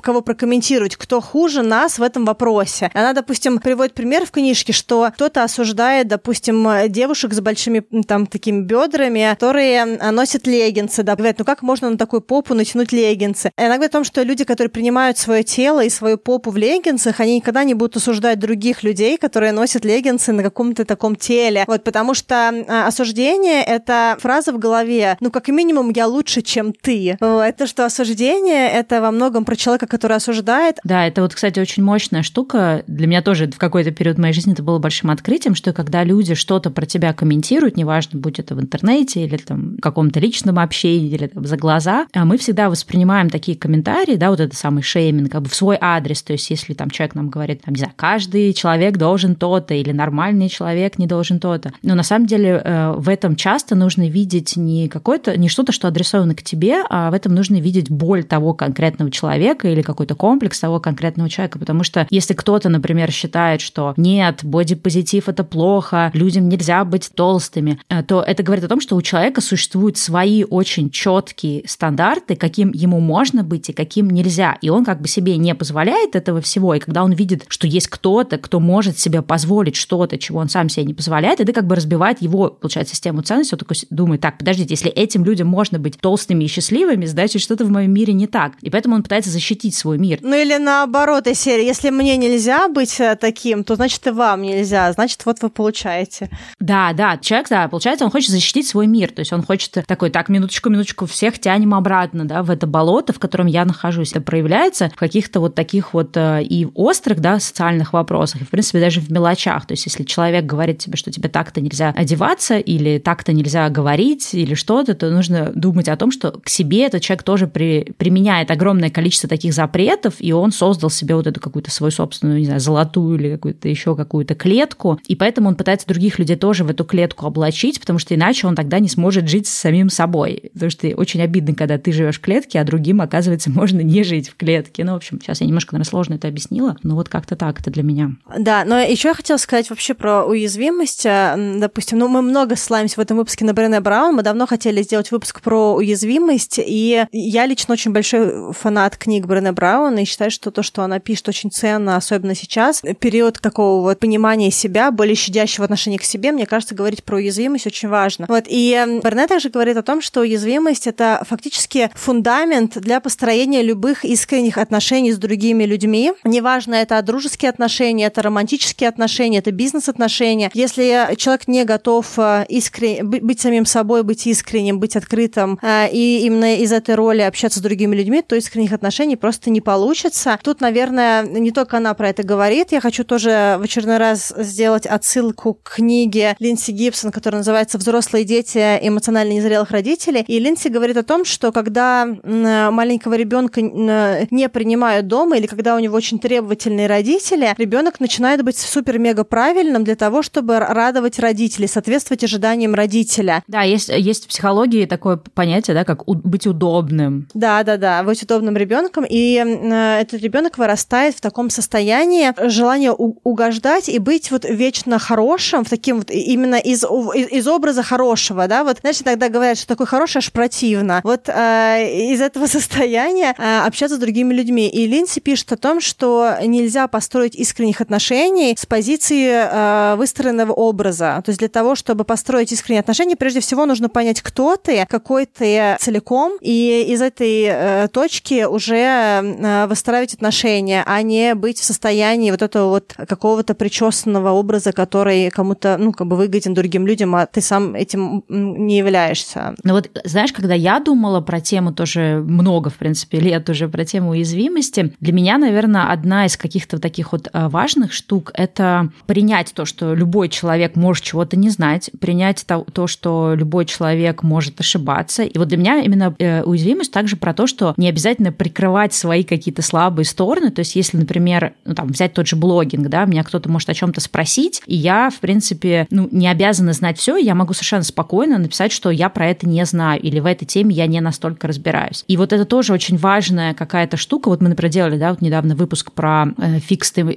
кого 0.00 0.20
прокомментировать, 0.20 0.96
кто 0.96 1.20
хуже 1.20 1.62
нас 1.62 1.98
в 1.98 2.02
этом 2.02 2.24
вопросе. 2.24 2.90
Она, 2.94 3.12
допустим, 3.12 3.58
приводит 3.58 3.94
пример 3.94 4.26
в 4.26 4.30
книжке, 4.30 4.63
что 4.72 5.10
кто-то 5.12 5.42
осуждает, 5.42 6.08
допустим, 6.08 6.66
девушек 6.88 7.32
с 7.34 7.40
большими 7.40 7.80
там 8.06 8.26
такими 8.26 8.62
бедрами, 8.62 9.28
которые 9.30 9.84
носят 9.84 10.46
леггинсы, 10.46 11.02
да, 11.02 11.16
говорят, 11.16 11.38
ну 11.38 11.44
как 11.44 11.62
можно 11.62 11.90
на 11.90 11.98
такую 11.98 12.20
попу 12.20 12.54
натянуть 12.54 12.92
леггинсы? 12.92 13.50
И 13.58 13.62
она 13.62 13.74
говорит 13.74 13.90
о 13.90 13.98
том, 13.98 14.04
что 14.04 14.22
люди, 14.22 14.44
которые 14.44 14.70
принимают 14.70 15.18
свое 15.18 15.42
тело 15.42 15.84
и 15.84 15.90
свою 15.90 16.18
попу 16.18 16.50
в 16.50 16.56
леггинсах, 16.56 17.20
они 17.20 17.36
никогда 17.36 17.64
не 17.64 17.74
будут 17.74 17.96
осуждать 17.96 18.38
других 18.38 18.82
людей, 18.82 19.16
которые 19.18 19.52
носят 19.52 19.84
леггинсы 19.84 20.32
на 20.32 20.42
каком-то 20.42 20.84
таком 20.84 21.16
теле. 21.16 21.64
Вот, 21.66 21.84
потому 21.84 22.14
что 22.14 22.48
а, 22.68 22.86
осуждение— 22.86 23.62
это 23.66 24.16
фраза 24.20 24.52
в 24.52 24.58
голове, 24.58 25.16
ну, 25.20 25.30
как 25.30 25.48
минимум, 25.48 25.90
я 25.94 26.06
лучше, 26.06 26.42
чем 26.42 26.72
ты. 26.72 27.16
Это 27.20 27.66
что 27.66 27.84
осуждение— 27.84 28.68
это 28.72 29.00
во 29.00 29.10
многом 29.10 29.44
про 29.44 29.56
человека, 29.56 29.86
который 29.86 30.16
осуждает. 30.16 30.78
Да, 30.84 31.06
это 31.06 31.22
вот, 31.22 31.34
кстати, 31.34 31.60
очень 31.60 31.82
мощная 31.82 32.22
штука. 32.22 32.84
Для 32.86 33.06
меня 33.06 33.22
тоже 33.22 33.50
в 33.50 33.58
какой-то 33.58 33.90
период 33.90 34.18
моей 34.18 34.32
жизни 34.32 34.53
это 34.54 34.62
было 34.62 34.78
большим 34.78 35.10
открытием, 35.10 35.54
что 35.54 35.72
когда 35.72 36.02
люди 36.02 36.34
что-то 36.34 36.70
про 36.70 36.86
тебя 36.86 37.12
комментируют, 37.12 37.76
неважно, 37.76 38.18
будь 38.18 38.38
это 38.38 38.54
в 38.54 38.60
интернете 38.60 39.24
или 39.24 39.36
там 39.36 39.76
в 39.76 39.80
каком-то 39.80 40.18
личном 40.20 40.58
общении, 40.58 41.10
или 41.10 41.26
там 41.26 41.44
за 41.44 41.56
глаза, 41.56 42.06
а 42.14 42.24
мы 42.24 42.38
всегда 42.38 42.70
воспринимаем 42.70 43.28
такие 43.28 43.56
комментарии, 43.56 44.16
да, 44.16 44.30
вот 44.30 44.40
это 44.40 44.56
самый 44.56 44.82
шейминг, 44.82 45.30
как 45.30 45.42
бы 45.42 45.48
в 45.48 45.54
свой 45.54 45.76
адрес. 45.80 46.22
То 46.22 46.32
есть, 46.32 46.48
если 46.50 46.74
там 46.74 46.90
человек 46.90 47.14
нам 47.14 47.28
говорит, 47.28 47.62
там, 47.62 47.74
не 47.74 47.78
знаю, 47.78 47.92
каждый 47.96 48.52
человек 48.52 48.96
должен 48.96 49.34
то-то, 49.34 49.74
или 49.74 49.92
нормальный 49.92 50.48
человек 50.48 50.98
не 50.98 51.06
должен 51.06 51.40
то-то. 51.40 51.72
Но 51.82 51.94
на 51.94 52.02
самом 52.02 52.26
деле 52.26 52.62
э, 52.64 52.94
в 52.96 53.08
этом 53.08 53.36
часто 53.36 53.74
нужно 53.74 54.08
видеть 54.08 54.56
не 54.56 54.88
какое-то, 54.88 55.36
не 55.36 55.48
что-то, 55.48 55.72
что 55.72 55.88
адресовано 55.88 56.34
к 56.34 56.42
тебе, 56.42 56.82
а 56.88 57.10
в 57.10 57.14
этом 57.14 57.34
нужно 57.34 57.56
видеть 57.60 57.90
боль 57.90 58.24
того 58.24 58.54
конкретного 58.54 59.10
человека 59.10 59.68
или 59.68 59.82
какой-то 59.82 60.14
комплекс 60.14 60.60
того 60.60 60.80
конкретного 60.80 61.28
человека. 61.28 61.58
Потому 61.58 61.84
что 61.84 62.06
если 62.10 62.34
кто-то, 62.34 62.68
например, 62.68 63.10
считает, 63.10 63.60
что 63.60 63.94
нет, 63.96 64.33
бодипозитив 64.42 65.28
это 65.28 65.44
плохо, 65.44 66.10
людям 66.14 66.48
нельзя 66.48 66.84
быть 66.84 67.10
толстыми, 67.14 67.78
э, 67.88 68.02
то 68.02 68.22
это 68.22 68.42
говорит 68.42 68.64
о 68.64 68.68
том, 68.68 68.80
что 68.80 68.96
у 68.96 69.02
человека 69.02 69.40
существуют 69.40 69.98
свои 69.98 70.44
очень 70.44 70.90
четкие 70.90 71.66
стандарты, 71.68 72.36
каким 72.36 72.72
ему 72.72 73.00
можно 73.00 73.42
быть 73.42 73.68
и 73.68 73.72
каким 73.72 74.10
нельзя. 74.10 74.56
И 74.62 74.70
он 74.70 74.84
как 74.84 75.00
бы 75.00 75.08
себе 75.08 75.36
не 75.36 75.54
позволяет 75.54 76.16
этого 76.16 76.40
всего. 76.40 76.74
И 76.74 76.78
когда 76.78 77.04
он 77.04 77.12
видит, 77.12 77.44
что 77.48 77.66
есть 77.66 77.88
кто-то, 77.88 78.38
кто 78.38 78.60
может 78.60 78.98
себе 78.98 79.22
позволить 79.22 79.76
что-то, 79.76 80.18
чего 80.18 80.38
он 80.38 80.48
сам 80.48 80.68
себе 80.68 80.86
не 80.86 80.94
позволяет, 80.94 81.40
это 81.40 81.52
как 81.52 81.66
бы 81.66 81.74
разбивает 81.76 82.22
его, 82.22 82.48
получается, 82.48 82.94
систему 82.94 83.22
ценностей. 83.22 83.54
Он 83.54 83.58
такой 83.58 83.76
думает, 83.90 84.20
так, 84.20 84.38
подождите, 84.38 84.72
если 84.72 84.90
этим 84.90 85.24
людям 85.24 85.48
можно 85.48 85.78
быть 85.78 85.98
толстыми 85.98 86.44
и 86.44 86.48
счастливыми, 86.48 87.04
значит, 87.04 87.42
что-то 87.42 87.64
в 87.64 87.70
моем 87.70 87.92
мире 87.92 88.12
не 88.12 88.26
так. 88.26 88.54
И 88.62 88.70
поэтому 88.70 88.96
он 88.96 89.02
пытается 89.02 89.30
защитить 89.30 89.74
свой 89.74 89.98
мир. 89.98 90.20
Ну 90.22 90.34
или 90.34 90.56
наоборот, 90.56 91.26
серии, 91.34 91.64
если 91.64 91.90
мне 91.90 92.16
нельзя 92.16 92.68
быть 92.68 92.98
э, 93.00 93.16
таким, 93.20 93.64
то 93.64 93.76
значит 93.76 94.06
и 94.06 94.10
вам 94.24 94.42
нельзя. 94.42 94.92
Значит, 94.92 95.24
вот 95.24 95.40
вы 95.42 95.50
получаете. 95.50 96.30
Да, 96.60 96.92
да, 96.92 97.18
человек, 97.18 97.48
да, 97.48 97.68
получается, 97.68 98.04
он 98.04 98.10
хочет 98.10 98.30
защитить 98.30 98.66
свой 98.66 98.86
мир. 98.86 99.10
То 99.10 99.20
есть 99.20 99.32
он 99.32 99.42
хочет 99.42 99.84
такой, 99.86 100.10
так, 100.10 100.28
минуточку, 100.28 100.70
минуточку, 100.70 101.06
всех 101.06 101.38
тянем 101.38 101.74
обратно, 101.74 102.24
да, 102.24 102.42
в 102.42 102.50
это 102.50 102.66
болото, 102.66 103.12
в 103.12 103.18
котором 103.18 103.46
я 103.46 103.64
нахожусь. 103.64 104.12
Это 104.12 104.20
проявляется 104.20 104.90
в 104.94 104.96
каких-то 104.96 105.40
вот 105.40 105.54
таких 105.54 105.94
вот 105.94 106.16
э, 106.16 106.42
и 106.42 106.66
острых, 106.74 107.20
да, 107.20 107.40
социальных 107.40 107.92
вопросах, 107.92 108.42
и, 108.42 108.44
в 108.44 108.50
принципе, 108.50 108.80
даже 108.80 109.00
в 109.00 109.10
мелочах. 109.10 109.66
То 109.66 109.72
есть 109.72 109.86
если 109.86 110.04
человек 110.04 110.44
говорит 110.44 110.78
тебе, 110.78 110.96
что 110.96 111.10
тебе 111.10 111.28
так-то 111.28 111.60
нельзя 111.60 111.90
одеваться, 111.90 112.58
или 112.58 112.98
так-то 112.98 113.32
нельзя 113.32 113.68
говорить, 113.68 114.34
или 114.34 114.54
что-то, 114.54 114.94
то 114.94 115.10
нужно 115.10 115.52
думать 115.54 115.88
о 115.88 115.96
том, 115.96 116.10
что 116.10 116.32
к 116.32 116.48
себе 116.48 116.86
этот 116.86 117.02
человек 117.02 117.22
тоже 117.22 117.46
при, 117.46 117.94
применяет 117.96 118.50
огромное 118.50 118.90
количество 118.90 119.28
таких 119.28 119.52
запретов, 119.52 120.14
и 120.18 120.32
он 120.32 120.52
создал 120.52 120.90
себе 120.90 121.14
вот 121.14 121.26
эту 121.26 121.40
какую-то 121.40 121.70
свою 121.70 121.90
собственную, 121.90 122.38
не 122.38 122.46
знаю, 122.46 122.60
золотую 122.60 123.18
или 123.18 123.32
какую-то 123.32 123.68
еще 123.68 123.96
какую-то 123.96 124.13
клетку, 124.22 125.00
и 125.06 125.16
поэтому 125.16 125.48
он 125.48 125.56
пытается 125.56 125.86
других 125.86 126.18
людей 126.18 126.36
тоже 126.36 126.64
в 126.64 126.70
эту 126.70 126.84
клетку 126.84 127.26
облачить, 127.26 127.80
потому 127.80 127.98
что 127.98 128.14
иначе 128.14 128.46
он 128.46 128.54
тогда 128.54 128.78
не 128.78 128.88
сможет 128.88 129.28
жить 129.28 129.46
с 129.46 129.52
самим 129.52 129.90
собой. 129.90 130.50
Потому 130.52 130.70
что 130.70 130.88
очень 130.88 131.22
обидно, 131.22 131.54
когда 131.54 131.78
ты 131.78 131.92
живешь 131.92 132.18
в 132.18 132.20
клетке, 132.20 132.60
а 132.60 132.64
другим, 132.64 133.00
оказывается, 133.00 133.50
можно 133.54 133.80
не 133.80 134.04
жить 134.04 134.28
в 134.28 134.36
клетке. 134.36 134.84
Ну, 134.84 134.92
в 134.92 134.96
общем, 134.96 135.20
сейчас 135.20 135.40
я 135.40 135.46
немножко, 135.46 135.74
наверное, 135.74 135.90
сложно 135.90 136.14
это 136.14 136.28
объяснила, 136.28 136.76
но 136.82 136.94
вот 136.94 137.08
как-то 137.08 137.36
так 137.36 137.60
это 137.60 137.70
для 137.70 137.82
меня. 137.82 138.12
Да, 138.38 138.64
но 138.64 138.78
еще 138.78 139.08
я 139.08 139.14
хотела 139.14 139.36
сказать 139.36 139.70
вообще 139.70 139.94
про 139.94 140.24
уязвимость. 140.24 141.04
Допустим, 141.04 141.98
ну, 141.98 142.08
мы 142.08 142.22
много 142.22 142.56
ссылаемся 142.56 142.96
в 142.96 143.00
этом 143.00 143.16
выпуске 143.16 143.44
на 143.44 143.54
Брене 143.54 143.80
Браун, 143.80 144.14
мы 144.14 144.22
давно 144.22 144.46
хотели 144.46 144.82
сделать 144.82 145.10
выпуск 145.10 145.40
про 145.40 145.74
уязвимость, 145.74 146.60
и 146.64 147.04
я 147.12 147.46
лично 147.46 147.72
очень 147.72 147.92
большой 147.92 148.52
фанат 148.52 148.96
книг 148.96 149.26
Брене 149.26 149.52
Браун, 149.52 149.98
и 149.98 150.04
считаю, 150.04 150.30
что 150.30 150.50
то, 150.50 150.62
что 150.62 150.82
она 150.82 150.98
пишет, 150.98 151.28
очень 151.28 151.50
ценно, 151.50 151.96
особенно 151.96 152.34
сейчас. 152.34 152.82
Период 153.00 153.40
такого 153.40 153.82
вот 153.82 154.03
понимания 154.04 154.50
себя, 154.50 154.90
более 154.90 155.14
щадящего 155.14 155.64
отношения 155.64 155.98
к 155.98 156.04
себе, 156.04 156.30
мне 156.30 156.44
кажется, 156.44 156.74
говорить 156.74 157.02
про 157.04 157.16
уязвимость 157.16 157.66
очень 157.66 157.88
важно. 157.88 158.26
Вот, 158.28 158.44
и 158.46 159.00
Брене 159.02 159.26
также 159.26 159.48
говорит 159.48 159.78
о 159.78 159.82
том, 159.82 160.02
что 160.02 160.20
уязвимость— 160.20 160.86
это 160.92 161.24
фактически 161.26 161.90
фундамент 161.94 162.78
для 162.78 163.00
построения 163.00 163.62
любых 163.62 164.04
искренних 164.04 164.58
отношений 164.58 165.10
с 165.10 165.16
другими 165.16 165.64
людьми. 165.64 166.12
Неважно, 166.22 166.74
это 166.74 167.00
дружеские 167.00 167.48
отношения, 167.48 168.04
это 168.04 168.20
романтические 168.20 168.90
отношения, 168.90 169.38
это 169.38 169.52
бизнес-отношения. 169.52 170.50
Если 170.52 171.14
человек 171.16 171.48
не 171.48 171.64
готов 171.64 172.18
э, 172.18 172.44
искрен... 172.50 173.08
быть 173.08 173.40
самим 173.40 173.64
собой, 173.64 174.02
быть 174.02 174.26
искренним, 174.26 174.80
быть 174.80 174.96
открытым, 174.96 175.58
э, 175.62 175.88
и 175.90 176.26
именно 176.26 176.56
из 176.56 176.72
этой 176.72 176.94
роли 176.94 177.22
общаться 177.22 177.60
с 177.60 177.62
другими 177.62 177.96
людьми, 177.96 178.20
то 178.20 178.36
искренних 178.36 178.72
отношений 178.72 179.16
просто 179.16 179.48
не 179.48 179.62
получится. 179.62 180.38
Тут, 180.42 180.60
наверное, 180.60 181.22
не 181.22 181.52
только 181.52 181.78
она 181.78 181.94
про 181.94 182.10
это 182.10 182.22
говорит. 182.22 182.72
Я 182.72 182.82
хочу 182.82 183.02
тоже 183.04 183.56
в 183.58 183.62
очередной 183.62 183.93
раз 183.98 184.32
сделать 184.36 184.86
отсылку 184.86 185.54
к 185.54 185.74
книге 185.76 186.36
Линси 186.38 186.70
Гибсон, 186.70 187.10
которая 187.10 187.40
называется 187.40 187.78
«Взрослые 187.78 188.24
дети 188.24 188.58
эмоционально 188.58 189.32
незрелых 189.32 189.70
родителей». 189.70 190.24
И 190.26 190.38
Линси 190.38 190.68
говорит 190.68 190.96
о 190.96 191.02
том, 191.02 191.24
что 191.24 191.52
когда 191.52 192.06
маленького 192.24 193.14
ребенка 193.14 193.60
не 193.60 194.48
принимают 194.48 195.06
дома 195.06 195.36
или 195.36 195.46
когда 195.46 195.76
у 195.76 195.78
него 195.78 195.96
очень 195.96 196.18
требовательные 196.18 196.86
родители, 196.86 197.54
ребенок 197.58 198.00
начинает 198.00 198.42
быть 198.42 198.58
супер-мега 198.58 199.24
правильным 199.24 199.84
для 199.84 199.96
того, 199.96 200.22
чтобы 200.22 200.58
радовать 200.58 201.18
родителей, 201.18 201.68
соответствовать 201.68 202.24
ожиданиям 202.24 202.74
родителя. 202.74 203.42
Да, 203.48 203.62
есть, 203.62 203.88
есть 203.88 204.24
в 204.24 204.28
психологии 204.28 204.86
такое 204.86 205.16
понятие, 205.16 205.74
да, 205.74 205.84
как 205.84 206.08
у, 206.08 206.14
быть 206.14 206.46
удобным. 206.46 207.28
Да, 207.34 207.62
да, 207.62 207.76
да, 207.76 208.02
быть 208.02 208.22
удобным 208.22 208.56
ребенком. 208.56 209.04
И 209.08 209.36
э, 209.36 210.00
этот 210.00 210.20
ребенок 210.20 210.58
вырастает 210.58 211.14
в 211.14 211.20
таком 211.20 211.50
состоянии 211.50 212.32
желания 212.48 212.92
угождать 212.92 213.83
и 213.88 213.98
быть 213.98 214.30
вот 214.30 214.44
вечно 214.44 214.98
хорошим, 214.98 215.64
в 215.64 215.70
таким 215.70 215.98
вот 215.98 216.10
именно 216.10 216.56
из, 216.56 216.84
из, 216.84 217.28
из 217.32 217.48
образа 217.48 217.82
хорошего, 217.82 218.46
да, 218.48 218.64
вот, 218.64 218.78
знаешь, 218.80 218.98
тогда 218.98 219.28
говорят, 219.28 219.58
что 219.58 219.68
такой 219.68 219.86
хороший 219.86 220.18
аж 220.18 220.32
противно. 220.32 221.00
Вот 221.04 221.28
э, 221.28 222.12
из 222.12 222.20
этого 222.20 222.46
состояния 222.58 223.34
э, 223.36 223.60
общаться 223.66 223.96
с 223.96 223.98
другими 223.98 224.32
людьми. 224.34 224.68
И 224.68 224.86
Линси 224.86 225.20
пишет 225.20 225.52
о 225.52 225.56
том, 225.56 225.80
что 225.80 226.36
нельзя 226.42 226.86
построить 226.88 227.34
искренних 227.34 227.80
отношений 227.80 228.54
с 228.58 228.66
позиции 228.66 229.30
э, 229.30 229.96
выстроенного 229.96 230.52
образа. 230.52 231.22
То 231.24 231.30
есть 231.30 231.38
для 231.38 231.48
того, 231.48 231.74
чтобы 231.74 232.04
построить 232.04 232.52
искренние 232.52 232.80
отношения, 232.80 233.16
прежде 233.16 233.40
всего 233.40 233.66
нужно 233.66 233.88
понять, 233.88 234.20
кто 234.22 234.56
ты, 234.56 234.86
какой 234.88 235.26
ты 235.26 235.76
целиком, 235.80 236.32
и 236.40 236.86
из 236.88 237.02
этой 237.02 237.44
э, 237.48 237.88
точки 237.88 238.44
уже 238.44 238.76
э, 238.76 239.66
выстраивать 239.66 240.14
отношения, 240.14 240.82
а 240.86 241.02
не 241.02 241.34
быть 241.34 241.58
в 241.58 241.64
состоянии 241.64 242.30
вот 242.30 242.42
этого 242.42 242.68
вот 242.68 242.94
какого-то 243.08 243.54
причесанного 243.74 244.30
образа, 244.30 244.72
который 244.72 245.30
кому-то, 245.30 245.76
ну, 245.78 245.92
как 245.92 246.06
бы 246.06 246.16
выгоден 246.16 246.54
другим 246.54 246.86
людям, 246.86 247.14
а 247.16 247.26
ты 247.26 247.40
сам 247.40 247.74
этим 247.74 248.22
не 248.28 248.78
являешься. 248.78 249.54
Ну 249.64 249.74
вот, 249.74 249.90
знаешь, 250.04 250.32
когда 250.32 250.54
я 250.54 250.78
думала 250.78 251.20
про 251.20 251.40
тему 251.40 251.72
тоже 251.72 252.22
много, 252.24 252.70
в 252.70 252.74
принципе, 252.74 253.18
лет 253.18 253.50
уже 253.50 253.68
про 253.68 253.84
тему 253.84 254.10
уязвимости, 254.10 254.94
для 255.00 255.12
меня, 255.12 255.38
наверное, 255.38 255.90
одна 255.90 256.26
из 256.26 256.36
каких-то 256.36 256.78
таких 256.78 257.10
вот 257.12 257.28
э, 257.32 257.48
важных 257.48 257.92
штук— 257.92 258.30
это 258.34 258.90
принять 259.06 259.52
то, 259.52 259.64
что 259.64 259.92
любой 259.94 260.28
человек 260.28 260.76
может 260.76 261.02
чего-то 261.02 261.36
не 261.36 261.50
знать, 261.50 261.90
принять 262.00 262.44
то, 262.46 262.64
то 262.72 262.86
что 262.86 263.34
любой 263.34 263.64
человек 263.64 264.22
может 264.22 264.60
ошибаться. 264.60 265.24
И 265.24 265.36
вот 265.36 265.48
для 265.48 265.56
меня 265.56 265.80
именно 265.80 266.14
э, 266.18 266.44
уязвимость 266.44 266.92
также 266.92 267.16
про 267.16 267.34
то, 267.34 267.48
что 267.48 267.74
не 267.76 267.88
обязательно 267.88 268.30
прикрывать 268.30 268.94
свои 268.94 269.24
какие-то 269.24 269.62
слабые 269.62 270.04
стороны. 270.04 270.50
То 270.50 270.60
есть 270.60 270.76
если, 270.76 270.96
например, 270.96 271.54
ну, 271.64 271.74
там, 271.74 271.88
взять 271.88 272.12
тот 272.12 272.28
же 272.28 272.36
блогинг, 272.36 272.88
да, 272.88 273.04
меня 273.04 273.24
кто-то 273.24 273.48
может 273.48 273.63
о 273.72 273.74
чем-то 273.74 274.00
спросить, 274.00 274.62
и 274.66 274.76
я, 274.76 275.10
в 275.10 275.20
принципе, 275.20 275.86
ну, 275.90 276.08
не 276.10 276.28
обязана 276.28 276.72
знать 276.72 276.98
все, 276.98 277.16
я 277.16 277.34
могу 277.34 277.52
совершенно 277.52 277.82
спокойно 277.82 278.38
написать, 278.38 278.72
что 278.72 278.90
я 278.90 279.08
про 279.08 279.28
это 279.28 279.48
не 279.48 279.64
знаю, 279.64 280.00
или 280.00 280.20
в 280.20 280.26
этой 280.26 280.44
теме 280.44 280.74
я 280.74 280.86
не 280.86 281.00
настолько 281.00 281.48
разбираюсь. 281.48 282.04
И 282.08 282.16
вот 282.16 282.32
это 282.32 282.44
тоже 282.44 282.72
очень 282.72 282.96
важная 282.96 283.54
какая-то 283.54 283.96
штука. 283.96 284.28
Вот 284.28 284.40
мы, 284.40 284.48
например, 284.48 284.72
делали, 284.72 284.98
да, 284.98 285.10
вот 285.10 285.20
недавно 285.20 285.54
выпуск 285.54 285.92
про 285.92 286.26
э, 286.38 286.58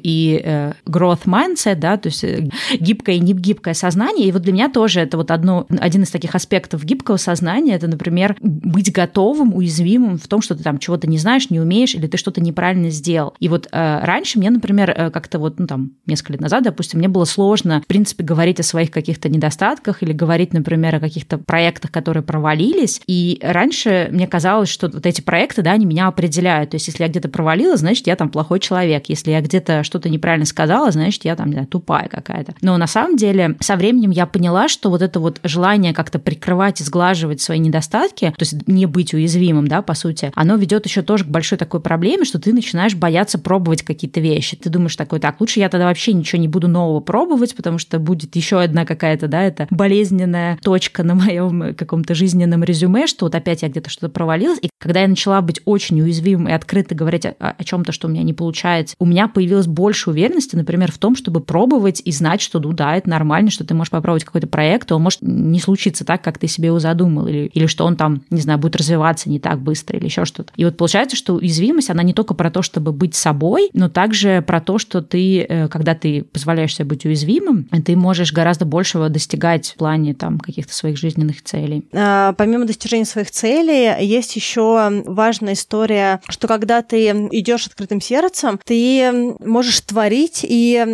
и 0.04 0.42
э, 0.44 0.74
growth 0.86 1.26
mindset, 1.26 1.76
да, 1.76 1.98
то 1.98 2.10
есть 2.10 2.24
гибкое 2.80 3.16
и 3.16 3.20
не 3.20 3.34
гибкое 3.34 3.74
сознание. 3.74 4.28
И 4.28 4.32
вот 4.32 4.42
для 4.42 4.54
меня 4.54 4.70
тоже 4.70 5.02
это 5.02 5.18
вот 5.18 5.32
одно, 5.32 5.66
один 5.80 6.04
из 6.04 6.10
таких 6.10 6.36
аспектов 6.36 6.84
гибкого 6.84 7.18
сознания, 7.18 7.76
это, 7.76 7.88
например, 7.88 8.36
быть 8.42 8.92
готовым, 8.92 9.56
уязвимым 9.56 10.18
в 10.18 10.28
том, 10.28 10.42
что 10.42 10.56
ты 10.56 10.64
там 10.64 10.78
чего-то 10.78 11.08
не 11.08 11.18
знаешь, 11.18 11.50
не 11.50 11.60
умеешь, 11.60 11.96
или 11.96 12.08
ты 12.08 12.18
что-то 12.18 12.42
неправильно 12.42 12.90
сделал. 12.90 13.34
И 13.40 13.50
вот 13.50 13.68
э, 13.72 14.00
раньше 14.04 14.40
мне, 14.40 14.50
например, 14.50 14.90
э, 14.90 15.12
как-то 15.12 15.40
вот, 15.40 15.60
ну 15.60 15.68
там, 15.68 15.92
несколько 16.06 16.27
лет 16.30 16.42
назад, 16.42 16.64
допустим, 16.64 17.00
мне 17.00 17.08
было 17.08 17.26
сложно, 17.26 17.82
в 17.82 17.88
принципе, 17.88 18.24
говорить 18.24 18.60
о 18.60 18.64
своих 18.64 18.92
каких-то 18.92 19.30
недостатках 19.30 20.04
или 20.04 20.12
говорить, 20.12 20.54
например, 20.54 20.96
о 20.96 21.00
каких-то 21.00 21.38
проектах, 21.38 21.92
которые 21.92 22.24
провалились. 22.24 23.02
И 23.08 23.40
раньше 23.42 24.10
мне 24.12 24.28
казалось, 24.28 24.70
что 24.70 24.90
вот 24.90 25.06
эти 25.06 25.22
проекты, 25.22 25.62
да, 25.62 25.72
они 25.72 25.86
меня 25.86 26.08
определяют. 26.08 26.72
То 26.72 26.76
есть, 26.76 26.88
если 26.88 27.04
я 27.04 27.10
где-то 27.10 27.30
провалила, 27.30 27.78
значит, 27.78 28.08
я 28.08 28.16
там 28.16 28.30
плохой 28.30 28.60
человек. 28.60 29.06
Если 29.08 29.32
я 29.32 29.42
где-то 29.42 29.84
что-то 29.84 30.10
неправильно 30.10 30.46
сказала, 30.46 30.92
значит, 30.92 31.26
я 31.26 31.36
там, 31.36 31.48
не 31.48 31.54
знаю, 31.54 31.68
тупая 31.68 32.08
какая-то. 32.08 32.56
Но 32.62 32.78
на 32.78 32.88
самом 32.88 33.18
деле, 33.18 33.56
со 33.60 33.76
временем 33.76 34.12
я 34.12 34.26
поняла, 34.26 34.68
что 34.68 34.90
вот 34.90 35.02
это 35.02 35.20
вот 35.20 35.40
желание 35.44 35.94
как-то 35.94 36.20
прикрывать 36.20 36.82
и 36.82 36.84
сглаживать 36.84 37.42
свои 37.42 37.60
недостатки, 37.60 38.34
то 38.38 38.44
есть 38.44 38.68
не 38.68 38.86
быть 38.86 39.14
уязвимым, 39.14 39.68
да, 39.68 39.82
по 39.82 39.94
сути, 39.94 40.32
оно 40.36 40.56
ведет 40.56 40.86
еще 40.86 41.02
тоже 41.02 41.24
к 41.24 41.28
большой 41.28 41.58
такой 41.58 41.80
проблеме, 41.80 42.26
что 42.26 42.40
ты 42.40 42.54
начинаешь 42.54 42.96
бояться 42.96 43.38
пробовать 43.38 43.84
какие-то 43.84 44.20
вещи. 44.20 44.58
Ты 44.58 44.70
думаешь 44.70 44.96
такой, 44.96 45.20
так, 45.20 45.40
лучше 45.40 45.60
я 45.60 45.70
тогда 45.70 45.86
вообще 45.86 46.14
ничего 46.18 46.42
не 46.42 46.48
буду 46.48 46.68
нового 46.68 47.00
пробовать, 47.00 47.56
потому 47.56 47.78
что 47.78 48.00
будет 48.00 48.36
еще 48.36 48.62
одна 48.62 48.86
какая-то, 48.86 49.28
да, 49.28 49.44
это 49.44 49.68
болезненная 49.70 50.58
точка 50.62 51.04
на 51.04 51.16
моем 51.16 51.76
каком-то 51.76 52.16
жизненном 52.16 52.64
резюме, 52.64 53.08
что 53.08 53.26
вот 53.26 53.36
опять 53.36 53.62
я 53.62 53.70
где-то 53.70 53.90
что-то 53.90 54.10
провалилась. 54.10 54.60
И 54.62 54.70
когда 54.80 55.02
я 55.02 55.08
начала 55.08 55.42
быть 55.42 55.62
очень 55.66 56.02
уязвимым 56.02 56.48
и 56.50 56.52
открыто 56.52 56.96
говорить 56.96 57.26
о, 57.26 57.36
о 57.40 57.64
чем-то, 57.64 57.92
что 57.92 58.08
у 58.08 58.12
меня 58.12 58.24
не 58.24 58.34
получается, 58.34 58.96
у 59.00 59.06
меня 59.06 59.28
появилось 59.28 59.68
больше 59.68 60.10
уверенности, 60.10 60.56
например, 60.56 60.92
в 60.92 60.98
том, 60.98 61.16
чтобы 61.16 61.42
пробовать 61.42 62.02
и 62.04 62.12
знать, 62.12 62.42
что, 62.42 62.60
ну 62.60 62.74
да, 62.74 62.96
это 62.96 63.10
нормально, 63.10 63.52
что 63.52 63.66
ты 63.66 63.74
можешь 63.74 63.92
попробовать 63.92 64.24
какой-то 64.24 64.48
проект, 64.48 64.92
он 64.92 65.02
может 65.02 65.22
не 65.22 65.60
случиться 65.60 66.06
так, 66.06 66.22
как 66.22 66.38
ты 66.38 66.48
себе 66.48 66.68
его 66.68 66.80
задумал, 66.80 67.28
или, 67.28 67.50
или 67.54 67.66
что 67.68 67.86
он 67.86 67.96
там, 67.96 68.22
не 68.30 68.42
знаю, 68.42 68.60
будет 68.60 68.76
развиваться 68.76 69.30
не 69.30 69.40
так 69.40 69.60
быстро, 69.60 69.98
или 69.98 70.06
еще 70.06 70.26
что-то. 70.26 70.52
И 70.56 70.66
вот 70.66 70.78
получается, 70.78 71.16
что 71.16 71.36
уязвимость, 71.36 71.90
она 71.90 72.04
не 72.04 72.14
только 72.14 72.34
про 72.34 72.52
то, 72.52 72.62
чтобы 72.62 72.92
быть 72.92 73.16
собой, 73.16 73.70
но 73.74 73.90
также 73.90 74.42
про 74.42 74.62
то, 74.62 74.78
что 74.78 75.02
ты, 75.02 75.42
э, 75.42 75.68
когда 75.68 75.96
ты 75.96 76.07
позволяешь 76.32 76.76
себе 76.76 76.86
быть 76.86 77.06
уязвимым, 77.06 77.68
ты 77.86 77.96
можешь 77.96 78.34
гораздо 78.34 78.66
большего 78.66 79.10
достигать 79.10 79.70
в 79.70 79.76
плане 79.76 80.14
там 80.14 80.40
каких-то 80.40 80.74
своих 80.74 80.98
жизненных 80.98 81.44
целей. 81.44 81.86
А, 81.94 82.34
помимо 82.34 82.66
достижения 82.66 83.06
своих 83.06 83.32
целей, 83.32 84.04
есть 84.04 84.36
еще 84.36 85.04
важная 85.06 85.54
история, 85.54 86.22
что 86.28 86.48
когда 86.48 86.82
ты 86.82 87.10
идешь 87.32 87.68
открытым 87.68 88.02
сердцем, 88.02 88.60
ты 88.66 89.36
можешь 89.40 89.80
творить 89.82 90.46
и 90.48 90.86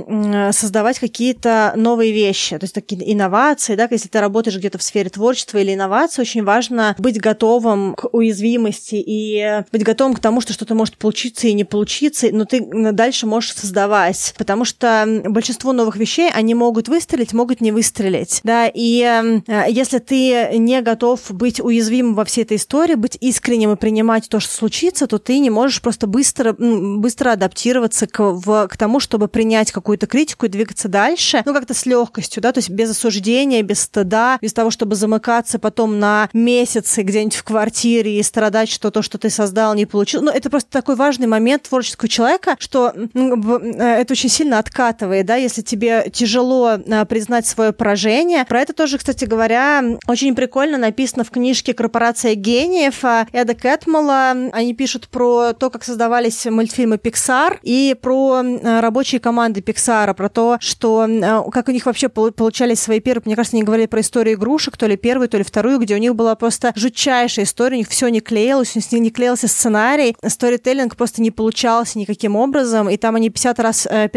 создавать 0.51 0.99
какие-то 0.99 1.73
новые 1.75 2.11
вещи, 2.11 2.57
то 2.57 2.63
есть 2.63 2.73
такие 2.73 3.13
инновации, 3.13 3.75
да, 3.75 3.87
если 3.89 4.07
ты 4.07 4.19
работаешь 4.19 4.57
где-то 4.57 4.77
в 4.77 4.83
сфере 4.83 5.09
творчества 5.09 5.57
или 5.57 5.73
инноваций, 5.73 6.21
очень 6.21 6.43
важно 6.43 6.95
быть 6.97 7.19
готовым 7.19 7.95
к 7.95 8.09
уязвимости 8.11 8.95
и 8.95 9.63
быть 9.71 9.83
готовым 9.83 10.15
к 10.15 10.19
тому, 10.19 10.41
что 10.41 10.53
что-то 10.53 10.75
может 10.75 10.97
получиться 10.97 11.47
и 11.47 11.53
не 11.53 11.63
получиться, 11.63 12.27
но 12.31 12.45
ты 12.45 12.61
дальше 12.91 13.25
можешь 13.25 13.53
создавать, 13.53 14.33
потому 14.37 14.65
что 14.65 15.02
большинство 15.05 15.73
новых 15.73 15.97
вещей, 15.97 16.29
они 16.33 16.53
могут 16.53 16.87
выстрелить, 16.87 17.33
могут 17.33 17.61
не 17.61 17.71
выстрелить, 17.71 18.41
да, 18.43 18.69
и 18.73 19.01
э, 19.47 19.65
если 19.69 19.99
ты 19.99 20.57
не 20.57 20.81
готов 20.81 21.31
быть 21.31 21.59
уязвимым 21.59 22.15
во 22.15 22.25
всей 22.25 22.43
этой 22.43 22.57
истории, 22.57 22.95
быть 22.95 23.17
искренним 23.19 23.71
и 23.71 23.75
принимать 23.75 24.29
то, 24.29 24.39
что 24.39 24.53
случится, 24.53 25.07
то 25.07 25.17
ты 25.17 25.39
не 25.39 25.49
можешь 25.49 25.81
просто 25.81 26.07
быстро, 26.07 26.53
быстро 26.53 27.31
адаптироваться 27.31 28.07
к, 28.07 28.19
в, 28.19 28.67
к 28.67 28.77
тому, 28.77 28.99
чтобы 28.99 29.27
принять 29.27 29.71
какую-то 29.71 30.07
критику 30.07 30.45
и 30.45 30.49
двигаться 30.49 30.87
дальше, 30.87 31.41
ну, 31.45 31.53
как-то 31.53 31.73
с 31.73 31.85
легкостью, 31.85 32.41
да, 32.41 32.51
то 32.51 32.59
есть 32.59 32.69
без 32.69 32.91
осуждения, 32.91 33.61
без 33.61 33.81
стыда, 33.81 34.37
без 34.41 34.53
того, 34.53 34.71
чтобы 34.71 34.95
замыкаться 34.95 35.59
потом 35.59 35.99
на 35.99 36.29
месяцы 36.33 37.01
где-нибудь 37.01 37.35
в 37.35 37.43
квартире 37.43 38.19
и 38.19 38.23
страдать, 38.23 38.69
что 38.69 38.91
то, 38.91 39.01
что 39.01 39.17
ты 39.17 39.29
создал, 39.29 39.75
не 39.75 39.85
получилось. 39.85 40.25
Ну, 40.25 40.31
это 40.31 40.49
просто 40.49 40.69
такой 40.69 40.95
важный 40.95 41.27
момент 41.27 41.63
творческого 41.63 42.09
человека, 42.09 42.55
что 42.59 42.93
э, 42.93 43.81
это 43.81 44.13
очень 44.13 44.29
сильно 44.29 44.59
откатывает, 44.93 45.25
да, 45.25 45.35
если 45.35 45.61
тебе 45.61 46.09
тяжело 46.11 46.73
э, 46.73 47.05
признать 47.05 47.45
свое 47.45 47.73
поражение. 47.73 48.45
Про 48.45 48.61
это 48.61 48.73
тоже, 48.73 48.97
кстати 48.97 49.25
говоря, 49.25 49.83
очень 50.07 50.35
прикольно 50.35 50.77
написано 50.77 51.23
в 51.23 51.31
книжке 51.31 51.73
«Корпорация 51.73 52.35
гениев» 52.35 53.03
Эда 53.31 53.55
Кэтмала. 53.55 54.31
Они 54.51 54.73
пишут 54.73 55.07
про 55.07 55.53
то, 55.53 55.69
как 55.69 55.83
создавались 55.83 56.45
мультфильмы 56.45 56.95
Pixar 56.95 57.59
и 57.63 57.95
про 57.99 58.41
э, 58.43 58.79
рабочие 58.79 59.19
команды 59.19 59.61
Pixar, 59.61 60.13
про 60.13 60.29
то, 60.29 60.57
что 60.59 61.07
как 61.51 61.67
у 61.67 61.71
них 61.71 61.85
вообще 61.85 62.09
получались 62.09 62.79
свои 62.79 62.99
первые, 62.99 63.23
мне 63.25 63.35
кажется, 63.35 63.57
они 63.57 63.63
говорили 63.63 63.87
про 63.87 64.01
историю 64.01 64.35
игрушек, 64.35 64.77
то 64.77 64.85
ли 64.85 64.97
первую, 64.97 65.29
то 65.29 65.37
ли 65.37 65.43
вторую, 65.43 65.79
где 65.79 65.95
у 65.95 65.97
них 65.97 66.15
была 66.15 66.35
просто 66.35 66.71
жутчайшая 66.75 67.45
история, 67.45 67.75
у 67.75 67.79
них 67.79 67.89
все 67.89 68.07
не 68.09 68.21
клеилось, 68.21 68.75
у 68.75 68.79
них 68.79 68.91
не 68.91 69.11
клеился 69.11 69.47
сценарий, 69.47 70.15
сторителлинг 70.25 70.95
просто 70.95 71.21
не 71.21 71.31
получался 71.31 71.97
никаким 71.97 72.35
образом, 72.35 72.89
и 72.89 72.97
там 72.97 73.15
они 73.15 73.29
50 73.29 73.59
раз 73.59 73.87
э, 73.89 74.07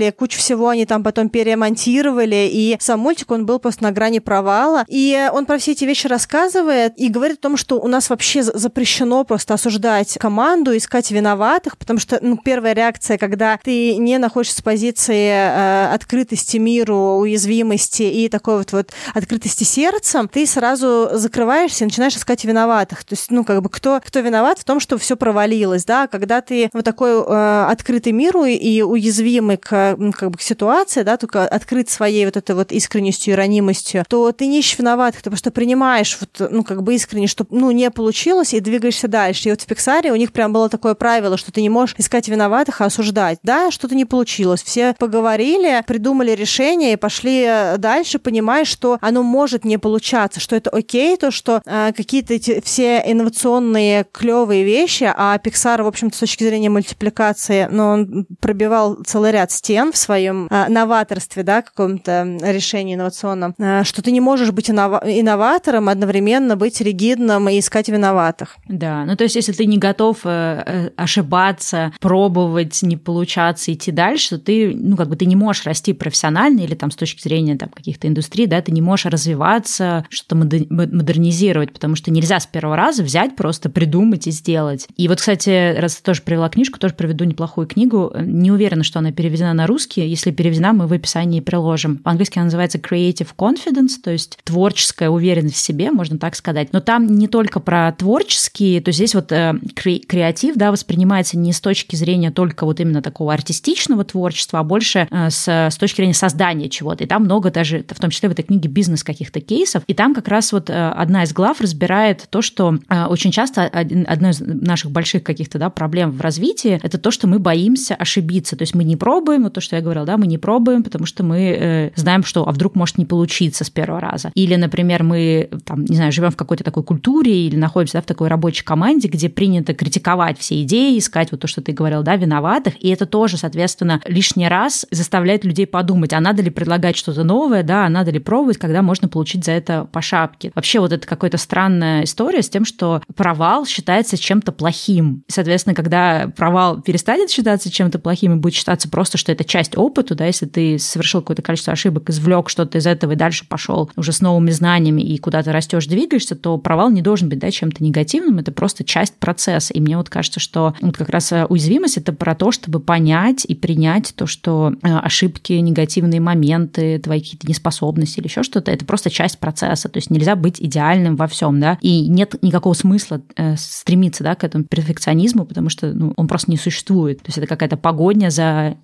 переклеивали, 0.00 0.10
кучу 0.10 0.38
всего 0.38 0.68
они 0.68 0.86
там 0.86 1.02
потом 1.02 1.28
перемонтировали, 1.28 2.48
и 2.50 2.76
сам 2.80 3.00
мультик, 3.00 3.30
он 3.30 3.46
был 3.46 3.58
просто 3.58 3.82
на 3.82 3.92
грани 3.92 4.18
провала. 4.18 4.84
И 4.88 5.28
он 5.32 5.46
про 5.46 5.58
все 5.58 5.72
эти 5.72 5.84
вещи 5.84 6.06
рассказывает 6.06 6.94
и 6.96 7.08
говорит 7.08 7.38
о 7.38 7.42
том, 7.42 7.56
что 7.56 7.80
у 7.80 7.88
нас 7.88 8.10
вообще 8.10 8.42
запрещено 8.42 9.24
просто 9.24 9.54
осуждать 9.54 10.18
команду, 10.18 10.76
искать 10.76 11.10
виноватых, 11.10 11.76
потому 11.76 11.98
что 11.98 12.18
ну, 12.22 12.38
первая 12.42 12.74
реакция, 12.74 13.18
когда 13.18 13.58
ты 13.62 13.96
не 13.96 14.18
находишься 14.18 14.58
с 14.58 14.62
позиции 14.62 15.30
э, 15.30 15.92
открытости 15.92 16.56
миру, 16.56 17.18
уязвимости 17.20 18.02
и 18.02 18.28
такой 18.28 18.58
вот, 18.58 18.72
вот 18.72 18.90
открытости 19.14 19.64
сердцем, 19.64 20.28
ты 20.28 20.46
сразу 20.46 21.10
закрываешься 21.12 21.84
и 21.84 21.86
начинаешь 21.86 22.16
искать 22.16 22.44
виноватых. 22.44 23.04
То 23.04 23.14
есть, 23.14 23.30
ну, 23.30 23.44
как 23.44 23.62
бы, 23.62 23.68
кто, 23.68 24.00
кто 24.04 24.20
виноват 24.20 24.58
в 24.58 24.64
том, 24.64 24.80
что 24.80 24.98
все 24.98 25.16
провалилось, 25.16 25.84
да, 25.84 26.06
когда 26.06 26.40
ты 26.40 26.70
вот 26.72 26.84
такой 26.84 27.10
э, 27.10 27.66
открытый 27.70 28.12
миру 28.12 28.44
и 28.44 28.82
уязвимый 28.82 29.56
к, 29.56 29.89
как 30.12 30.30
бы, 30.30 30.38
к 30.38 30.42
ситуации, 30.42 31.02
да, 31.02 31.16
только 31.16 31.46
открыт 31.46 31.88
своей 31.90 32.24
вот 32.24 32.36
этой 32.36 32.54
вот 32.54 32.72
искренностью 32.72 33.34
и 33.34 34.02
то 34.08 34.32
ты 34.32 34.46
не 34.46 34.60
ищешь 34.60 34.78
виноватых, 34.78 35.22
ты 35.22 35.30
просто 35.30 35.50
принимаешь 35.50 36.18
вот, 36.20 36.50
ну, 36.50 36.64
как 36.64 36.82
бы 36.82 36.94
искренне, 36.94 37.26
что, 37.26 37.46
ну, 37.50 37.70
не 37.70 37.90
получилось, 37.90 38.54
и 38.54 38.60
двигаешься 38.60 39.08
дальше. 39.08 39.48
И 39.48 39.52
вот 39.52 39.60
в 39.60 39.66
Пиксаре 39.66 40.12
у 40.12 40.16
них 40.16 40.32
прям 40.32 40.52
было 40.52 40.68
такое 40.68 40.94
правило, 40.94 41.36
что 41.36 41.52
ты 41.52 41.62
не 41.62 41.68
можешь 41.68 41.94
искать 41.98 42.28
виноватых, 42.28 42.80
а 42.80 42.86
осуждать. 42.86 43.38
Да, 43.42 43.70
что-то 43.70 43.94
не 43.94 44.04
получилось. 44.04 44.62
Все 44.62 44.94
поговорили, 44.98 45.82
придумали 45.86 46.32
решение 46.32 46.94
и 46.94 46.96
пошли 46.96 47.48
дальше, 47.78 48.18
понимая, 48.18 48.64
что 48.64 48.98
оно 49.00 49.22
может 49.22 49.64
не 49.64 49.78
получаться, 49.78 50.40
что 50.40 50.56
это 50.56 50.70
окей, 50.70 51.16
то, 51.16 51.30
что 51.30 51.62
э, 51.64 51.92
какие-то 51.96 52.34
эти 52.34 52.60
все 52.64 53.02
инновационные 53.06 54.06
клевые 54.12 54.64
вещи, 54.64 55.10
а 55.14 55.36
Pixar, 55.38 55.82
в 55.82 55.86
общем-то, 55.86 56.16
с 56.16 56.20
точки 56.20 56.44
зрения 56.44 56.70
мультипликации, 56.70 57.68
но 57.70 57.96
ну, 57.96 58.02
он 58.02 58.26
пробивал 58.40 58.96
целый 59.06 59.32
ряд 59.32 59.50
стен 59.50 59.79
в 59.86 59.96
своем 59.96 60.46
э, 60.50 60.68
новаторстве, 60.68 61.42
да, 61.42 61.62
каком-то 61.62 62.38
решении 62.42 62.94
инновационном, 62.94 63.54
э, 63.58 63.84
что 63.84 64.02
ты 64.02 64.12
не 64.12 64.20
можешь 64.20 64.50
быть 64.50 64.68
иннова- 64.70 65.02
инноватором, 65.04 65.88
одновременно 65.88 66.56
быть 66.56 66.80
ригидным 66.80 67.48
и 67.48 67.58
искать 67.58 67.88
виноватых. 67.88 68.56
Да, 68.68 69.04
ну 69.04 69.16
то 69.16 69.24
есть 69.24 69.36
если 69.36 69.52
ты 69.52 69.66
не 69.66 69.78
готов 69.78 70.18
э, 70.24 70.62
э, 70.66 70.90
ошибаться, 70.96 71.92
пробовать, 72.00 72.82
не 72.82 72.96
получаться, 72.96 73.72
идти 73.72 73.90
дальше, 73.90 74.36
то 74.36 74.38
ты, 74.38 74.74
ну 74.74 74.96
как 74.96 75.08
бы 75.08 75.16
ты 75.16 75.26
не 75.26 75.36
можешь 75.36 75.64
расти 75.64 75.92
профессионально 75.92 76.60
или 76.60 76.74
там 76.74 76.90
с 76.90 76.96
точки 76.96 77.22
зрения 77.22 77.56
там 77.56 77.68
каких-то 77.68 78.08
индустрий, 78.08 78.46
да, 78.46 78.60
ты 78.60 78.72
не 78.72 78.82
можешь 78.82 79.06
развиваться, 79.06 80.04
что-то 80.08 80.36
модернизировать, 80.36 81.72
потому 81.72 81.96
что 81.96 82.10
нельзя 82.10 82.40
с 82.40 82.46
первого 82.46 82.76
раза 82.76 83.02
взять, 83.02 83.36
просто 83.36 83.70
придумать 83.70 84.26
и 84.26 84.30
сделать. 84.30 84.88
И 84.96 85.08
вот, 85.08 85.18
кстати, 85.18 85.76
раз 85.78 85.96
ты 85.96 86.02
тоже 86.02 86.22
привела 86.22 86.48
книжку, 86.48 86.78
тоже 86.78 86.94
приведу 86.94 87.24
неплохую 87.24 87.66
книгу. 87.66 88.12
Не 88.18 88.50
уверена, 88.50 88.84
что 88.84 88.98
она 88.98 89.12
переведена 89.12 89.54
на 89.54 89.66
русский. 89.70 90.06
Если 90.06 90.32
переведена, 90.32 90.72
мы 90.72 90.86
в 90.86 90.92
описании 90.92 91.40
приложим. 91.40 91.98
По-английски 91.98 92.38
она 92.38 92.46
называется 92.46 92.78
Creative 92.78 93.28
Confidence, 93.38 94.00
то 94.02 94.10
есть 94.10 94.38
творческая 94.44 95.08
уверенность 95.10 95.56
в 95.56 95.60
себе, 95.60 95.90
можно 95.92 96.18
так 96.18 96.34
сказать. 96.34 96.72
Но 96.72 96.80
там 96.80 97.06
не 97.06 97.28
только 97.28 97.60
про 97.60 97.92
творческие, 97.92 98.80
то 98.80 98.88
есть 98.88 98.98
здесь 98.98 99.14
вот 99.14 99.30
э, 99.32 99.54
кре- 99.74 100.00
креатив, 100.00 100.56
да, 100.56 100.72
воспринимается 100.72 101.38
не 101.38 101.52
с 101.52 101.60
точки 101.60 101.96
зрения 101.96 102.30
только 102.30 102.66
вот 102.66 102.80
именно 102.80 103.00
такого 103.00 103.32
артистичного 103.32 104.04
творчества, 104.04 104.58
а 104.58 104.64
больше 104.64 105.06
э, 105.10 105.30
с, 105.30 105.48
с 105.48 105.76
точки 105.76 105.96
зрения 105.98 106.14
создания 106.14 106.68
чего-то. 106.68 107.04
И 107.04 107.06
там 107.06 107.24
много 107.24 107.50
даже, 107.50 107.84
в 107.88 108.00
том 108.00 108.10
числе 108.10 108.28
в 108.28 108.32
этой 108.32 108.42
книге, 108.42 108.68
бизнес 108.68 109.04
каких-то 109.04 109.40
кейсов. 109.40 109.84
И 109.86 109.94
там 109.94 110.14
как 110.14 110.28
раз 110.28 110.52
вот 110.52 110.68
э, 110.68 110.72
одна 110.90 111.22
из 111.22 111.32
глав 111.32 111.60
разбирает 111.60 112.26
то, 112.30 112.42
что 112.42 112.78
э, 112.88 113.04
очень 113.04 113.30
часто 113.30 113.62
один, 113.62 114.04
одно 114.08 114.30
из 114.30 114.40
наших 114.40 114.90
больших 114.90 115.22
каких-то 115.22 115.58
да, 115.58 115.70
проблем 115.70 116.10
в 116.10 116.20
развитии– 116.20 116.80
это 116.82 116.98
то, 116.98 117.10
что 117.10 117.28
мы 117.28 117.38
боимся 117.38 117.94
ошибиться. 117.94 118.56
То 118.56 118.62
есть 118.62 118.74
мы 118.74 118.84
не 118.84 118.96
пробуем, 118.96 119.46
вот 119.50 119.54
то, 119.54 119.60
что 119.60 119.76
я 119.76 119.82
говорила, 119.82 120.06
да, 120.06 120.16
мы 120.16 120.26
не 120.26 120.38
пробуем, 120.38 120.82
потому 120.82 121.06
что 121.06 121.22
мы 121.22 121.56
э, 121.58 121.90
знаем, 121.96 122.24
что 122.24 122.48
а 122.48 122.52
вдруг 122.52 122.74
может 122.74 122.98
не 122.98 123.04
получиться 123.04 123.64
с 123.64 123.70
первого 123.70 124.00
раза. 124.00 124.30
Или, 124.34 124.54
например, 124.54 125.02
мы, 125.02 125.50
там, 125.64 125.84
не 125.84 125.96
знаю, 125.96 126.12
живем 126.12 126.30
в 126.30 126.36
какой-то 126.36 126.64
такой 126.64 126.82
культуре 126.82 127.46
или 127.46 127.56
находимся 127.56 127.94
да, 127.94 128.02
в 128.02 128.06
такой 128.06 128.28
рабочей 128.28 128.64
команде, 128.64 129.08
где 129.08 129.28
принято 129.28 129.74
критиковать 129.74 130.38
все 130.38 130.62
идеи, 130.62 130.98
искать 130.98 131.32
вот 131.32 131.40
то, 131.40 131.46
что 131.46 131.60
ты 131.60 131.72
говорил, 131.72 132.02
да, 132.02 132.16
виноватых, 132.16 132.74
и 132.82 132.88
это 132.88 133.06
тоже, 133.06 133.36
соответственно, 133.36 134.00
лишний 134.06 134.48
раз 134.48 134.86
заставляет 134.90 135.44
людей 135.44 135.66
подумать, 135.66 136.12
а 136.12 136.20
надо 136.20 136.42
ли 136.42 136.50
предлагать 136.50 136.96
что-то 136.96 137.24
новое, 137.24 137.62
да, 137.62 137.86
а 137.86 137.88
надо 137.88 138.10
ли 138.10 138.18
пробовать, 138.18 138.58
когда 138.58 138.82
можно 138.82 139.08
получить 139.08 139.44
за 139.44 139.52
это 139.52 139.86
по 139.92 140.00
шапке. 140.00 140.52
Вообще 140.54 140.80
вот 140.80 140.92
это 140.92 141.06
какая-то 141.06 141.38
странная 141.38 142.04
история 142.04 142.42
с 142.42 142.48
тем, 142.48 142.64
что 142.64 143.02
провал 143.14 143.66
считается 143.66 144.16
чем-то 144.16 144.52
плохим. 144.52 145.24
Соответственно, 145.28 145.74
когда 145.74 146.30
провал 146.36 146.80
перестанет 146.80 147.30
считаться 147.30 147.70
чем-то 147.70 147.98
плохим 147.98 148.34
и 148.34 148.36
будет 148.36 148.54
считаться 148.54 148.88
просто, 148.88 149.18
что 149.18 149.32
это 149.32 149.39
часть 149.44 149.76
опыта, 149.76 150.14
да, 150.14 150.26
если 150.26 150.46
ты 150.46 150.78
совершил 150.78 151.20
какое-то 151.20 151.42
количество 151.42 151.72
ошибок, 151.72 152.10
извлек 152.10 152.48
что-то 152.48 152.78
из 152.78 152.86
этого 152.86 153.12
и 153.12 153.16
дальше 153.16 153.46
пошел 153.48 153.90
уже 153.96 154.12
с 154.12 154.20
новыми 154.20 154.50
знаниями 154.50 155.02
и 155.02 155.18
куда 155.18 155.42
то 155.42 155.52
растешь, 155.52 155.86
двигаешься, 155.86 156.36
то 156.36 156.58
провал 156.58 156.90
не 156.90 157.02
должен 157.02 157.28
быть 157.28 157.38
да, 157.38 157.50
чем-то 157.50 157.82
негативным, 157.82 158.38
это 158.38 158.52
просто 158.52 158.84
часть 158.84 159.14
процесса. 159.16 159.72
И 159.72 159.80
мне 159.80 159.96
вот 159.96 160.08
кажется, 160.08 160.40
что 160.40 160.74
вот 160.80 160.96
как 160.96 161.08
раз 161.08 161.32
э, 161.32 161.46
уязвимость 161.48 161.96
это 161.96 162.12
про 162.12 162.34
то, 162.34 162.52
чтобы 162.52 162.80
понять 162.80 163.44
и 163.44 163.54
принять 163.54 164.12
то, 164.14 164.26
что 164.26 164.72
э, 164.82 164.88
ошибки, 164.88 165.52
негативные 165.54 166.20
моменты, 166.20 166.98
твои 166.98 167.20
какие-то 167.20 167.46
неспособности 167.46 168.20
или 168.20 168.26
еще 168.26 168.42
что-то, 168.42 168.70
это 168.70 168.84
просто 168.84 169.10
часть 169.10 169.38
процесса. 169.38 169.88
То 169.88 169.98
есть 169.98 170.10
нельзя 170.10 170.36
быть 170.36 170.60
идеальным 170.60 171.16
во 171.16 171.26
всем, 171.26 171.60
да, 171.60 171.78
и 171.80 172.08
нет 172.08 172.34
никакого 172.42 172.74
смысла 172.74 173.20
э, 173.36 173.56
стремиться, 173.56 174.24
да, 174.24 174.34
к 174.34 174.44
этому 174.44 174.64
перфекционизму, 174.64 175.44
потому 175.44 175.68
что 175.68 175.92
ну, 175.92 176.12
он 176.16 176.28
просто 176.28 176.50
не 176.50 176.56
существует. 176.56 177.18
То 177.18 177.28
есть 177.28 177.38
это 177.38 177.46
какая-то 177.46 177.76
погоня 177.76 178.30
за 178.30 178.76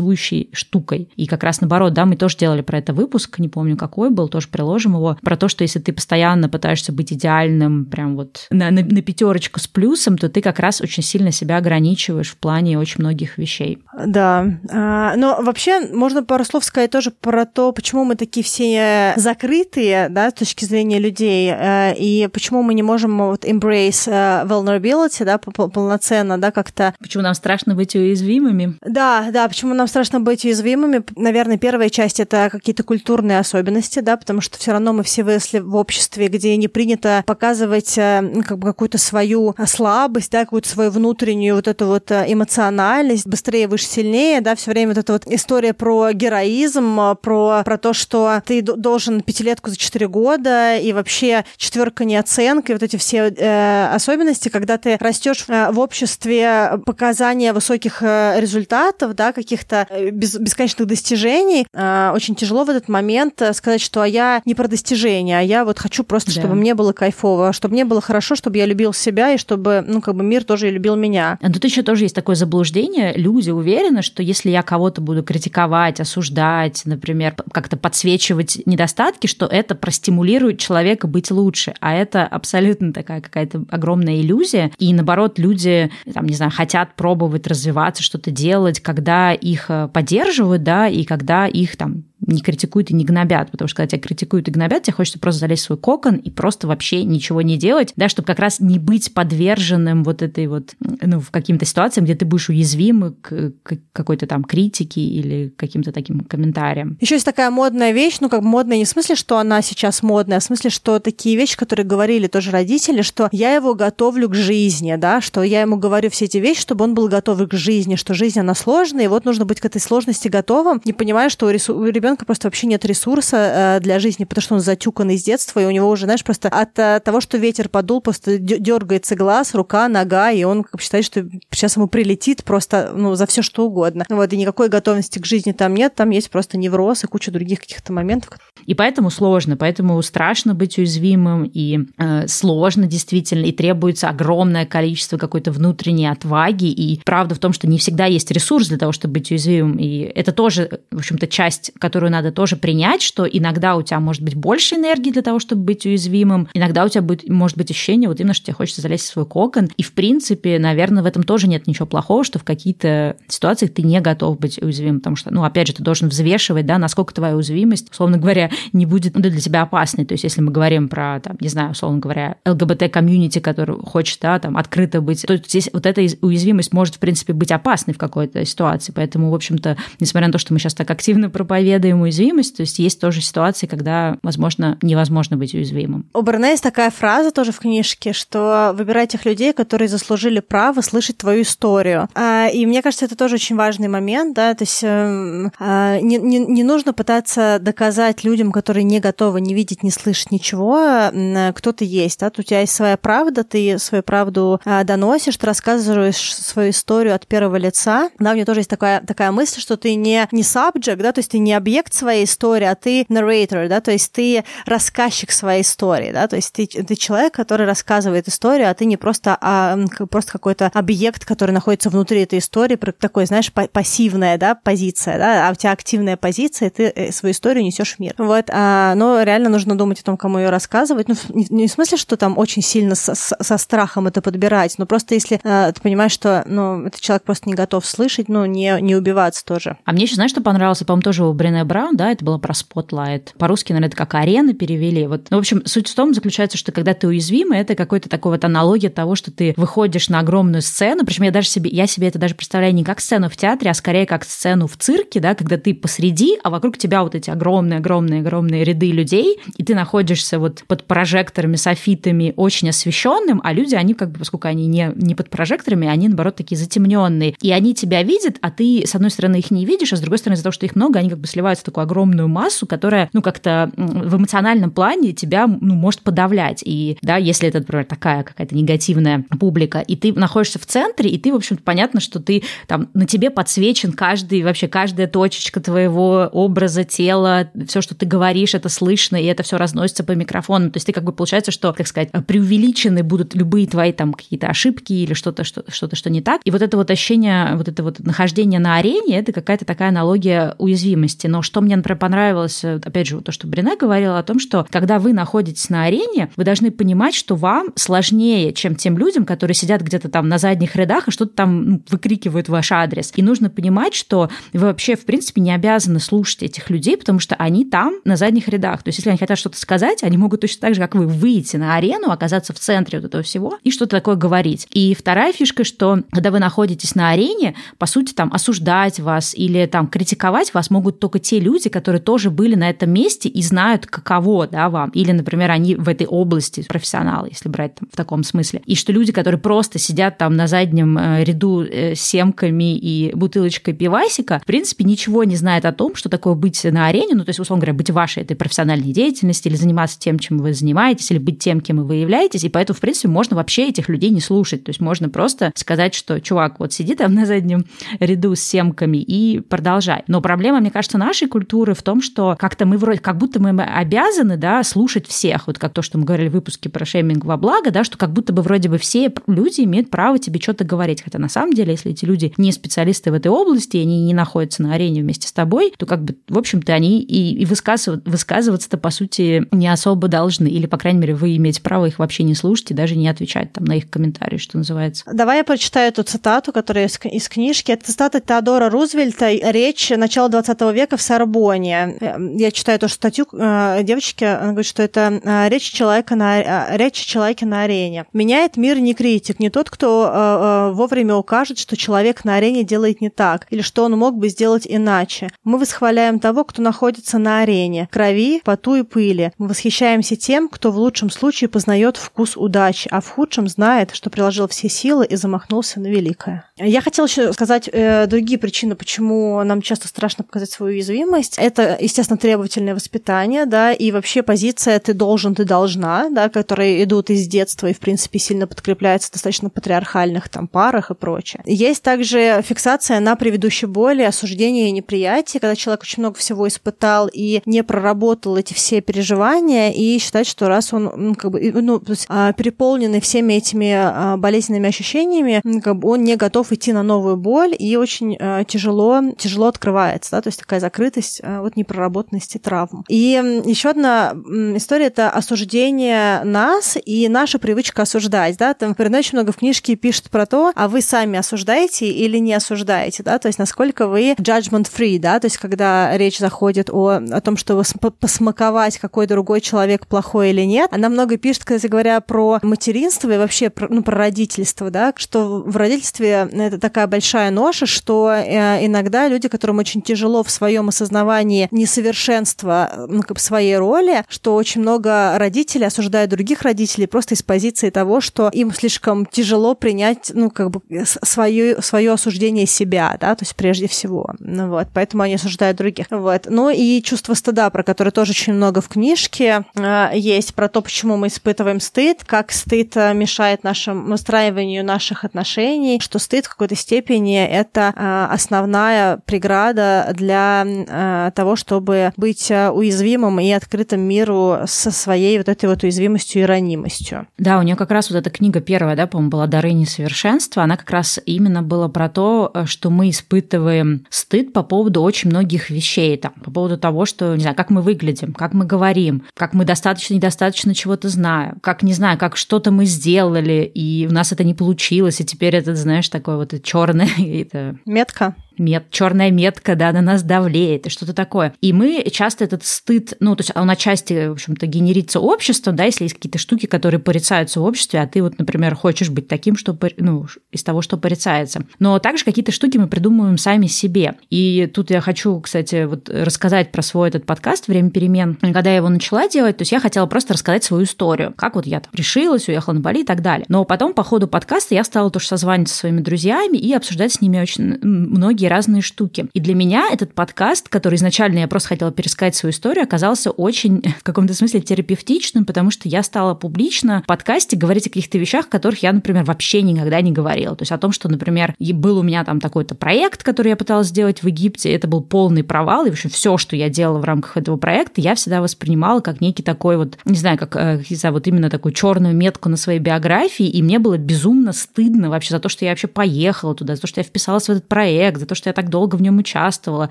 несуществующей 0.00 0.50
штукой. 0.52 1.08
И 1.16 1.26
как 1.26 1.44
раз 1.44 1.60
наоборот, 1.60 1.92
да, 1.92 2.06
мы 2.06 2.16
тоже 2.16 2.36
делали 2.36 2.62
про 2.62 2.78
это 2.78 2.92
выпуск, 2.92 3.38
не 3.38 3.48
помню 3.48 3.76
какой 3.76 4.10
был, 4.10 4.28
тоже 4.28 4.48
приложим 4.48 4.94
его, 4.94 5.16
про 5.22 5.36
то, 5.36 5.48
что 5.48 5.62
если 5.62 5.78
ты 5.78 5.92
постоянно 5.92 6.48
пытаешься 6.48 6.92
быть 6.92 7.12
идеальным, 7.12 7.84
прям 7.84 8.16
вот 8.16 8.46
на, 8.50 8.70
на, 8.70 8.82
на 8.82 9.02
пятерочку 9.02 9.60
с 9.60 9.66
плюсом, 9.66 10.18
то 10.18 10.28
ты 10.28 10.40
как 10.40 10.58
раз 10.58 10.80
очень 10.80 11.02
сильно 11.02 11.32
себя 11.32 11.58
ограничиваешь 11.58 12.30
в 12.30 12.36
плане 12.36 12.78
очень 12.78 13.00
многих 13.00 13.38
вещей. 13.38 13.78
Да. 14.06 14.46
А, 14.70 15.16
но 15.16 15.42
вообще 15.42 15.88
можно 15.92 16.24
пару 16.24 16.44
слов 16.44 16.64
сказать 16.64 16.90
тоже 16.90 17.10
про 17.10 17.44
то, 17.44 17.72
почему 17.72 18.04
мы 18.04 18.16
такие 18.16 18.44
все 18.44 19.14
закрытые, 19.16 20.08
да, 20.08 20.30
с 20.30 20.34
точки 20.34 20.64
зрения 20.64 20.98
людей, 20.98 21.52
э, 21.52 21.94
и 21.96 22.28
почему 22.32 22.62
мы 22.62 22.74
не 22.74 22.82
можем 22.82 23.18
вот 23.18 23.44
embrace 23.44 24.08
э, 24.08 24.46
vulnerability, 24.46 25.24
да, 25.24 25.38
полноценно, 25.38 26.38
да, 26.38 26.50
как-то. 26.50 26.94
Почему 27.00 27.22
нам 27.22 27.34
страшно 27.34 27.74
быть 27.74 27.94
уязвимыми? 27.94 28.76
Да, 28.84 29.30
да, 29.32 29.48
почему 29.48 29.74
нам 29.74 29.86
страшно 29.90 30.20
быть 30.20 30.44
уязвимыми? 30.44 31.04
Наверное, 31.16 31.58
первая 31.58 31.90
часть 31.90 32.20
это 32.20 32.48
какие-то 32.50 32.82
культурные 32.82 33.38
особенности, 33.38 34.00
да, 34.00 34.16
потому 34.16 34.40
что 34.40 34.58
все 34.58 34.72
равно 34.72 34.92
мы 34.92 35.02
все 35.02 35.22
выросли 35.22 35.58
в 35.58 35.76
обществе, 35.76 36.28
где 36.28 36.56
не 36.56 36.68
принято 36.68 37.22
показывать 37.26 37.98
э, 37.98 38.42
как 38.46 38.58
бы 38.58 38.68
какую-то 38.68 38.98
свою 38.98 39.54
слабость, 39.66 40.30
да, 40.30 40.44
какую-то 40.44 40.68
свою 40.68 40.90
внутреннюю 40.90 41.56
вот 41.56 41.68
эту 41.68 41.86
вот 41.86 42.10
э, 42.10 42.24
эмоциональность, 42.28 43.26
быстрее, 43.26 43.68
выше, 43.68 43.86
сильнее, 43.86 44.40
да, 44.40 44.54
все 44.54 44.70
время 44.70 44.90
вот 44.90 44.98
эта 44.98 45.12
вот 45.12 45.26
история 45.26 45.72
про 45.74 46.12
героизм, 46.12 47.00
э, 47.00 47.14
про, 47.20 47.62
про 47.64 47.78
то, 47.78 47.92
что 47.92 48.42
ты 48.46 48.62
должен 48.62 49.20
пятилетку 49.20 49.70
за 49.70 49.76
четыре 49.76 50.08
года, 50.08 50.76
и 50.76 50.92
вообще 50.92 51.44
четверка 51.56 52.04
не 52.04 52.16
оценка, 52.16 52.72
и 52.72 52.74
вот 52.74 52.82
эти 52.82 52.96
все 52.96 53.32
э, 53.36 53.90
особенности, 53.92 54.48
когда 54.48 54.78
ты 54.78 54.96
растешь 54.98 55.44
в 55.46 55.78
обществе 55.78 56.80
показания 56.86 57.52
высоких 57.52 58.02
результатов, 58.02 59.14
да, 59.14 59.32
каких-то 59.32 59.79
без, 60.12 60.36
бесконечных 60.36 60.86
достижений, 60.86 61.66
э, 61.72 62.10
очень 62.14 62.34
тяжело 62.34 62.64
в 62.64 62.70
этот 62.70 62.88
момент 62.88 63.42
сказать, 63.52 63.80
что 63.80 64.02
а 64.02 64.08
я 64.08 64.42
не 64.44 64.54
про 64.54 64.68
достижения, 64.68 65.38
а 65.38 65.42
я 65.42 65.64
вот 65.64 65.78
хочу 65.78 66.04
просто, 66.04 66.34
да. 66.34 66.40
чтобы 66.40 66.54
мне 66.54 66.74
было 66.74 66.92
кайфово, 66.92 67.52
чтобы 67.52 67.74
мне 67.74 67.84
было 67.84 68.00
хорошо, 68.00 68.34
чтобы 68.34 68.58
я 68.58 68.66
любил 68.66 68.92
себя 68.92 69.32
и 69.32 69.38
чтобы, 69.38 69.84
ну, 69.86 70.00
как 70.00 70.14
бы 70.14 70.22
мир 70.22 70.44
тоже 70.44 70.70
любил 70.70 70.96
меня. 70.96 71.38
А 71.40 71.52
тут 71.52 71.64
еще 71.64 71.82
тоже 71.82 72.04
есть 72.04 72.14
такое 72.14 72.36
заблуждение. 72.36 73.12
Люди 73.16 73.50
уверены, 73.50 74.02
что 74.02 74.22
если 74.22 74.50
я 74.50 74.62
кого-то 74.62 75.00
буду 75.00 75.22
критиковать, 75.22 76.00
осуждать, 76.00 76.82
например, 76.84 77.34
как-то 77.52 77.76
подсвечивать 77.76 78.62
недостатки, 78.66 79.26
что 79.26 79.46
это 79.46 79.74
простимулирует 79.74 80.58
человека 80.58 81.06
быть 81.06 81.30
лучше. 81.30 81.74
А 81.80 81.94
это 81.94 82.26
абсолютно 82.26 82.92
такая 82.92 83.20
какая-то 83.20 83.64
огромная 83.70 84.20
иллюзия. 84.20 84.70
И 84.78 84.92
наоборот, 84.92 85.38
люди, 85.38 85.90
там, 86.12 86.26
не 86.26 86.34
знаю, 86.34 86.50
хотят 86.50 86.94
пробовать 86.94 87.46
развиваться, 87.46 88.02
что-то 88.02 88.30
делать, 88.30 88.80
когда 88.80 89.32
их 89.32 89.66
э, 89.68 89.69
поддерживают, 89.92 90.62
да, 90.62 90.88
и 90.88 91.04
когда 91.04 91.46
их 91.46 91.76
там 91.76 92.04
не 92.20 92.40
критикуют 92.40 92.90
и 92.90 92.94
не 92.94 93.04
гнобят, 93.04 93.50
потому 93.50 93.68
что 93.68 93.76
когда 93.76 93.88
тебя 93.88 94.00
критикуют 94.00 94.48
и 94.48 94.50
гнобят, 94.50 94.82
тебе 94.82 94.94
хочется 94.94 95.18
просто 95.18 95.40
залезть 95.40 95.62
в 95.62 95.66
свой 95.66 95.78
кокон 95.78 96.16
и 96.16 96.30
просто 96.30 96.66
вообще 96.66 97.04
ничего 97.04 97.42
не 97.42 97.56
делать, 97.56 97.92
да, 97.96 98.08
чтобы 98.08 98.26
как 98.26 98.38
раз 98.38 98.60
не 98.60 98.78
быть 98.78 99.14
подверженным 99.14 100.04
вот 100.04 100.22
этой 100.22 100.46
вот, 100.46 100.74
ну, 100.80 101.20
в 101.20 101.30
каким-то 101.30 101.64
ситуациям, 101.64 102.04
где 102.04 102.14
ты 102.14 102.24
будешь 102.24 102.48
уязвим 102.48 103.16
к, 103.20 103.52
к 103.62 103.78
какой-то 103.92 104.26
там 104.26 104.44
критике 104.44 105.00
или 105.00 105.52
каким-то 105.56 105.92
таким 105.92 106.20
комментариям. 106.20 106.98
Еще 107.00 107.14
есть 107.14 107.24
такая 107.24 107.50
модная 107.50 107.92
вещь, 107.92 108.18
ну, 108.20 108.28
как 108.28 108.42
модная 108.42 108.76
не 108.76 108.84
в 108.84 108.88
смысле, 108.88 109.14
что 109.14 109.38
она 109.38 109.62
сейчас 109.62 110.02
модная, 110.02 110.38
а 110.38 110.40
в 110.40 110.44
смысле, 110.44 110.70
что 110.70 110.98
такие 110.98 111.36
вещи, 111.36 111.56
которые 111.56 111.86
говорили 111.86 112.26
тоже 112.26 112.50
родители, 112.50 113.02
что 113.02 113.28
я 113.32 113.54
его 113.54 113.74
готовлю 113.74 114.28
к 114.28 114.34
жизни, 114.34 114.94
да, 114.96 115.20
что 115.20 115.42
я 115.42 115.62
ему 115.62 115.76
говорю 115.76 116.10
все 116.10 116.26
эти 116.26 116.38
вещи, 116.38 116.60
чтобы 116.60 116.84
он 116.84 116.94
был 116.94 117.08
готов 117.08 117.48
к 117.48 117.54
жизни, 117.54 117.96
что 117.96 118.12
жизнь, 118.12 118.38
она 118.40 118.54
сложная, 118.54 119.04
и 119.04 119.08
вот 119.08 119.24
нужно 119.24 119.44
быть 119.44 119.60
к 119.60 119.64
этой 119.64 119.80
сложности 119.80 120.28
готовым, 120.28 120.82
не 120.84 120.92
понимая, 120.92 121.28
что 121.30 121.46
у 121.46 121.50
ребенка 121.50 122.09
просто 122.16 122.48
вообще 122.48 122.66
нет 122.66 122.84
ресурса 122.84 123.76
э, 123.76 123.80
для 123.80 123.98
жизни, 123.98 124.24
потому 124.24 124.42
что 124.42 124.54
он 124.54 124.60
затюкан 124.60 125.10
из 125.10 125.22
детства, 125.22 125.60
и 125.60 125.64
у 125.64 125.70
него 125.70 125.88
уже, 125.88 126.04
знаешь, 126.04 126.24
просто 126.24 126.48
от 126.48 126.78
э, 126.78 127.00
того, 127.04 127.20
что 127.20 127.38
ветер 127.38 127.68
подул, 127.68 128.00
просто 128.00 128.38
дергается 128.38 129.16
глаз, 129.16 129.54
рука, 129.54 129.88
нога, 129.88 130.30
и 130.30 130.44
он 130.44 130.64
как 130.64 130.80
считает, 130.80 131.04
что 131.04 131.26
сейчас 131.50 131.76
ему 131.76 131.86
прилетит 131.86 132.44
просто 132.44 132.92
ну, 132.94 133.14
за 133.14 133.26
все 133.26 133.42
что 133.42 133.66
угодно. 133.66 134.04
Вот, 134.08 134.32
и 134.32 134.36
никакой 134.36 134.68
готовности 134.68 135.18
к 135.18 135.26
жизни 135.26 135.52
там 135.52 135.74
нет, 135.74 135.94
там 135.94 136.10
есть 136.10 136.30
просто 136.30 136.58
невроз 136.58 137.04
и 137.04 137.06
куча 137.06 137.30
других 137.30 137.60
каких-то 137.60 137.92
моментов. 137.92 138.38
И 138.66 138.74
поэтому 138.74 139.10
сложно, 139.10 139.56
поэтому 139.56 140.00
страшно 140.02 140.54
быть 140.54 140.78
уязвимым, 140.78 141.44
и 141.44 141.80
э, 141.98 142.26
сложно 142.28 142.86
действительно, 142.86 143.46
и 143.46 143.52
требуется 143.52 144.08
огромное 144.08 144.66
количество 144.66 145.18
какой-то 145.18 145.52
внутренней 145.52 146.06
отваги, 146.06 146.66
и 146.66 147.00
правда 147.04 147.34
в 147.34 147.38
том, 147.38 147.52
что 147.52 147.66
не 147.66 147.78
всегда 147.78 148.06
есть 148.06 148.30
ресурс 148.30 148.68
для 148.68 148.78
того, 148.78 148.92
чтобы 148.92 149.14
быть 149.14 149.30
уязвимым, 149.30 149.76
и 149.78 150.00
это 150.00 150.32
тоже, 150.32 150.80
в 150.90 150.98
общем-то, 150.98 151.26
часть, 151.26 151.72
которую 151.78 151.99
надо 152.08 152.32
тоже 152.32 152.56
принять, 152.56 153.02
что 153.02 153.26
иногда 153.26 153.76
у 153.76 153.82
тебя 153.82 154.00
может 154.00 154.22
быть 154.22 154.34
больше 154.34 154.76
энергии 154.76 155.10
для 155.10 155.22
того, 155.22 155.38
чтобы 155.38 155.62
быть 155.62 155.84
уязвимым, 155.84 156.48
иногда 156.54 156.84
у 156.84 156.88
тебя 156.88 157.02
будет, 157.02 157.28
может 157.28 157.58
быть 157.58 157.70
ощущение 157.70 158.08
вот 158.08 158.20
именно, 158.20 158.34
что 158.34 158.46
тебе 158.46 158.54
хочется 158.54 158.80
залезть 158.80 159.04
в 159.04 159.12
свой 159.12 159.26
кокон, 159.26 159.68
и 159.76 159.82
в 159.82 159.92
принципе, 159.92 160.58
наверное, 160.58 161.02
в 161.02 161.06
этом 161.06 161.22
тоже 161.22 161.48
нет 161.48 161.66
ничего 161.66 161.86
плохого, 161.86 162.24
что 162.24 162.38
в 162.38 162.44
какие-то 162.44 163.16
ситуациях 163.28 163.74
ты 163.74 163.82
не 163.82 164.00
готов 164.00 164.38
быть 164.38 164.58
уязвимым, 164.58 165.00
потому 165.00 165.16
что, 165.16 165.32
ну, 165.32 165.44
опять 165.44 165.66
же, 165.66 165.74
ты 165.74 165.82
должен 165.82 166.08
взвешивать, 166.08 166.66
да, 166.66 166.78
насколько 166.78 167.12
твоя 167.12 167.36
уязвимость, 167.36 167.90
условно 167.90 168.18
говоря, 168.18 168.50
не 168.72 168.86
будет 168.86 169.14
ну, 169.14 169.20
для 169.20 169.40
тебя 169.40 169.62
опасной. 169.62 170.04
То 170.04 170.14
есть, 170.14 170.24
если 170.24 170.40
мы 170.40 170.52
говорим 170.52 170.88
про, 170.88 171.20
там, 171.20 171.36
не 171.40 171.48
знаю, 171.48 171.72
условно 171.72 171.98
говоря, 171.98 172.36
ЛГБТ-комьюнити, 172.46 173.40
который 173.40 173.76
хочет, 173.84 174.20
да, 174.20 174.38
там, 174.38 174.56
открыто 174.56 175.00
быть, 175.00 175.22
то 175.22 175.36
здесь 175.36 175.70
вот 175.72 175.86
эта 175.86 176.00
уязвимость 176.20 176.72
может, 176.72 176.96
в 176.96 176.98
принципе, 176.98 177.32
быть 177.32 177.52
опасной 177.52 177.94
в 177.94 177.98
какой-то 177.98 178.44
ситуации. 178.44 178.92
Поэтому, 178.94 179.30
в 179.30 179.34
общем-то, 179.34 179.76
несмотря 179.98 180.28
на 180.28 180.32
то, 180.32 180.38
что 180.38 180.52
мы 180.52 180.58
сейчас 180.58 180.74
так 180.74 180.90
активно 180.90 181.30
проповедуем 181.30 181.89
уязвимость, 181.94 182.56
то 182.56 182.62
есть 182.62 182.78
есть 182.78 183.00
тоже 183.00 183.20
ситуации, 183.20 183.66
когда, 183.66 184.18
возможно, 184.22 184.78
невозможно 184.82 185.36
быть 185.36 185.54
уязвимым. 185.54 186.06
У 186.14 186.22
Берне 186.22 186.50
есть 186.50 186.62
такая 186.62 186.90
фраза 186.90 187.30
тоже 187.30 187.52
в 187.52 187.58
книжке, 187.58 188.12
что 188.12 188.72
выбирай 188.74 189.06
тех 189.06 189.24
людей, 189.24 189.52
которые 189.52 189.88
заслужили 189.88 190.40
право 190.40 190.80
слышать 190.80 191.18
твою 191.18 191.42
историю. 191.42 192.08
А, 192.14 192.48
и 192.48 192.66
мне 192.66 192.82
кажется, 192.82 193.04
это 193.04 193.16
тоже 193.16 193.36
очень 193.36 193.56
важный 193.56 193.88
момент, 193.88 194.34
да, 194.34 194.54
то 194.54 194.62
есть 194.62 194.80
эм, 194.82 195.52
а, 195.58 195.98
не, 196.00 196.16
не, 196.18 196.38
не 196.38 196.62
нужно 196.62 196.92
пытаться 196.92 197.58
доказать 197.60 198.24
людям, 198.24 198.52
которые 198.52 198.84
не 198.84 199.00
готовы 199.00 199.40
не 199.40 199.54
видеть, 199.54 199.82
не 199.82 199.90
слышать 199.90 200.30
ничего, 200.30 201.10
кто 201.54 201.72
ты 201.72 201.84
есть, 201.84 202.20
да, 202.20 202.30
у 202.36 202.42
тебя 202.42 202.60
есть 202.60 202.74
своя 202.74 202.96
правда, 202.96 203.44
ты 203.44 203.78
свою 203.78 204.02
правду 204.02 204.60
а, 204.64 204.84
доносишь, 204.84 205.36
ты 205.36 205.46
рассказываешь 205.46 206.34
свою 206.34 206.70
историю 206.70 207.14
от 207.14 207.26
первого 207.26 207.56
лица. 207.56 208.10
Да, 208.18 208.30
у 208.30 208.34
меня 208.34 208.44
тоже 208.44 208.60
есть 208.60 208.70
такая, 208.70 209.00
такая 209.00 209.32
мысль, 209.32 209.60
что 209.60 209.76
ты 209.76 209.94
не, 209.94 210.26
не 210.32 210.42
subject, 210.42 210.96
да, 210.96 211.12
то 211.12 211.20
есть 211.20 211.30
ты 211.30 211.38
не 211.38 211.52
объект 211.52 211.79
своей 211.92 212.24
истории, 212.24 212.66
а 212.66 212.74
ты 212.74 213.02
narrator, 213.02 213.68
да, 213.68 213.80
то 213.80 213.90
есть 213.90 214.12
ты 214.12 214.44
рассказчик 214.66 215.30
своей 215.30 215.62
истории, 215.62 216.12
да, 216.12 216.28
то 216.28 216.36
есть 216.36 216.52
ты, 216.52 216.66
ты 216.66 216.94
человек, 216.94 217.34
который 217.34 217.66
рассказывает 217.66 218.28
историю, 218.28 218.70
а 218.70 218.74
ты 218.74 218.84
не 218.84 218.96
просто, 218.96 219.36
а, 219.40 219.78
просто 220.10 220.32
какой-то 220.32 220.70
объект, 220.74 221.24
который 221.24 221.52
находится 221.52 221.90
внутри 221.90 222.22
этой 222.22 222.38
истории, 222.38 222.76
такой, 222.76 223.26
знаешь, 223.26 223.52
пассивная, 223.52 224.38
да, 224.38 224.54
позиция, 224.54 225.18
да, 225.18 225.48
а 225.48 225.52
у 225.52 225.54
тебя 225.54 225.72
активная 225.72 226.16
позиция, 226.16 226.68
и 226.68 226.70
ты 226.70 226.84
э, 226.84 227.12
свою 227.12 227.32
историю 227.32 227.64
несешь 227.64 227.96
в 227.96 227.98
мир. 227.98 228.14
Вот, 228.18 228.46
а, 228.50 228.94
но 228.94 229.22
реально 229.22 229.48
нужно 229.48 229.76
думать 229.76 230.00
о 230.00 230.04
том, 230.04 230.16
кому 230.16 230.38
ее 230.38 230.50
рассказывать, 230.50 231.08
ну, 231.08 231.14
не, 231.28 231.46
не 231.50 231.66
в 231.68 231.70
смысле, 231.70 231.98
что 231.98 232.16
там 232.16 232.38
очень 232.38 232.62
сильно 232.62 232.94
со, 232.94 233.14
со 233.14 233.58
страхом 233.58 234.06
это 234.06 234.22
подбирать, 234.22 234.74
но 234.78 234.86
просто 234.86 235.14
если 235.14 235.40
а, 235.44 235.72
ты 235.72 235.80
понимаешь, 235.80 236.12
что, 236.12 236.44
ну, 236.46 236.86
этот 236.86 237.00
человек 237.00 237.24
просто 237.24 237.48
не 237.48 237.54
готов 237.54 237.84
слышать, 237.86 238.28
ну, 238.28 238.44
не, 238.46 238.80
не 238.80 238.96
убиваться 238.96 239.44
тоже. 239.44 239.78
А 239.84 239.92
мне 239.92 240.04
еще, 240.04 240.14
знаешь, 240.14 240.30
что 240.30 240.40
понравилось, 240.40 240.78
по-моему, 240.80 241.02
тоже 241.02 241.24
у 241.24 241.32
Брене 241.32 241.59
Брене 241.64 241.80
Браун, 241.80 241.96
да, 241.96 242.12
это 242.12 242.24
было 242.24 242.38
про 242.38 242.54
spotlight. 242.54 243.32
По-русски, 243.38 243.72
наверное, 243.72 243.88
это 243.88 243.96
как 243.96 244.14
арена 244.14 244.52
перевели. 244.54 245.06
Вот. 245.06 245.28
Ну, 245.30 245.36
в 245.36 245.40
общем, 245.40 245.62
суть 245.64 245.88
в 245.88 245.94
том 245.94 246.14
заключается, 246.14 246.58
что 246.58 246.72
когда 246.72 246.94
ты 246.94 247.06
уязвимый, 247.06 247.58
это 247.58 247.74
какой-то 247.74 248.08
такой 248.08 248.32
вот 248.32 248.44
аналогия 248.44 248.90
того, 248.90 249.14
что 249.14 249.30
ты 249.30 249.54
выходишь 249.56 250.08
на 250.08 250.20
огромную 250.20 250.62
сцену, 250.62 251.04
причем 251.06 251.24
я 251.24 251.30
даже 251.30 251.48
себе, 251.48 251.70
я 251.70 251.86
себе 251.86 252.08
это 252.08 252.18
даже 252.18 252.34
представляю 252.34 252.74
не 252.74 252.84
как 252.84 253.00
сцену 253.00 253.28
в 253.28 253.36
театре, 253.36 253.70
а 253.70 253.74
скорее 253.74 254.06
как 254.06 254.24
сцену 254.24 254.66
в 254.66 254.76
цирке, 254.76 255.20
да, 255.20 255.34
когда 255.34 255.56
ты 255.56 255.74
посреди, 255.74 256.38
а 256.42 256.50
вокруг 256.50 256.76
тебя 256.76 257.02
вот 257.02 257.14
эти 257.14 257.30
огромные-огромные-огромные 257.30 258.64
ряды 258.64 258.90
людей, 258.90 259.40
и 259.56 259.64
ты 259.64 259.74
находишься 259.74 260.38
вот 260.38 260.64
под 260.66 260.84
прожекторами, 260.84 261.56
софитами, 261.56 262.34
очень 262.36 262.68
освещенным, 262.68 263.40
а 263.42 263.52
люди, 263.52 263.74
они 263.74 263.94
как 263.94 264.10
бы, 264.10 264.18
поскольку 264.18 264.48
они 264.48 264.66
не, 264.66 264.92
не 264.96 265.14
под 265.14 265.30
прожекторами, 265.30 265.88
они, 265.88 266.08
наоборот, 266.08 266.36
такие 266.36 266.58
затемненные. 266.58 267.36
И 267.40 267.52
они 267.52 267.74
тебя 267.74 268.02
видят, 268.02 268.36
а 268.42 268.50
ты, 268.50 268.82
с 268.86 268.94
одной 268.94 269.10
стороны, 269.10 269.36
их 269.36 269.50
не 269.50 269.64
видишь, 269.64 269.92
а 269.92 269.96
с 269.96 270.00
другой 270.00 270.18
стороны, 270.18 270.34
из-за 270.34 270.44
того, 270.44 270.52
что 270.52 270.66
их 270.66 270.74
много, 270.76 270.98
они 270.98 271.10
как 271.10 271.18
бы 271.18 271.26
сливаются 271.26 271.49
в 271.58 271.64
такую 271.64 271.82
огромную 271.82 272.28
массу, 272.28 272.66
которая, 272.66 273.08
ну, 273.12 273.22
как-то 273.22 273.70
в 273.76 274.16
эмоциональном 274.16 274.70
плане 274.70 275.12
тебя, 275.12 275.46
ну, 275.46 275.74
может 275.74 276.02
подавлять. 276.02 276.62
И, 276.64 276.98
да, 277.02 277.16
если 277.16 277.48
это, 277.48 277.58
например, 277.58 277.84
такая 277.84 278.22
какая-то 278.22 278.54
негативная 278.54 279.24
публика, 279.38 279.80
и 279.80 279.96
ты 279.96 280.12
находишься 280.12 280.58
в 280.58 280.66
центре, 280.66 281.10
и 281.10 281.18
ты, 281.18 281.32
в 281.32 281.36
общем-то, 281.36 281.62
понятно, 281.62 282.00
что 282.00 282.20
ты 282.20 282.42
там, 282.66 282.88
на 282.94 283.06
тебе 283.06 283.30
подсвечен 283.30 283.92
каждый, 283.92 284.42
вообще 284.42 284.68
каждая 284.68 285.06
точечка 285.06 285.60
твоего 285.60 286.28
образа, 286.32 286.84
тела, 286.84 287.50
все, 287.66 287.80
что 287.80 287.94
ты 287.94 288.06
говоришь, 288.06 288.54
это 288.54 288.68
слышно, 288.68 289.16
и 289.16 289.24
это 289.26 289.42
все 289.42 289.56
разносится 289.56 290.04
по 290.04 290.12
микрофону. 290.12 290.70
То 290.70 290.76
есть 290.76 290.86
ты 290.86 290.92
как 290.92 291.04
бы 291.04 291.12
получается, 291.12 291.50
что, 291.50 291.72
как 291.72 291.86
сказать, 291.86 292.10
преувеличены 292.26 293.02
будут 293.02 293.34
любые 293.34 293.66
твои 293.66 293.92
там 293.92 294.12
какие-то 294.12 294.48
ошибки 294.48 294.92
или 294.92 295.14
что-то, 295.14 295.44
что, 295.44 295.64
что-то, 295.68 295.96
что 295.96 296.10
не 296.10 296.20
так. 296.20 296.40
И 296.44 296.50
вот 296.50 296.62
это 296.62 296.76
вот 296.76 296.90
ощущение, 296.90 297.56
вот 297.56 297.68
это 297.68 297.82
вот 297.82 297.98
нахождение 298.00 298.60
на 298.60 298.76
арене, 298.76 299.18
это 299.18 299.32
какая-то 299.32 299.64
такая 299.64 299.88
аналогия 299.88 300.54
уязвимости. 300.58 301.26
Но 301.26 301.39
что 301.42 301.60
мне, 301.60 301.76
например, 301.76 301.98
понравилось, 301.98 302.64
опять 302.64 303.06
же, 303.06 303.20
то, 303.20 303.32
что 303.32 303.46
Брене 303.46 303.76
говорила 303.76 304.18
о 304.18 304.22
том, 304.22 304.38
что 304.38 304.66
когда 304.70 304.98
вы 304.98 305.12
находитесь 305.12 305.68
на 305.70 305.84
арене, 305.84 306.30
вы 306.36 306.44
должны 306.44 306.70
понимать, 306.70 307.14
что 307.14 307.36
вам 307.36 307.72
сложнее, 307.76 308.52
чем 308.52 308.74
тем 308.74 308.98
людям, 308.98 309.24
которые 309.24 309.54
сидят 309.54 309.82
где-то 309.82 310.08
там 310.08 310.28
на 310.28 310.38
задних 310.38 310.76
рядах 310.76 311.08
и 311.08 311.10
что-то 311.10 311.34
там 311.34 311.64
ну, 311.64 311.82
выкрикивают 311.88 312.48
ваш 312.48 312.72
адрес. 312.72 313.12
И 313.16 313.22
нужно 313.22 313.50
понимать, 313.50 313.94
что 313.94 314.30
вы 314.52 314.60
вообще, 314.60 314.96
в 314.96 315.04
принципе, 315.04 315.40
не 315.40 315.52
обязаны 315.52 316.00
слушать 316.00 316.42
этих 316.42 316.70
людей, 316.70 316.96
потому 316.96 317.18
что 317.18 317.34
они 317.36 317.64
там 317.64 317.94
на 318.04 318.16
задних 318.16 318.48
рядах. 318.48 318.82
То 318.82 318.88
есть, 318.88 318.98
если 318.98 319.10
они 319.10 319.18
хотят 319.18 319.38
что-то 319.38 319.58
сказать, 319.58 320.02
они 320.02 320.16
могут 320.16 320.40
точно 320.40 320.60
так 320.60 320.74
же, 320.74 320.80
как 320.80 320.94
вы, 320.94 321.06
выйти 321.06 321.56
на 321.56 321.76
арену, 321.76 322.10
оказаться 322.10 322.52
в 322.52 322.58
центре 322.58 322.98
вот 322.98 323.06
этого 323.06 323.22
всего 323.22 323.58
и 323.62 323.70
что-то 323.70 323.96
такое 323.96 324.16
говорить. 324.16 324.66
И 324.72 324.94
вторая 324.94 325.32
фишка, 325.32 325.64
что 325.64 326.00
когда 326.10 326.30
вы 326.30 326.38
находитесь 326.38 326.94
на 326.94 327.10
арене, 327.10 327.54
по 327.78 327.86
сути, 327.86 328.12
там 328.12 328.32
осуждать 328.32 329.00
вас 329.00 329.34
или 329.34 329.66
там 329.66 329.86
критиковать 329.86 330.54
вас 330.54 330.70
могут 330.70 331.00
только 331.00 331.18
те 331.18 331.29
люди, 331.38 331.68
которые 331.68 332.00
тоже 332.00 332.30
были 332.30 332.54
на 332.54 332.70
этом 332.70 332.90
месте 332.90 333.28
и 333.28 333.42
знают, 333.42 333.86
каково 333.86 334.46
да, 334.46 334.68
вам. 334.68 334.90
Или, 334.90 335.12
например, 335.12 335.50
они 335.50 335.76
в 335.76 335.88
этой 335.88 336.06
области 336.06 336.64
профессионалы, 336.66 337.28
если 337.30 337.48
брать 337.48 337.76
там, 337.76 337.88
в 337.92 337.96
таком 337.96 338.24
смысле. 338.24 338.62
И 338.66 338.74
что 338.74 338.92
люди, 338.92 339.12
которые 339.12 339.40
просто 339.40 339.78
сидят 339.78 340.18
там 340.18 340.34
на 340.34 340.46
заднем 340.46 340.98
э, 340.98 341.24
ряду 341.24 341.62
э, 341.62 341.94
с 341.94 342.00
семками 342.00 342.76
и 342.76 343.12
бутылочкой 343.14 343.74
пивасика, 343.74 344.40
в 344.42 344.46
принципе, 344.46 344.84
ничего 344.84 345.24
не 345.24 345.36
знают 345.36 345.64
о 345.64 345.72
том, 345.72 345.94
что 345.94 346.08
такое 346.08 346.34
быть 346.34 346.64
на 346.64 346.86
арене, 346.86 347.14
ну, 347.14 347.24
то 347.24 347.30
есть, 347.30 347.40
условно 347.40 347.60
говоря, 347.60 347.76
быть 347.76 347.90
вашей 347.90 348.22
этой 348.22 348.34
профессиональной 348.34 348.92
деятельности 348.92 349.48
или 349.48 349.56
заниматься 349.56 349.98
тем, 349.98 350.18
чем 350.18 350.38
вы 350.38 350.54
занимаетесь, 350.54 351.10
или 351.10 351.18
быть 351.18 351.38
тем, 351.38 351.60
кем 351.60 351.84
вы 351.84 351.96
являетесь, 351.96 352.44
и 352.44 352.48
поэтому, 352.48 352.76
в 352.76 352.80
принципе, 352.80 353.08
можно 353.08 353.36
вообще 353.36 353.68
этих 353.68 353.88
людей 353.88 354.10
не 354.10 354.20
слушать. 354.20 354.64
То 354.64 354.70
есть 354.70 354.80
можно 354.80 355.08
просто 355.08 355.52
сказать, 355.54 355.94
что 355.94 356.20
чувак 356.20 356.58
вот 356.58 356.72
сиди 356.72 356.94
там 356.94 357.14
на 357.14 357.26
заднем 357.26 357.64
ряду 357.98 358.34
с 358.34 358.40
семками 358.40 358.98
и 358.98 359.40
продолжай. 359.40 360.02
Но 360.06 360.20
проблема, 360.20 360.60
мне 360.60 360.70
кажется, 360.70 360.98
нашей 361.20 361.28
культуры 361.28 361.74
в 361.74 361.82
том, 361.82 362.00
что 362.00 362.36
как-то 362.38 362.64
мы 362.64 362.78
вроде, 362.78 362.98
как 362.98 363.18
будто 363.18 363.40
мы 363.40 363.50
обязаны, 363.62 364.36
да, 364.36 364.62
слушать 364.62 365.06
всех. 365.06 365.46
Вот 365.46 365.58
как 365.58 365.72
то, 365.72 365.82
что 365.82 365.98
мы 365.98 366.04
говорили 366.04 366.28
в 366.28 366.32
выпуске 366.32 366.68
про 366.68 366.84
шейминг 366.84 367.24
во 367.24 367.36
благо, 367.36 367.70
да, 367.70 367.84
что 367.84 367.98
как 367.98 368.12
будто 368.12 368.32
бы 368.32 368.42
вроде 368.42 368.68
бы 368.68 368.78
все 368.78 369.12
люди 369.26 369.62
имеют 369.62 369.90
право 369.90 370.18
тебе 370.18 370.40
что-то 370.40 370.64
говорить. 370.64 371.02
Хотя 371.02 371.18
на 371.18 371.28
самом 371.28 371.52
деле, 371.52 371.72
если 371.72 371.92
эти 371.92 372.04
люди 372.04 372.32
не 372.36 372.52
специалисты 372.52 373.10
в 373.10 373.14
этой 373.14 373.28
области, 373.28 373.76
и 373.76 373.82
они 373.82 374.04
не 374.06 374.14
находятся 374.14 374.62
на 374.62 374.74
арене 374.74 375.02
вместе 375.02 375.28
с 375.28 375.32
тобой, 375.32 375.74
то 375.76 375.84
как 375.86 376.02
бы, 376.02 376.16
в 376.28 376.38
общем-то, 376.38 376.72
они 376.72 377.00
и, 377.00 377.42
и 377.42 377.44
высказывать, 377.44 378.06
высказываться-то, 378.06 378.78
по 378.78 378.90
сути, 378.90 379.46
не 379.52 379.68
особо 379.68 380.08
должны. 380.08 380.48
Или, 380.48 380.66
по 380.66 380.78
крайней 380.78 381.00
мере, 381.00 381.14
вы 381.14 381.36
имеете 381.36 381.60
право 381.60 381.86
их 381.86 381.98
вообще 381.98 382.22
не 382.22 382.34
слушать 382.34 382.70
и 382.70 382.74
даже 382.74 382.96
не 382.96 383.08
отвечать 383.08 383.52
там 383.52 383.64
на 383.64 383.76
их 383.76 383.90
комментарии, 383.90 384.38
что 384.38 384.56
называется. 384.56 385.04
Давай 385.12 385.38
я 385.38 385.44
прочитаю 385.44 385.88
эту 385.88 386.02
цитату, 386.02 386.52
которая 386.52 386.86
из, 386.86 386.98
из 387.04 387.28
книжки. 387.28 387.72
Это 387.72 387.86
цитата 387.86 388.20
Теодора 388.20 388.70
Рузвельта, 388.70 389.30
речь 389.30 389.90
начала 389.90 390.30
20 390.30 390.60
века 390.72 390.96
в 390.96 391.02
Сорбоне. 391.10 391.96
Я 392.38 392.52
читаю 392.52 392.76
эту 392.76 392.88
статью 392.88 393.26
э, 393.32 393.80
девочки, 393.82 394.22
она 394.22 394.52
говорит, 394.52 394.66
что 394.66 394.84
это 394.84 395.20
э, 395.20 395.48
речь 395.48 395.68
человека 395.68 396.14
на, 396.14 396.40
э, 396.40 396.76
речь 396.76 396.94
человека 396.94 397.44
на 397.46 397.62
арене. 397.62 398.04
Меняет 398.12 398.56
мир 398.56 398.78
не 398.78 398.94
критик, 398.94 399.40
не 399.40 399.50
тот, 399.50 399.70
кто 399.70 400.70
вовремя 400.72 401.16
укажет, 401.16 401.58
что 401.58 401.76
человек 401.76 402.24
на 402.24 402.36
арене 402.36 402.62
делает 402.62 403.00
не 403.00 403.10
так, 403.10 403.48
или 403.50 403.60
что 403.60 403.84
он 403.84 403.98
мог 403.98 404.16
бы 404.16 404.28
сделать 404.28 404.66
иначе. 404.68 405.30
Мы 405.42 405.58
восхваляем 405.58 406.20
того, 406.20 406.44
кто 406.44 406.62
находится 406.62 407.18
на 407.18 407.40
арене, 407.40 407.88
крови, 407.90 408.40
поту 408.44 408.76
и 408.76 408.82
пыли. 408.82 409.32
Мы 409.38 409.48
восхищаемся 409.48 410.14
тем, 410.14 410.48
кто 410.48 410.70
в 410.70 410.76
лучшем 410.76 411.10
случае 411.10 411.48
познает 411.48 411.96
вкус 411.96 412.36
удачи, 412.36 412.88
а 412.92 413.00
в 413.00 413.08
худшем 413.08 413.48
знает, 413.48 413.90
что 413.92 414.10
приложил 414.10 414.46
все 414.46 414.68
силы 414.68 415.06
и 415.06 415.16
замахнулся 415.16 415.80
на 415.80 415.88
великое. 415.88 416.44
Я 416.56 416.80
хотела 416.80 417.06
еще 417.06 417.32
сказать 417.32 417.68
э, 417.72 418.06
другие 418.06 418.38
причины, 418.38 418.76
почему 418.76 419.42
нам 419.42 419.60
часто 419.60 419.88
страшно 419.88 420.22
показать 420.22 420.50
свою 420.50 420.74
уязвимость. 420.74 420.99
Это, 421.38 421.76
естественно, 421.80 422.18
требовательное 422.18 422.74
воспитание, 422.74 423.46
да, 423.46 423.72
и 423.72 423.90
вообще 423.90 424.22
позиция 424.22 424.78
«ты 424.78 424.94
должен, 424.94 425.34
ты 425.34 425.44
должна», 425.44 426.08
да, 426.10 426.28
которые 426.28 426.84
идут 426.84 427.10
из 427.10 427.26
детства 427.26 427.66
и, 427.66 427.72
в 427.72 427.78
принципе, 427.78 428.18
сильно 428.18 428.46
подкрепляются 428.46 429.12
достаточно 429.12 429.50
патриархальных 429.50 430.28
там 430.28 430.48
парах 430.48 430.90
и 430.90 430.94
прочее. 430.94 431.42
Есть 431.44 431.82
также 431.82 432.42
фиксация 432.42 433.00
на 433.00 433.16
предыдущей 433.16 433.66
боли, 433.66 434.02
осуждение 434.02 434.68
и 434.68 434.72
неприятие, 434.72 435.40
когда 435.40 435.56
человек 435.56 435.82
очень 435.82 436.02
много 436.02 436.18
всего 436.18 436.46
испытал 436.48 437.08
и 437.12 437.42
не 437.46 437.62
проработал 437.62 438.36
эти 438.36 438.54
все 438.54 438.80
переживания 438.80 439.70
и 439.70 439.98
считать, 439.98 440.26
что 440.26 440.48
раз 440.48 440.72
он 440.72 441.14
как 441.14 441.30
бы, 441.30 441.52
ну, 441.52 441.78
то 441.78 441.92
есть, 441.92 442.06
а, 442.08 442.32
переполненный 442.32 443.00
всеми 443.00 443.34
этими 443.34 443.72
а, 443.74 444.16
болезненными 444.16 444.68
ощущениями, 444.68 445.42
как 445.60 445.76
бы 445.76 445.90
он 445.90 446.04
не 446.04 446.16
готов 446.16 446.52
идти 446.52 446.72
на 446.72 446.82
новую 446.82 447.16
боль 447.16 447.54
и 447.58 447.76
очень 447.76 448.16
а, 448.20 448.44
тяжело, 448.44 449.02
тяжело 449.16 449.46
открывается, 449.46 450.12
да, 450.12 450.22
то 450.22 450.28
есть 450.28 450.40
такая 450.40 450.60
закрытость 450.90 451.20
от 451.20 451.56
непроработанности 451.56 452.38
травм. 452.38 452.84
И 452.88 453.42
еще 453.44 453.70
одна 453.70 454.12
история— 454.56 454.86
это 454.86 455.10
осуждение 455.10 456.22
нас 456.24 456.76
и 456.84 457.08
наша 457.08 457.38
привычка 457.38 457.82
осуждать, 457.82 458.36
да, 458.36 458.54
там 458.54 458.74
Передо 458.74 458.98
очень 458.98 459.18
много 459.18 459.32
в 459.32 459.36
книжке 459.36 459.76
пишет 459.76 460.10
про 460.10 460.26
то, 460.26 460.52
а 460.54 460.68
вы 460.68 460.80
сами 460.80 461.18
осуждаете 461.18 461.86
или 461.86 462.18
не 462.18 462.34
осуждаете, 462.34 463.02
да, 463.02 463.18
то 463.18 463.28
есть 463.28 463.38
насколько 463.38 463.86
вы 463.86 464.12
judgment-free, 464.14 464.98
да, 464.98 465.20
то 465.20 465.26
есть 465.26 465.38
когда 465.38 465.96
речь 465.96 466.18
заходит 466.18 466.70
о, 466.70 467.00
о 467.10 467.20
том, 467.20 467.36
что 467.36 467.62
посмаковать, 468.00 468.78
какой 468.78 469.06
другой 469.06 469.40
человек 469.40 469.86
плохой 469.86 470.30
или 470.30 470.42
нет, 470.42 470.72
она 470.72 470.88
много 470.88 471.16
пишет, 471.16 471.44
кстати 471.44 471.66
говоря, 471.66 472.00
про 472.00 472.38
материнство 472.42 473.10
и 473.10 473.18
вообще 473.18 473.50
про, 473.50 473.68
ну, 473.68 473.82
про 473.82 473.96
родительство, 473.96 474.70
да, 474.70 474.92
что 474.96 475.42
в 475.46 475.56
родительстве 475.56 476.28
это 476.32 476.58
такая 476.58 476.86
большая 476.86 477.30
ноша, 477.30 477.66
что 477.66 478.10
э, 478.10 478.64
иногда 478.64 479.08
люди, 479.08 479.28
которым 479.28 479.58
очень 479.58 479.82
тяжело 479.82 480.22
в 480.22 480.30
своем 480.30 480.70
осознавании 480.80 481.48
несовершенства 481.50 482.86
ну, 482.88 483.02
как 483.02 483.14
бы 483.14 483.20
своей 483.20 483.56
роли, 483.56 484.04
что 484.08 484.34
очень 484.34 484.60
много 484.60 485.18
родителей 485.18 485.66
осуждают 485.66 486.10
других 486.10 486.42
родителей 486.42 486.86
просто 486.86 487.14
из 487.14 487.22
позиции 487.22 487.70
того, 487.70 488.00
что 488.00 488.30
им 488.32 488.52
слишком 488.52 489.06
тяжело 489.06 489.54
принять, 489.54 490.10
ну, 490.14 490.30
как 490.30 490.50
бы 490.50 490.60
свое, 490.84 491.60
свое 491.62 491.92
осуждение 491.92 492.46
себя, 492.46 492.96
да, 493.00 493.14
то 493.14 493.22
есть 493.22 493.36
прежде 493.36 493.68
всего. 493.68 494.14
Ну, 494.18 494.48
вот, 494.48 494.68
поэтому 494.72 495.02
они 495.02 495.14
осуждают 495.14 495.56
других. 495.56 495.86
Вот. 495.90 496.26
Ну 496.28 496.50
и 496.50 496.82
чувство 496.82 497.14
стыда, 497.14 497.50
про 497.50 497.62
которое 497.62 497.90
тоже 497.90 498.12
очень 498.12 498.34
много 498.34 498.60
в 498.60 498.68
книжке 498.68 499.44
э, 499.54 499.90
есть, 499.94 500.34
про 500.34 500.48
то, 500.48 500.62
почему 500.62 500.96
мы 500.96 501.08
испытываем 501.08 501.60
стыд, 501.60 502.04
как 502.04 502.32
стыд 502.32 502.76
э, 502.76 502.94
мешает 502.94 503.44
нашему 503.44 503.88
настраиванию 503.88 504.64
наших 504.64 505.04
отношений, 505.04 505.80
что 505.80 505.98
стыд 505.98 506.26
в 506.26 506.30
какой-то 506.30 506.54
степени 506.54 507.24
это 507.24 507.72
э, 507.76 508.06
основная 508.12 508.98
преграда 508.98 509.92
для 509.94 510.44
э, 510.46 510.59
того, 510.66 511.36
чтобы 511.36 511.92
быть 511.96 512.30
уязвимым 512.30 513.20
и 513.20 513.30
открытым 513.30 513.80
миру 513.80 514.38
со 514.46 514.70
своей 514.70 515.18
вот 515.18 515.28
этой 515.28 515.48
вот 515.48 515.62
уязвимостью 515.62 516.22
и 516.22 516.24
ранимостью. 516.24 517.06
Да, 517.18 517.38
у 517.38 517.42
нее 517.42 517.56
как 517.56 517.70
раз 517.70 517.90
вот 517.90 517.96
эта 517.96 518.10
книга 518.10 518.40
первая, 518.40 518.76
да, 518.76 518.86
по-моему, 518.86 519.10
была 519.10 519.26
«Дары 519.26 519.52
несовершенства», 519.52 520.42
она 520.42 520.56
как 520.56 520.70
раз 520.70 521.00
именно 521.06 521.42
была 521.42 521.68
про 521.68 521.88
то, 521.88 522.32
что 522.46 522.70
мы 522.70 522.90
испытываем 522.90 523.86
стыд 523.90 524.32
по 524.32 524.42
поводу 524.42 524.82
очень 524.82 525.10
многих 525.10 525.50
вещей, 525.50 525.96
там, 525.96 526.12
по 526.24 526.30
поводу 526.30 526.58
того, 526.58 526.84
что, 526.86 527.14
не 527.14 527.22
знаю, 527.22 527.36
как 527.36 527.50
мы 527.50 527.62
выглядим, 527.62 528.12
как 528.12 528.32
мы 528.32 528.44
говорим, 528.44 529.04
как 529.14 529.32
мы 529.32 529.44
достаточно 529.44 529.94
недостаточно 529.94 530.54
чего-то 530.54 530.88
знаем, 530.88 531.38
как, 531.42 531.62
не 531.62 531.72
знаю, 531.72 531.98
как 531.98 532.16
что-то 532.16 532.50
мы 532.50 532.64
сделали, 532.64 533.50
и 533.54 533.86
у 533.88 533.92
нас 533.92 534.12
это 534.12 534.24
не 534.24 534.34
получилось, 534.34 535.00
и 535.00 535.04
теперь 535.04 535.36
это, 535.36 535.54
знаешь, 535.54 535.88
такое 535.88 536.16
вот 536.16 536.34
черное. 536.42 536.88
Это... 536.98 537.56
Метка 537.66 538.14
мет, 538.40 538.66
черная 538.70 539.10
метка, 539.10 539.54
да, 539.54 539.70
на 539.72 539.80
нас 539.80 540.02
давлеет 540.02 540.66
и 540.66 540.70
что-то 540.70 540.94
такое. 540.94 541.34
И 541.40 541.52
мы 541.52 541.84
часто 541.92 542.24
этот 542.24 542.44
стыд, 542.44 542.94
ну, 542.98 543.14
то 543.14 543.20
есть 543.20 543.32
он 543.34 543.48
отчасти, 543.48 544.08
в 544.08 544.12
общем-то, 544.12 544.46
генерится 544.46 544.98
обществом, 544.98 545.54
да, 545.54 545.64
если 545.64 545.84
есть 545.84 545.94
какие-то 545.94 546.18
штуки, 546.18 546.46
которые 546.46 546.80
порицаются 546.80 547.40
в 547.40 547.44
обществе, 547.44 547.80
а 547.80 547.86
ты 547.86 548.02
вот, 548.02 548.18
например, 548.18 548.54
хочешь 548.54 548.90
быть 548.90 549.06
таким, 549.06 549.36
что, 549.36 549.56
ну, 549.76 550.06
из 550.32 550.42
того, 550.42 550.62
что 550.62 550.76
порицается. 550.76 551.44
Но 551.58 551.78
также 551.78 552.04
какие-то 552.04 552.32
штуки 552.32 552.56
мы 552.56 552.66
придумываем 552.66 553.18
сами 553.18 553.46
себе. 553.46 553.96
И 554.08 554.50
тут 554.52 554.70
я 554.70 554.80
хочу, 554.80 555.20
кстати, 555.20 555.64
вот 555.64 555.88
рассказать 555.88 556.50
про 556.50 556.62
свой 556.62 556.88
этот 556.88 557.04
подкаст 557.04 557.48
«Время 557.48 557.70
перемен». 557.70 558.16
Когда 558.20 558.50
я 558.50 558.56
его 558.56 558.68
начала 558.68 559.08
делать, 559.08 559.36
то 559.36 559.42
есть 559.42 559.52
я 559.52 559.60
хотела 559.60 559.86
просто 559.86 560.14
рассказать 560.14 560.44
свою 560.44 560.64
историю, 560.64 561.12
как 561.16 561.34
вот 561.34 561.46
я 561.46 561.60
там 561.60 561.70
решилась, 561.74 562.28
уехала 562.28 562.54
на 562.54 562.60
Бали 562.60 562.80
и 562.80 562.84
так 562.84 563.02
далее. 563.02 563.26
Но 563.28 563.44
потом 563.44 563.74
по 563.74 563.82
ходу 563.82 564.08
подкаста 564.08 564.54
я 564.54 564.64
стала 564.64 564.90
тоже 564.90 565.06
созваниваться 565.06 565.54
со 565.54 565.60
своими 565.60 565.80
друзьями 565.80 566.38
и 566.38 566.52
обсуждать 566.54 566.92
с 566.92 567.00
ними 567.00 567.20
очень 567.20 567.58
многие 567.62 568.29
разные 568.30 568.62
штуки. 568.62 569.08
И 569.12 569.20
для 569.20 569.34
меня 569.34 569.68
этот 569.70 569.94
подкаст, 569.94 570.48
который 570.48 570.76
изначально 570.76 571.18
я 571.18 571.28
просто 571.28 571.50
хотела 571.50 571.72
пересказать 571.72 572.14
свою 572.14 572.32
историю, 572.32 572.64
оказался 572.64 573.10
очень 573.10 573.62
в 573.78 573.82
каком-то 573.82 574.14
смысле 574.14 574.40
терапевтичным, 574.40 575.24
потому 575.24 575.50
что 575.50 575.68
я 575.68 575.82
стала 575.82 576.14
публично 576.14 576.82
в 576.82 576.86
подкасте 576.86 577.36
говорить 577.36 577.66
о 577.66 577.70
каких-то 577.70 577.98
вещах, 577.98 578.28
которых 578.28 578.62
я, 578.62 578.72
например, 578.72 579.04
вообще 579.04 579.42
никогда 579.42 579.80
не 579.80 579.92
говорила. 579.92 580.36
То 580.36 580.42
есть 580.42 580.52
о 580.52 580.58
том, 580.58 580.72
что, 580.72 580.88
например, 580.88 581.34
был 581.38 581.78
у 581.78 581.82
меня 581.82 582.04
там 582.04 582.20
такой-то 582.20 582.54
проект, 582.54 583.02
который 583.02 583.28
я 583.28 583.36
пыталась 583.36 583.68
сделать 583.68 584.02
в 584.02 584.06
Египте, 584.06 584.52
это 584.52 584.68
был 584.68 584.82
полный 584.82 585.24
провал, 585.24 585.66
и 585.66 585.70
вообще 585.70 585.88
все, 585.88 586.16
что 586.16 586.36
я 586.36 586.48
делала 586.48 586.78
в 586.78 586.84
рамках 586.84 587.16
этого 587.16 587.36
проекта, 587.36 587.80
я 587.80 587.94
всегда 587.94 588.20
воспринимала 588.20 588.80
как 588.80 589.00
некий 589.00 589.22
такой 589.22 589.56
вот, 589.56 589.78
не 589.84 589.96
знаю, 589.96 590.18
как, 590.18 590.34
не 590.70 590.76
знаю, 590.76 590.94
вот 590.94 591.06
именно 591.06 591.30
такую 591.30 591.52
черную 591.52 591.94
метку 591.94 592.28
на 592.28 592.36
своей 592.36 592.60
биографии, 592.60 593.26
и 593.26 593.42
мне 593.42 593.58
было 593.58 593.76
безумно 593.76 594.32
стыдно 594.32 594.90
вообще 594.90 595.10
за 595.14 595.20
то, 595.20 595.28
что 595.28 595.44
я 595.44 595.50
вообще 595.50 595.66
поехала 595.66 596.34
туда, 596.34 596.54
за 596.54 596.62
то, 596.62 596.66
что 596.66 596.80
я 596.80 596.84
вписалась 596.84 597.26
в 597.26 597.30
этот 597.30 597.48
проект, 597.48 597.98
за 597.98 598.06
то, 598.06 598.14
что 598.14 598.19
я 598.28 598.34
так 598.34 598.48
долго 598.50 598.76
в 598.76 598.82
нем 598.82 598.98
участвовала, 598.98 599.70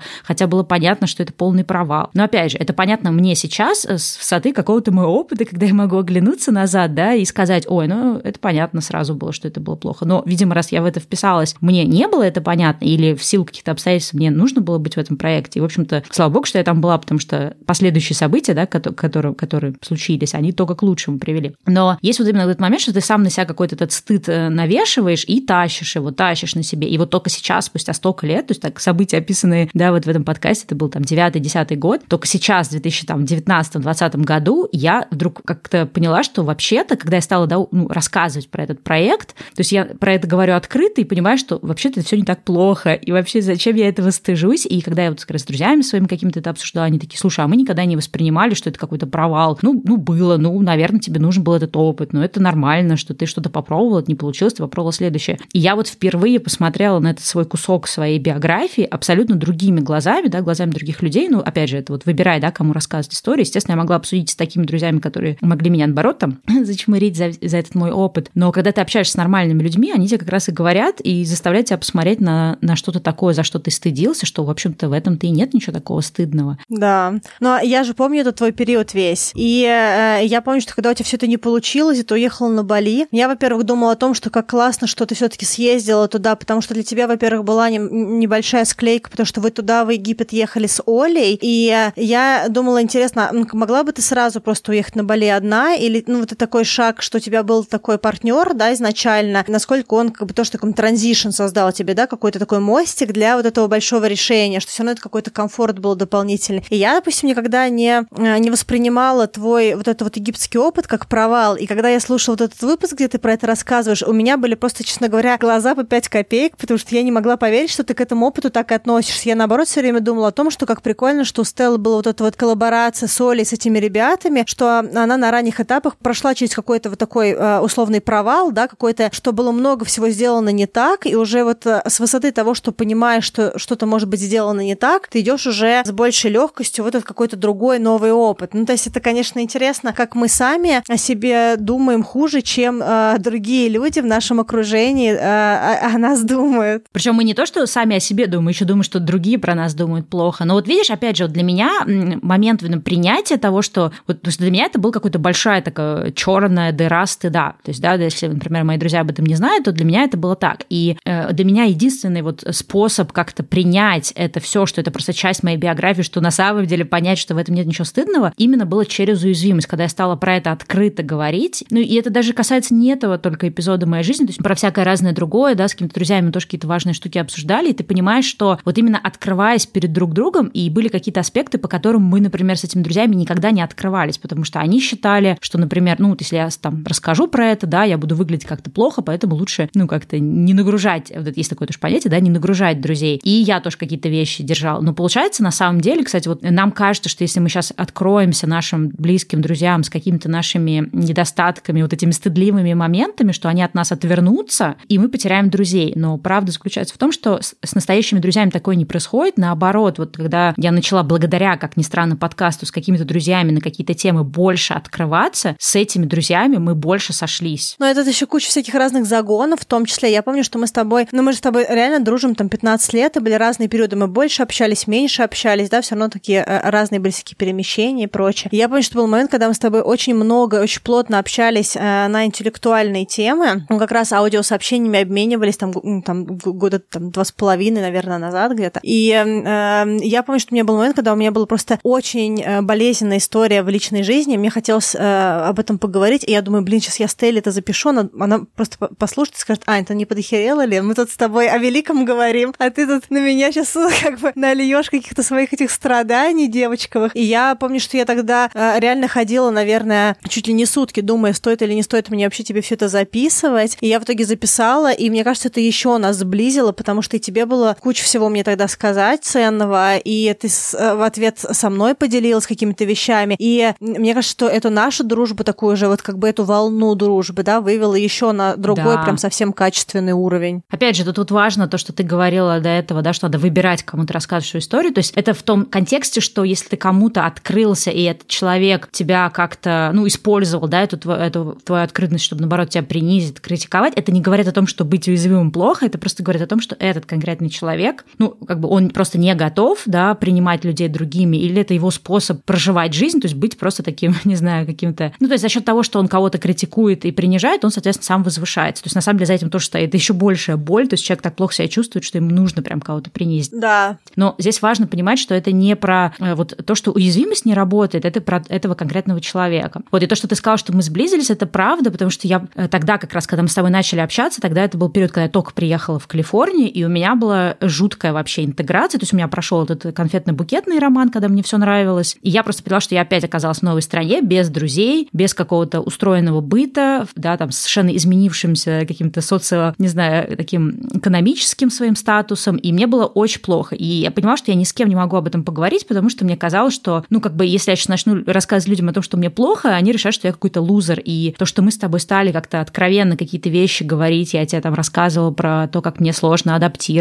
хотя 0.24 0.46
было 0.46 0.62
понятно, 0.62 1.06
что 1.06 1.22
это 1.22 1.32
полный 1.32 1.64
провал. 1.64 2.10
Но 2.14 2.24
опять 2.24 2.52
же, 2.52 2.58
это 2.58 2.72
понятно 2.72 3.10
мне 3.12 3.34
сейчас 3.34 3.84
э, 3.84 3.98
с 3.98 4.18
высоты 4.18 4.52
какого-то 4.52 4.92
моего 4.92 5.18
опыта, 5.18 5.44
когда 5.44 5.66
я 5.66 5.74
могу 5.74 5.98
оглянуться 5.98 6.52
назад, 6.52 6.94
да, 6.94 7.14
и 7.14 7.24
сказать, 7.24 7.64
ой, 7.68 7.86
ну 7.86 8.18
это 8.18 8.38
понятно 8.38 8.80
сразу 8.80 9.14
было, 9.14 9.32
что 9.32 9.48
это 9.48 9.60
было 9.60 9.76
плохо. 9.76 10.04
Но, 10.04 10.22
видимо, 10.26 10.54
раз 10.54 10.72
я 10.72 10.82
в 10.82 10.84
это 10.84 11.00
вписалась, 11.00 11.54
мне 11.60 11.84
не 11.84 12.08
было 12.08 12.22
это 12.22 12.40
понятно, 12.40 12.84
или 12.84 13.14
в 13.14 13.22
силу 13.22 13.44
каких-то 13.44 13.72
обстоятельств 13.72 14.14
мне 14.14 14.30
нужно 14.30 14.60
было 14.60 14.78
быть 14.78 14.94
в 14.94 14.98
этом 14.98 15.16
проекте. 15.16 15.58
И, 15.58 15.62
в 15.62 15.64
общем-то, 15.64 16.04
слава 16.10 16.30
богу, 16.30 16.46
что 16.46 16.58
я 16.58 16.64
там 16.64 16.80
была, 16.80 16.98
потому 16.98 17.20
что 17.20 17.54
последующие 17.66 18.16
события, 18.16 18.54
да, 18.54 18.66
которые, 18.66 19.34
которые 19.34 19.74
случились, 19.82 20.34
они 20.34 20.52
только 20.52 20.74
к 20.74 20.82
лучшему 20.82 21.18
привели. 21.18 21.54
Но 21.66 21.98
есть 22.02 22.18
вот 22.18 22.28
именно 22.28 22.42
этот 22.42 22.60
момент, 22.60 22.82
что 22.82 22.92
ты 22.92 23.00
сам 23.00 23.22
на 23.22 23.30
себя 23.30 23.44
какой-то 23.44 23.74
этот 23.74 23.92
стыд 23.92 24.28
э, 24.28 24.48
навешиваешь 24.48 25.24
и 25.26 25.40
тащишь 25.40 25.96
его, 25.96 26.10
тащишь 26.10 26.54
на 26.54 26.62
себе. 26.62 26.88
И 26.88 26.98
вот 26.98 27.10
только 27.10 27.30
сейчас, 27.30 27.66
спустя 27.66 27.92
столько 27.92 28.26
лет, 28.30 28.46
то 28.46 28.52
есть 28.52 28.62
так 28.62 28.80
события, 28.80 29.18
описанные, 29.18 29.68
да, 29.74 29.92
вот 29.92 30.04
в 30.04 30.08
этом 30.08 30.24
подкасте, 30.24 30.64
это 30.66 30.74
был 30.74 30.88
там 30.88 31.02
9-10 31.02 31.76
год, 31.76 32.02
только 32.08 32.26
сейчас, 32.26 32.68
в 32.68 32.76
2019-2020 32.76 34.22
году, 34.22 34.68
я 34.72 35.06
вдруг 35.10 35.42
как-то 35.44 35.86
поняла, 35.86 36.22
что 36.22 36.42
вообще-то, 36.42 36.96
когда 36.96 37.16
я 37.16 37.22
стала 37.22 37.46
да, 37.46 37.56
ну, 37.70 37.88
рассказывать 37.88 38.48
про 38.48 38.62
этот 38.62 38.82
проект, 38.82 39.34
то 39.34 39.60
есть 39.60 39.72
я 39.72 39.84
про 39.84 40.14
это 40.14 40.26
говорю 40.26 40.54
открыто 40.54 41.00
и 41.00 41.04
понимаю, 41.04 41.38
что 41.38 41.58
вообще-то 41.62 42.00
это 42.00 42.06
все 42.06 42.16
не 42.16 42.24
так 42.24 42.42
плохо, 42.44 42.94
и 42.94 43.12
вообще 43.12 43.42
зачем 43.42 43.76
я 43.76 43.88
этого 43.88 44.10
стыжусь, 44.10 44.66
и 44.66 44.80
когда 44.80 45.04
я 45.04 45.10
вот 45.10 45.24
как 45.24 45.38
с 45.38 45.44
друзьями 45.44 45.82
своими 45.82 46.06
какими-то 46.06 46.40
это 46.40 46.50
обсуждала, 46.50 46.86
они 46.86 46.98
такие, 46.98 47.18
слушай, 47.18 47.44
а 47.44 47.48
мы 47.48 47.56
никогда 47.56 47.84
не 47.84 47.96
воспринимали, 47.96 48.54
что 48.54 48.70
это 48.70 48.78
какой-то 48.78 49.06
провал. 49.06 49.58
Ну, 49.62 49.82
ну 49.84 49.96
было, 49.96 50.36
ну, 50.36 50.60
наверное, 50.60 51.00
тебе 51.00 51.20
нужен 51.20 51.42
был 51.42 51.54
этот 51.54 51.76
опыт, 51.76 52.12
но 52.12 52.24
это 52.24 52.40
нормально, 52.40 52.96
что 52.96 53.14
ты 53.14 53.26
что-то 53.26 53.50
попробовал, 53.50 53.98
это 53.98 54.10
не 54.10 54.14
получилось, 54.14 54.54
ты 54.54 54.62
попробовала 54.62 54.92
следующее. 54.92 55.38
И 55.52 55.58
я 55.58 55.74
вот 55.74 55.88
впервые 55.88 56.38
посмотрела 56.40 57.00
на 57.00 57.10
этот 57.10 57.24
свой 57.24 57.44
кусок 57.44 57.88
своей 57.88 58.18
биографии 58.20 58.84
абсолютно 58.84 59.36
другими 59.36 59.80
глазами, 59.80 60.28
да, 60.28 60.40
глазами 60.40 60.70
других 60.70 61.02
людей. 61.02 61.28
Ну, 61.28 61.40
опять 61.40 61.70
же, 61.70 61.78
это 61.78 61.92
вот 61.92 62.06
выбирай, 62.06 62.40
да, 62.40 62.50
кому 62.50 62.72
рассказывать 62.72 63.14
историю. 63.14 63.44
Естественно, 63.44 63.74
я 63.74 63.78
могла 63.78 63.96
обсудить 63.96 64.30
с 64.30 64.36
такими 64.36 64.64
друзьями, 64.64 64.98
которые 64.98 65.38
могли 65.40 65.70
меня, 65.70 65.86
наоборот, 65.86 66.18
там, 66.18 66.38
зачмырить 66.62 67.16
за, 67.16 67.32
за 67.40 67.58
этот 67.58 67.74
мой 67.74 67.90
опыт. 67.90 68.30
Но 68.34 68.52
когда 68.52 68.72
ты 68.72 68.80
общаешься 68.80 69.14
с 69.14 69.16
нормальными 69.16 69.62
людьми, 69.62 69.92
они 69.92 70.08
тебе 70.08 70.18
как 70.18 70.28
раз 70.28 70.48
и 70.48 70.52
говорят 70.52 71.00
и 71.00 71.24
заставляют 71.24 71.68
тебя 71.68 71.78
посмотреть 71.78 72.20
на, 72.20 72.58
на 72.60 72.76
что-то 72.76 73.00
такое, 73.00 73.34
за 73.34 73.42
что 73.42 73.58
ты 73.58 73.70
стыдился, 73.70 74.26
что, 74.26 74.44
в 74.44 74.50
общем-то, 74.50 74.88
в 74.88 74.92
этом-то 74.92 75.26
и 75.26 75.30
нет 75.30 75.54
ничего 75.54 75.72
такого 75.72 76.00
стыдного. 76.00 76.58
Да. 76.68 77.14
Но 77.40 77.58
я 77.58 77.84
же 77.84 77.94
помню 77.94 78.20
этот 78.20 78.36
твой 78.36 78.52
период 78.52 78.94
весь. 78.94 79.32
И 79.34 79.64
э, 79.64 80.24
я 80.24 80.40
помню, 80.42 80.60
что 80.60 80.74
когда 80.74 80.90
у 80.90 80.94
тебя 80.94 81.04
все 81.04 81.16
это 81.16 81.26
не 81.26 81.36
получилось, 81.36 81.98
и 81.98 82.02
ты 82.02 82.14
уехала 82.14 82.48
на 82.48 82.62
Бали, 82.62 83.06
я, 83.10 83.28
во-первых, 83.28 83.64
думала 83.64 83.92
о 83.92 83.96
том, 83.96 84.14
что 84.14 84.30
как 84.30 84.48
классно, 84.48 84.86
что 84.86 85.06
ты 85.06 85.14
все-таки 85.14 85.44
съездила 85.44 86.08
туда, 86.08 86.36
потому 86.36 86.60
что 86.60 86.74
для 86.74 86.82
тебя, 86.82 87.06
во-первых, 87.06 87.44
была 87.44 87.70
не, 87.70 87.78
небольшая 88.18 88.64
склейка, 88.64 89.10
потому 89.10 89.26
что 89.26 89.40
вы 89.40 89.50
туда, 89.50 89.84
в 89.84 89.90
Египет, 89.90 90.32
ехали 90.32 90.66
с 90.66 90.82
Олей. 90.86 91.38
И 91.40 91.90
я 91.96 92.46
думала, 92.48 92.82
интересно, 92.82 93.30
могла 93.52 93.82
бы 93.82 93.92
ты 93.92 94.02
сразу 94.02 94.40
просто 94.40 94.72
уехать 94.72 94.96
на 94.96 95.04
Бали 95.04 95.26
одна, 95.26 95.74
или 95.74 96.02
ну, 96.06 96.20
вот 96.20 96.36
такой 96.36 96.64
шаг, 96.64 97.02
что 97.02 97.18
у 97.18 97.20
тебя 97.20 97.42
был 97.42 97.64
такой 97.64 97.98
партнер, 97.98 98.54
да, 98.54 98.72
изначально, 98.74 99.44
насколько 99.48 99.94
он 99.94 100.10
как 100.10 100.28
бы 100.28 100.34
тоже 100.34 100.50
такой 100.50 100.72
транзишн 100.72 101.30
создал 101.30 101.72
тебе, 101.72 101.94
да, 101.94 102.06
какой-то 102.06 102.38
такой 102.38 102.60
мостик 102.60 103.12
для 103.12 103.36
вот 103.36 103.46
этого 103.46 103.66
большого 103.66 104.06
решения, 104.06 104.60
что 104.60 104.70
все 104.70 104.82
равно 104.82 104.92
это 104.92 105.02
какой-то 105.02 105.30
комфорт 105.30 105.78
был 105.78 105.94
дополнительный. 105.94 106.64
И 106.70 106.76
я, 106.76 106.94
допустим, 106.94 107.28
никогда 107.28 107.68
не, 107.68 108.04
э, 108.16 108.38
не 108.38 108.50
воспринимала 108.50 109.26
твой 109.26 109.74
вот 109.74 109.88
этот 109.88 110.02
вот 110.02 110.16
египетский 110.16 110.58
опыт 110.58 110.86
как 110.86 111.06
провал. 111.08 111.56
И 111.56 111.66
когда 111.66 111.88
я 111.88 112.00
слушала 112.00 112.34
вот 112.34 112.42
этот 112.42 112.62
выпуск, 112.62 112.94
где 112.94 113.08
ты 113.08 113.18
про 113.18 113.34
это 113.34 113.46
рассказываешь, 113.46 114.02
у 114.02 114.12
меня 114.12 114.36
были 114.36 114.54
просто, 114.54 114.84
честно 114.84 115.08
говоря, 115.08 115.36
глаза 115.38 115.74
по 115.74 115.84
5 115.84 116.08
копеек, 116.08 116.56
потому 116.56 116.78
что 116.78 116.94
я 116.94 117.02
не 117.02 117.12
могла 117.12 117.36
поверить, 117.36 117.70
что 117.70 117.84
ты 117.84 117.94
к 118.00 118.02
этому 118.02 118.26
опыту 118.26 118.50
так 118.50 118.72
относишься. 118.72 119.28
Я, 119.28 119.36
наоборот, 119.36 119.68
все 119.68 119.82
время 119.82 120.00
думала 120.00 120.28
о 120.28 120.32
том, 120.32 120.50
что 120.50 120.64
как 120.64 120.80
прикольно, 120.80 121.26
что 121.26 121.42
у 121.42 121.44
Стеллы 121.44 121.76
была 121.76 121.96
вот 121.96 122.06
эта 122.06 122.24
вот 122.24 122.34
коллаборация 122.34 123.08
с 123.08 123.20
Олей, 123.20 123.44
с 123.44 123.52
этими 123.52 123.78
ребятами, 123.78 124.44
что 124.46 124.78
она 124.78 125.18
на 125.18 125.30
ранних 125.30 125.60
этапах 125.60 125.98
прошла 125.98 126.34
через 126.34 126.54
какой-то 126.54 126.88
вот 126.88 126.98
такой 126.98 127.32
э, 127.32 127.58
условный 127.58 128.00
провал, 128.00 128.52
да, 128.52 128.68
какой-то, 128.68 129.10
что 129.12 129.32
было 129.32 129.52
много 129.52 129.84
всего 129.84 130.08
сделано 130.08 130.48
не 130.48 130.66
так, 130.66 131.04
и 131.04 131.14
уже 131.14 131.44
вот 131.44 131.66
э, 131.66 131.82
с 131.86 132.00
высоты 132.00 132.32
того, 132.32 132.54
что 132.54 132.72
понимаешь, 132.72 133.24
что 133.24 133.58
что-то 133.58 133.84
может 133.84 134.08
быть 134.08 134.20
сделано 134.20 134.62
не 134.62 134.76
так, 134.76 135.08
ты 135.08 135.20
идешь 135.20 135.46
уже 135.46 135.82
с 135.84 135.90
большей 135.90 136.30
легкостью 136.30 136.84
в 136.84 136.86
этот 136.86 137.04
какой-то 137.04 137.36
другой 137.36 137.78
новый 137.78 138.12
опыт. 138.12 138.54
Ну, 138.54 138.64
то 138.64 138.72
есть 138.72 138.86
это, 138.86 139.00
конечно, 139.00 139.40
интересно, 139.40 139.92
как 139.92 140.14
мы 140.14 140.28
сами 140.28 140.82
о 140.88 140.96
себе 140.96 141.56
думаем 141.58 142.02
хуже, 142.02 142.40
чем 142.40 142.80
э, 142.82 143.16
другие 143.18 143.68
люди 143.68 144.00
в 144.00 144.06
нашем 144.06 144.40
окружении 144.40 145.12
э, 145.12 145.18
о, 145.18 145.94
о 145.94 145.98
нас 145.98 146.22
думают. 146.22 146.86
Причем 146.92 147.16
мы 147.16 147.24
не 147.24 147.34
то, 147.34 147.44
что 147.44 147.66
сами 147.66 147.89
о 147.96 148.00
себе 148.00 148.26
думаем, 148.26 148.48
еще 148.48 148.64
думаем, 148.64 148.82
что 148.82 149.00
другие 149.00 149.38
про 149.38 149.54
нас 149.54 149.74
думают 149.74 150.08
плохо. 150.08 150.44
Но 150.44 150.54
вот 150.54 150.68
видишь, 150.68 150.90
опять 150.90 151.16
же, 151.16 151.24
вот 151.24 151.32
для 151.32 151.42
меня 151.42 151.82
момент 152.22 152.62
принятия 152.84 153.36
того, 153.36 153.62
что 153.62 153.92
вот 154.06 154.22
то 154.22 154.28
есть 154.28 154.38
для 154.38 154.50
меня 154.50 154.66
это 154.66 154.78
был 154.78 154.92
какой-то 154.92 155.18
большая 155.18 155.62
такая 155.62 156.12
черная 156.12 156.72
дыра 156.72 157.06
стыда. 157.06 157.54
То 157.62 157.70
есть, 157.70 157.80
да, 157.80 157.94
если, 157.94 158.26
например, 158.26 158.64
мои 158.64 158.76
друзья 158.76 159.00
об 159.00 159.10
этом 159.10 159.26
не 159.26 159.34
знают, 159.34 159.64
то 159.64 159.72
для 159.72 159.84
меня 159.84 160.04
это 160.04 160.16
было 160.16 160.36
так. 160.36 160.64
И 160.68 160.96
э, 161.04 161.32
для 161.32 161.44
меня 161.44 161.64
единственный 161.64 162.22
вот 162.22 162.44
способ 162.50 163.12
как-то 163.12 163.42
принять 163.42 164.12
это 164.14 164.40
все, 164.40 164.66
что 164.66 164.80
это 164.80 164.90
просто 164.90 165.12
часть 165.12 165.42
моей 165.42 165.56
биографии, 165.56 166.02
что 166.02 166.20
на 166.20 166.30
самом 166.30 166.66
деле 166.66 166.84
понять, 166.84 167.18
что 167.18 167.34
в 167.34 167.38
этом 167.38 167.54
нет 167.54 167.66
ничего 167.66 167.84
стыдного, 167.84 168.32
именно 168.36 168.66
было 168.66 168.84
через 168.86 169.22
уязвимость, 169.22 169.66
когда 169.66 169.84
я 169.84 169.88
стала 169.88 170.16
про 170.16 170.36
это 170.36 170.52
открыто 170.52 171.02
говорить. 171.02 171.64
Ну, 171.70 171.78
и 171.80 171.94
это 171.94 172.10
даже 172.10 172.32
касается 172.32 172.74
не 172.74 172.90
этого 172.90 173.18
только 173.18 173.48
эпизода 173.48 173.86
моей 173.86 174.04
жизни, 174.04 174.26
то 174.26 174.30
есть 174.30 174.42
про 174.42 174.54
всякое 174.54 174.84
разное 174.84 175.12
другое, 175.12 175.54
да, 175.54 175.68
с 175.68 175.72
какими-то 175.72 175.94
друзьями 175.94 176.30
тоже 176.30 176.46
какие-то 176.46 176.66
важные 176.66 176.94
штуки 176.94 177.18
обсуждали, 177.18 177.70
и 177.70 177.72
ты 177.80 177.84
понимаешь, 177.84 178.26
что 178.26 178.58
вот 178.66 178.76
именно 178.76 178.98
открываясь 178.98 179.66
перед 179.66 179.92
друг 179.92 180.12
другом, 180.12 180.48
и 180.48 180.68
были 180.68 180.88
какие-то 180.88 181.20
аспекты, 181.20 181.56
по 181.56 181.66
которым 181.66 182.02
мы, 182.02 182.20
например, 182.20 182.58
с 182.58 182.64
этими 182.64 182.82
друзьями 182.82 183.14
никогда 183.14 183.52
не 183.52 183.62
открывались, 183.62 184.18
потому 184.18 184.44
что 184.44 184.60
они 184.60 184.80
считали, 184.80 185.38
что, 185.40 185.58
например, 185.58 185.96
ну, 185.98 186.10
вот 186.10 186.20
если 186.20 186.36
я 186.36 186.48
там 186.60 186.84
расскажу 186.86 187.26
про 187.26 187.46
это, 187.46 187.66
да, 187.66 187.84
я 187.84 187.96
буду 187.96 188.14
выглядеть 188.16 188.46
как-то 188.46 188.70
плохо, 188.70 189.00
поэтому 189.00 189.34
лучше, 189.34 189.70
ну, 189.74 189.86
как-то 189.86 190.18
не 190.18 190.52
нагружать, 190.52 191.10
вот 191.14 191.36
есть 191.36 191.48
такое 191.48 191.68
тоже 191.68 191.78
понятие, 191.78 192.10
да, 192.10 192.20
не 192.20 192.28
нагружать 192.28 192.82
друзей. 192.82 193.18
И 193.22 193.30
я 193.30 193.60
тоже 193.60 193.78
какие-то 193.78 194.10
вещи 194.10 194.42
держала. 194.42 194.82
Но 194.82 194.92
получается, 194.92 195.42
на 195.42 195.50
самом 195.50 195.80
деле, 195.80 196.04
кстати, 196.04 196.28
вот 196.28 196.42
нам 196.42 196.72
кажется, 196.72 197.08
что 197.08 197.24
если 197.24 197.40
мы 197.40 197.48
сейчас 197.48 197.72
откроемся 197.74 198.46
нашим 198.46 198.88
близким 198.90 199.40
друзьям 199.40 199.84
с 199.84 199.90
какими-то 199.90 200.28
нашими 200.28 200.90
недостатками, 200.92 201.80
вот 201.80 201.94
этими 201.94 202.10
стыдливыми 202.10 202.74
моментами, 202.74 203.32
что 203.32 203.48
они 203.48 203.62
от 203.62 203.72
нас 203.72 203.90
отвернутся, 203.90 204.76
и 204.88 204.98
мы 204.98 205.08
потеряем 205.08 205.48
друзей. 205.48 205.94
Но 205.96 206.18
правда 206.18 206.52
заключается 206.52 206.94
в 206.94 206.98
том, 206.98 207.12
что 207.12 207.40
с 207.70 207.74
настоящими 207.74 208.18
друзьями 208.18 208.50
такое 208.50 208.74
не 208.74 208.84
происходит. 208.84 209.38
Наоборот, 209.38 209.98
вот 209.98 210.16
когда 210.16 210.54
я 210.56 210.72
начала 210.72 211.04
благодаря, 211.04 211.56
как 211.56 211.76
ни 211.76 211.82
странно, 211.82 212.16
подкасту 212.16 212.66
с 212.66 212.72
какими-то 212.72 213.04
друзьями 213.04 213.52
на 213.52 213.60
какие-то 213.60 213.94
темы 213.94 214.24
больше 214.24 214.74
открываться, 214.74 215.56
с 215.58 215.76
этими 215.76 216.04
друзьями 216.04 216.56
мы 216.56 216.74
больше 216.74 217.12
сошлись. 217.12 217.76
Но 217.78 217.86
это 217.86 218.00
еще 218.00 218.26
куча 218.26 218.48
всяких 218.48 218.74
разных 218.74 219.06
загонов, 219.06 219.60
в 219.60 219.64
том 219.64 219.86
числе. 219.86 220.10
Я 220.12 220.22
помню, 220.22 220.42
что 220.42 220.58
мы 220.58 220.66
с 220.66 220.72
тобой, 220.72 221.06
ну 221.12 221.22
мы 221.22 221.30
же 221.32 221.38
с 221.38 221.40
тобой 221.40 221.64
реально 221.68 222.04
дружим 222.04 222.34
там 222.34 222.48
15 222.48 222.92
лет, 222.92 223.16
и 223.16 223.20
были 223.20 223.34
разные 223.34 223.68
периоды. 223.68 223.94
Мы 223.94 224.08
больше 224.08 224.42
общались, 224.42 224.88
меньше 224.88 225.22
общались, 225.22 225.70
да, 225.70 225.80
все 225.80 225.94
равно 225.94 226.08
такие 226.08 226.44
э, 226.44 226.68
разные 226.68 226.98
были 226.98 227.12
всякие 227.12 227.36
перемещения 227.36 228.04
и 228.04 228.08
прочее. 228.08 228.48
Я 228.50 228.68
помню, 228.68 228.82
что 228.82 228.96
был 228.96 229.06
момент, 229.06 229.30
когда 229.30 229.46
мы 229.46 229.54
с 229.54 229.60
тобой 229.60 229.80
очень 229.80 230.14
много, 230.14 230.56
очень 230.56 230.82
плотно 230.82 231.20
общались 231.20 231.76
э, 231.76 232.08
на 232.08 232.26
интеллектуальные 232.26 233.06
темы. 233.06 233.64
Мы 233.68 233.78
как 233.78 233.92
раз 233.92 234.12
аудиосообщениями 234.12 235.00
обменивались 235.00 235.56
там, 235.56 236.02
там 236.02 236.24
года 236.24 236.80
там 236.80 237.12
два 237.12 237.24
с 237.24 237.30
половиной 237.30 237.59
половиной, 237.60 237.82
наверное, 237.82 238.18
назад 238.18 238.52
где-то. 238.52 238.80
И 238.82 239.10
э, 239.10 239.96
я 240.02 240.22
помню, 240.22 240.40
что 240.40 240.52
у 240.52 240.54
меня 240.54 240.64
был 240.64 240.76
момент, 240.76 240.96
когда 240.96 241.12
у 241.12 241.16
меня 241.16 241.30
была 241.30 241.44
просто 241.44 241.78
очень 241.82 242.40
э, 242.40 242.62
болезненная 242.62 243.18
история 243.18 243.62
в 243.62 243.68
личной 243.68 244.02
жизни, 244.02 244.38
мне 244.38 244.50
хотелось 244.50 244.94
э, 244.94 244.98
об 244.98 245.58
этом 245.58 245.78
поговорить, 245.78 246.24
и 246.26 246.32
я 246.32 246.40
думаю, 246.40 246.62
блин, 246.62 246.80
сейчас 246.80 247.00
я 247.00 247.08
Стелле 247.08 247.40
это 247.40 247.50
запишу, 247.50 247.90
она, 247.90 248.08
она 248.18 248.40
просто 248.56 248.78
послушает 248.96 249.36
и 249.36 249.40
скажет, 249.40 249.62
Ань, 249.66 249.84
ты 249.84 249.94
не 249.94 250.06
подохерела 250.06 250.64
ли? 250.64 250.80
Мы 250.80 250.94
тут 250.94 251.10
с 251.10 251.16
тобой 251.16 251.48
о 251.48 251.58
великом 251.58 252.06
говорим, 252.06 252.54
а 252.58 252.70
ты 252.70 252.86
тут 252.86 253.10
на 253.10 253.18
меня 253.18 253.52
сейчас 253.52 253.76
как 254.02 254.20
бы 254.20 254.32
нальешь 254.34 254.88
каких-то 254.88 255.22
своих 255.22 255.52
этих 255.52 255.70
страданий 255.70 256.48
девочковых. 256.48 257.14
И 257.14 257.22
я 257.22 257.54
помню, 257.56 257.80
что 257.80 257.98
я 257.98 258.06
тогда 258.06 258.50
э, 258.54 258.80
реально 258.80 259.06
ходила, 259.06 259.50
наверное, 259.50 260.16
чуть 260.28 260.46
ли 260.46 260.54
не 260.54 260.64
сутки, 260.64 261.00
думая, 261.00 261.34
стоит 261.34 261.60
или 261.60 261.74
не 261.74 261.82
стоит 261.82 262.08
мне 262.08 262.24
вообще 262.24 262.42
тебе 262.42 262.62
все 262.62 262.76
это 262.76 262.88
записывать. 262.88 263.76
И 263.82 263.88
я 263.88 264.00
в 264.00 264.04
итоге 264.04 264.24
записала, 264.24 264.92
и 264.92 265.10
мне 265.10 265.24
кажется, 265.24 265.48
это 265.48 265.60
еще 265.60 265.98
нас 265.98 266.16
сблизило, 266.16 266.72
потому 266.72 267.02
что 267.02 267.16
и 267.16 267.20
тебе 267.20 267.44
было 267.50 267.76
куча 267.78 268.02
всего 268.02 268.30
мне 268.30 268.44
тогда 268.44 268.68
сказать 268.68 269.24
ценного, 269.24 269.98
и 269.98 270.32
ты 270.32 270.48
э, 270.48 270.94
в 270.94 271.02
ответ 271.02 271.38
со 271.38 271.68
мной 271.68 271.94
поделилась 271.94 272.46
какими-то 272.46 272.84
вещами. 272.84 273.36
И 273.38 273.74
мне 273.80 274.14
кажется, 274.14 274.30
что 274.32 274.48
эту 274.48 274.70
нашу 274.70 275.04
дружбу 275.04 275.44
такую 275.44 275.76
же, 275.76 275.88
вот 275.88 276.00
как 276.00 276.18
бы 276.18 276.28
эту 276.28 276.44
волну 276.44 276.94
дружбы, 276.94 277.42
да, 277.42 277.60
вывела 277.60 277.96
еще 277.96 278.32
на 278.32 278.56
другой 278.56 278.96
да. 278.96 279.02
прям 279.02 279.18
совсем 279.18 279.52
качественный 279.52 280.12
уровень. 280.12 280.62
Опять 280.70 280.96
же, 280.96 281.04
тут, 281.04 281.16
тут 281.16 281.30
важно 281.30 281.68
то, 281.68 281.76
что 281.76 281.92
ты 281.92 282.02
говорила 282.02 282.60
до 282.60 282.68
этого, 282.68 283.02
да, 283.02 283.12
что 283.12 283.26
надо 283.26 283.38
выбирать, 283.38 283.82
кому 283.82 284.06
ты 284.06 284.12
рассказываешь 284.12 284.50
свою 284.50 284.60
историю. 284.60 284.94
То 284.94 285.00
есть 285.00 285.12
это 285.16 285.34
в 285.34 285.42
том 285.42 285.66
контексте, 285.66 286.20
что 286.20 286.44
если 286.44 286.68
ты 286.68 286.76
кому-то 286.76 287.26
открылся, 287.26 287.90
и 287.90 288.02
этот 288.04 288.28
человек 288.28 288.88
тебя 288.92 289.28
как-то, 289.30 289.90
ну, 289.92 290.06
использовал, 290.06 290.68
да, 290.68 290.82
эту, 290.82 290.96
эту 291.10 291.58
твою 291.64 291.82
открытость, 291.82 292.24
чтобы, 292.24 292.42
наоборот, 292.42 292.70
тебя 292.70 292.84
принизить, 292.84 293.40
критиковать, 293.40 293.94
это 293.96 294.12
не 294.12 294.20
говорит 294.20 294.46
о 294.46 294.52
том, 294.52 294.66
что 294.66 294.84
быть 294.84 295.08
уязвимым 295.08 295.50
плохо, 295.50 295.86
это 295.86 295.98
просто 295.98 296.22
говорит 296.22 296.42
о 296.42 296.46
том, 296.46 296.60
что 296.60 296.76
этот 296.78 297.06
конкретный 297.06 297.29
человек, 297.50 298.04
ну, 298.18 298.30
как 298.30 298.60
бы 298.60 298.68
он 298.68 298.90
просто 298.90 299.18
не 299.18 299.34
готов, 299.34 299.82
да, 299.86 300.14
принимать 300.14 300.64
людей 300.64 300.88
другими, 300.88 301.36
или 301.36 301.60
это 301.60 301.74
его 301.74 301.90
способ 301.90 302.42
проживать 302.44 302.94
жизнь, 302.94 303.20
то 303.20 303.26
есть 303.26 303.36
быть 303.36 303.58
просто 303.58 303.82
таким, 303.82 304.14
не 304.24 304.36
знаю, 304.36 304.66
каким-то... 304.66 305.12
Ну, 305.20 305.28
то 305.28 305.34
есть 305.34 305.42
за 305.42 305.48
счет 305.48 305.64
того, 305.64 305.82
что 305.82 305.98
он 305.98 306.08
кого-то 306.08 306.38
критикует 306.38 307.04
и 307.04 307.12
принижает, 307.12 307.64
он, 307.64 307.70
соответственно, 307.70 308.06
сам 308.06 308.22
возвышается. 308.22 308.82
То 308.82 308.86
есть 308.86 308.94
на 308.94 309.00
самом 309.00 309.18
деле 309.18 309.26
за 309.26 309.34
этим 309.34 309.50
тоже 309.50 309.66
стоит 309.66 309.94
еще 309.94 310.12
большая 310.12 310.56
боль, 310.56 310.88
то 310.88 310.94
есть 310.94 311.04
человек 311.04 311.22
так 311.22 311.36
плохо 311.36 311.54
себя 311.54 311.68
чувствует, 311.68 312.04
что 312.04 312.18
ему 312.18 312.30
нужно 312.30 312.62
прям 312.62 312.80
кого-то 312.80 313.10
принизить. 313.10 313.52
Да. 313.58 313.98
Но 314.16 314.34
здесь 314.38 314.62
важно 314.62 314.86
понимать, 314.86 315.18
что 315.18 315.34
это 315.34 315.52
не 315.52 315.76
про 315.76 316.12
э, 316.18 316.34
вот 316.34 316.56
то, 316.64 316.74
что 316.74 316.92
уязвимость 316.92 317.44
не 317.44 317.54
работает, 317.54 318.04
это 318.04 318.20
про 318.20 318.42
этого 318.48 318.74
конкретного 318.74 319.20
человека. 319.20 319.82
Вот 319.90 320.02
и 320.02 320.06
то, 320.06 320.14
что 320.14 320.28
ты 320.28 320.34
сказал, 320.34 320.58
что 320.58 320.74
мы 320.74 320.82
сблизились, 320.82 321.30
это 321.30 321.46
правда, 321.46 321.90
потому 321.90 322.10
что 322.10 322.26
я 322.26 322.46
э, 322.54 322.68
тогда 322.68 322.98
как 322.98 323.12
раз, 323.12 323.26
когда 323.26 323.42
мы 323.42 323.48
с 323.48 323.54
тобой 323.54 323.70
начали 323.70 324.00
общаться, 324.00 324.40
тогда 324.40 324.64
это 324.64 324.78
был 324.78 324.88
период, 324.88 325.12
когда 325.12 325.24
я 325.24 325.30
только 325.30 325.52
приехала 325.52 325.98
в 325.98 326.06
Калифорнию, 326.06 326.70
и 326.70 326.84
у 326.84 326.88
меня 326.88 327.14
была 327.20 327.56
жуткая 327.60 328.12
вообще 328.12 328.44
интеграция, 328.44 328.98
то 328.98 329.04
есть 329.04 329.12
у 329.12 329.16
меня 329.16 329.28
прошел 329.28 329.62
этот 329.62 329.86
конфетно-букетный 329.86 330.78
роман, 330.78 331.10
когда 331.10 331.28
мне 331.28 331.42
все 331.42 331.58
нравилось, 331.58 332.16
и 332.22 332.30
я 332.30 332.42
просто 332.42 332.62
поняла, 332.62 332.80
что 332.80 332.94
я 332.94 333.02
опять 333.02 333.24
оказалась 333.24 333.58
в 333.58 333.62
новой 333.62 333.82
стране, 333.82 334.20
без 334.22 334.48
друзей, 334.48 335.08
без 335.12 335.34
какого-то 335.34 335.80
устроенного 335.80 336.40
быта, 336.40 337.06
да, 337.14 337.36
там 337.36 337.52
совершенно 337.52 337.94
изменившимся 337.94 338.84
каким-то 338.88 339.20
социо, 339.20 339.74
не 339.78 339.88
знаю, 339.88 340.36
таким 340.36 340.88
экономическим 340.94 341.70
своим 341.70 341.94
статусом, 341.94 342.56
и 342.56 342.72
мне 342.72 342.86
было 342.86 343.06
очень 343.06 343.40
плохо. 343.40 343.76
И 343.76 343.84
я 343.84 344.10
понимала, 344.10 344.36
что 344.36 344.50
я 344.50 344.56
ни 344.56 344.64
с 344.64 344.72
кем 344.72 344.88
не 344.88 344.96
могу 344.96 345.16
об 345.16 345.26
этом 345.26 345.44
поговорить, 345.44 345.86
потому 345.86 346.08
что 346.08 346.24
мне 346.24 346.36
казалось, 346.36 346.74
что, 346.74 347.04
ну, 347.10 347.20
как 347.20 347.34
бы, 347.34 347.44
если 347.44 347.70
я 347.70 347.76
сейчас 347.76 347.88
начну 347.88 348.22
рассказывать 348.26 348.68
людям 348.68 348.88
о 348.88 348.92
том, 348.92 349.02
что 349.02 349.16
мне 349.16 349.30
плохо, 349.30 349.70
они 349.70 349.92
решат, 349.92 350.14
что 350.14 350.28
я 350.28 350.32
какой-то 350.32 350.60
лузер. 350.60 351.00
И 351.04 351.34
то, 351.38 351.44
что 351.44 351.62
мы 351.62 351.70
с 351.70 351.78
тобой 351.78 352.00
стали 352.00 352.32
как-то 352.32 352.60
откровенно 352.60 353.16
какие-то 353.16 353.48
вещи 353.48 353.82
говорить, 353.82 354.34
я 354.34 354.46
тебе 354.46 354.60
там 354.60 354.74
рассказывала 354.74 355.30
про 355.30 355.68
то, 355.68 355.82
как 355.82 356.00
мне 356.00 356.12
сложно 356.12 356.56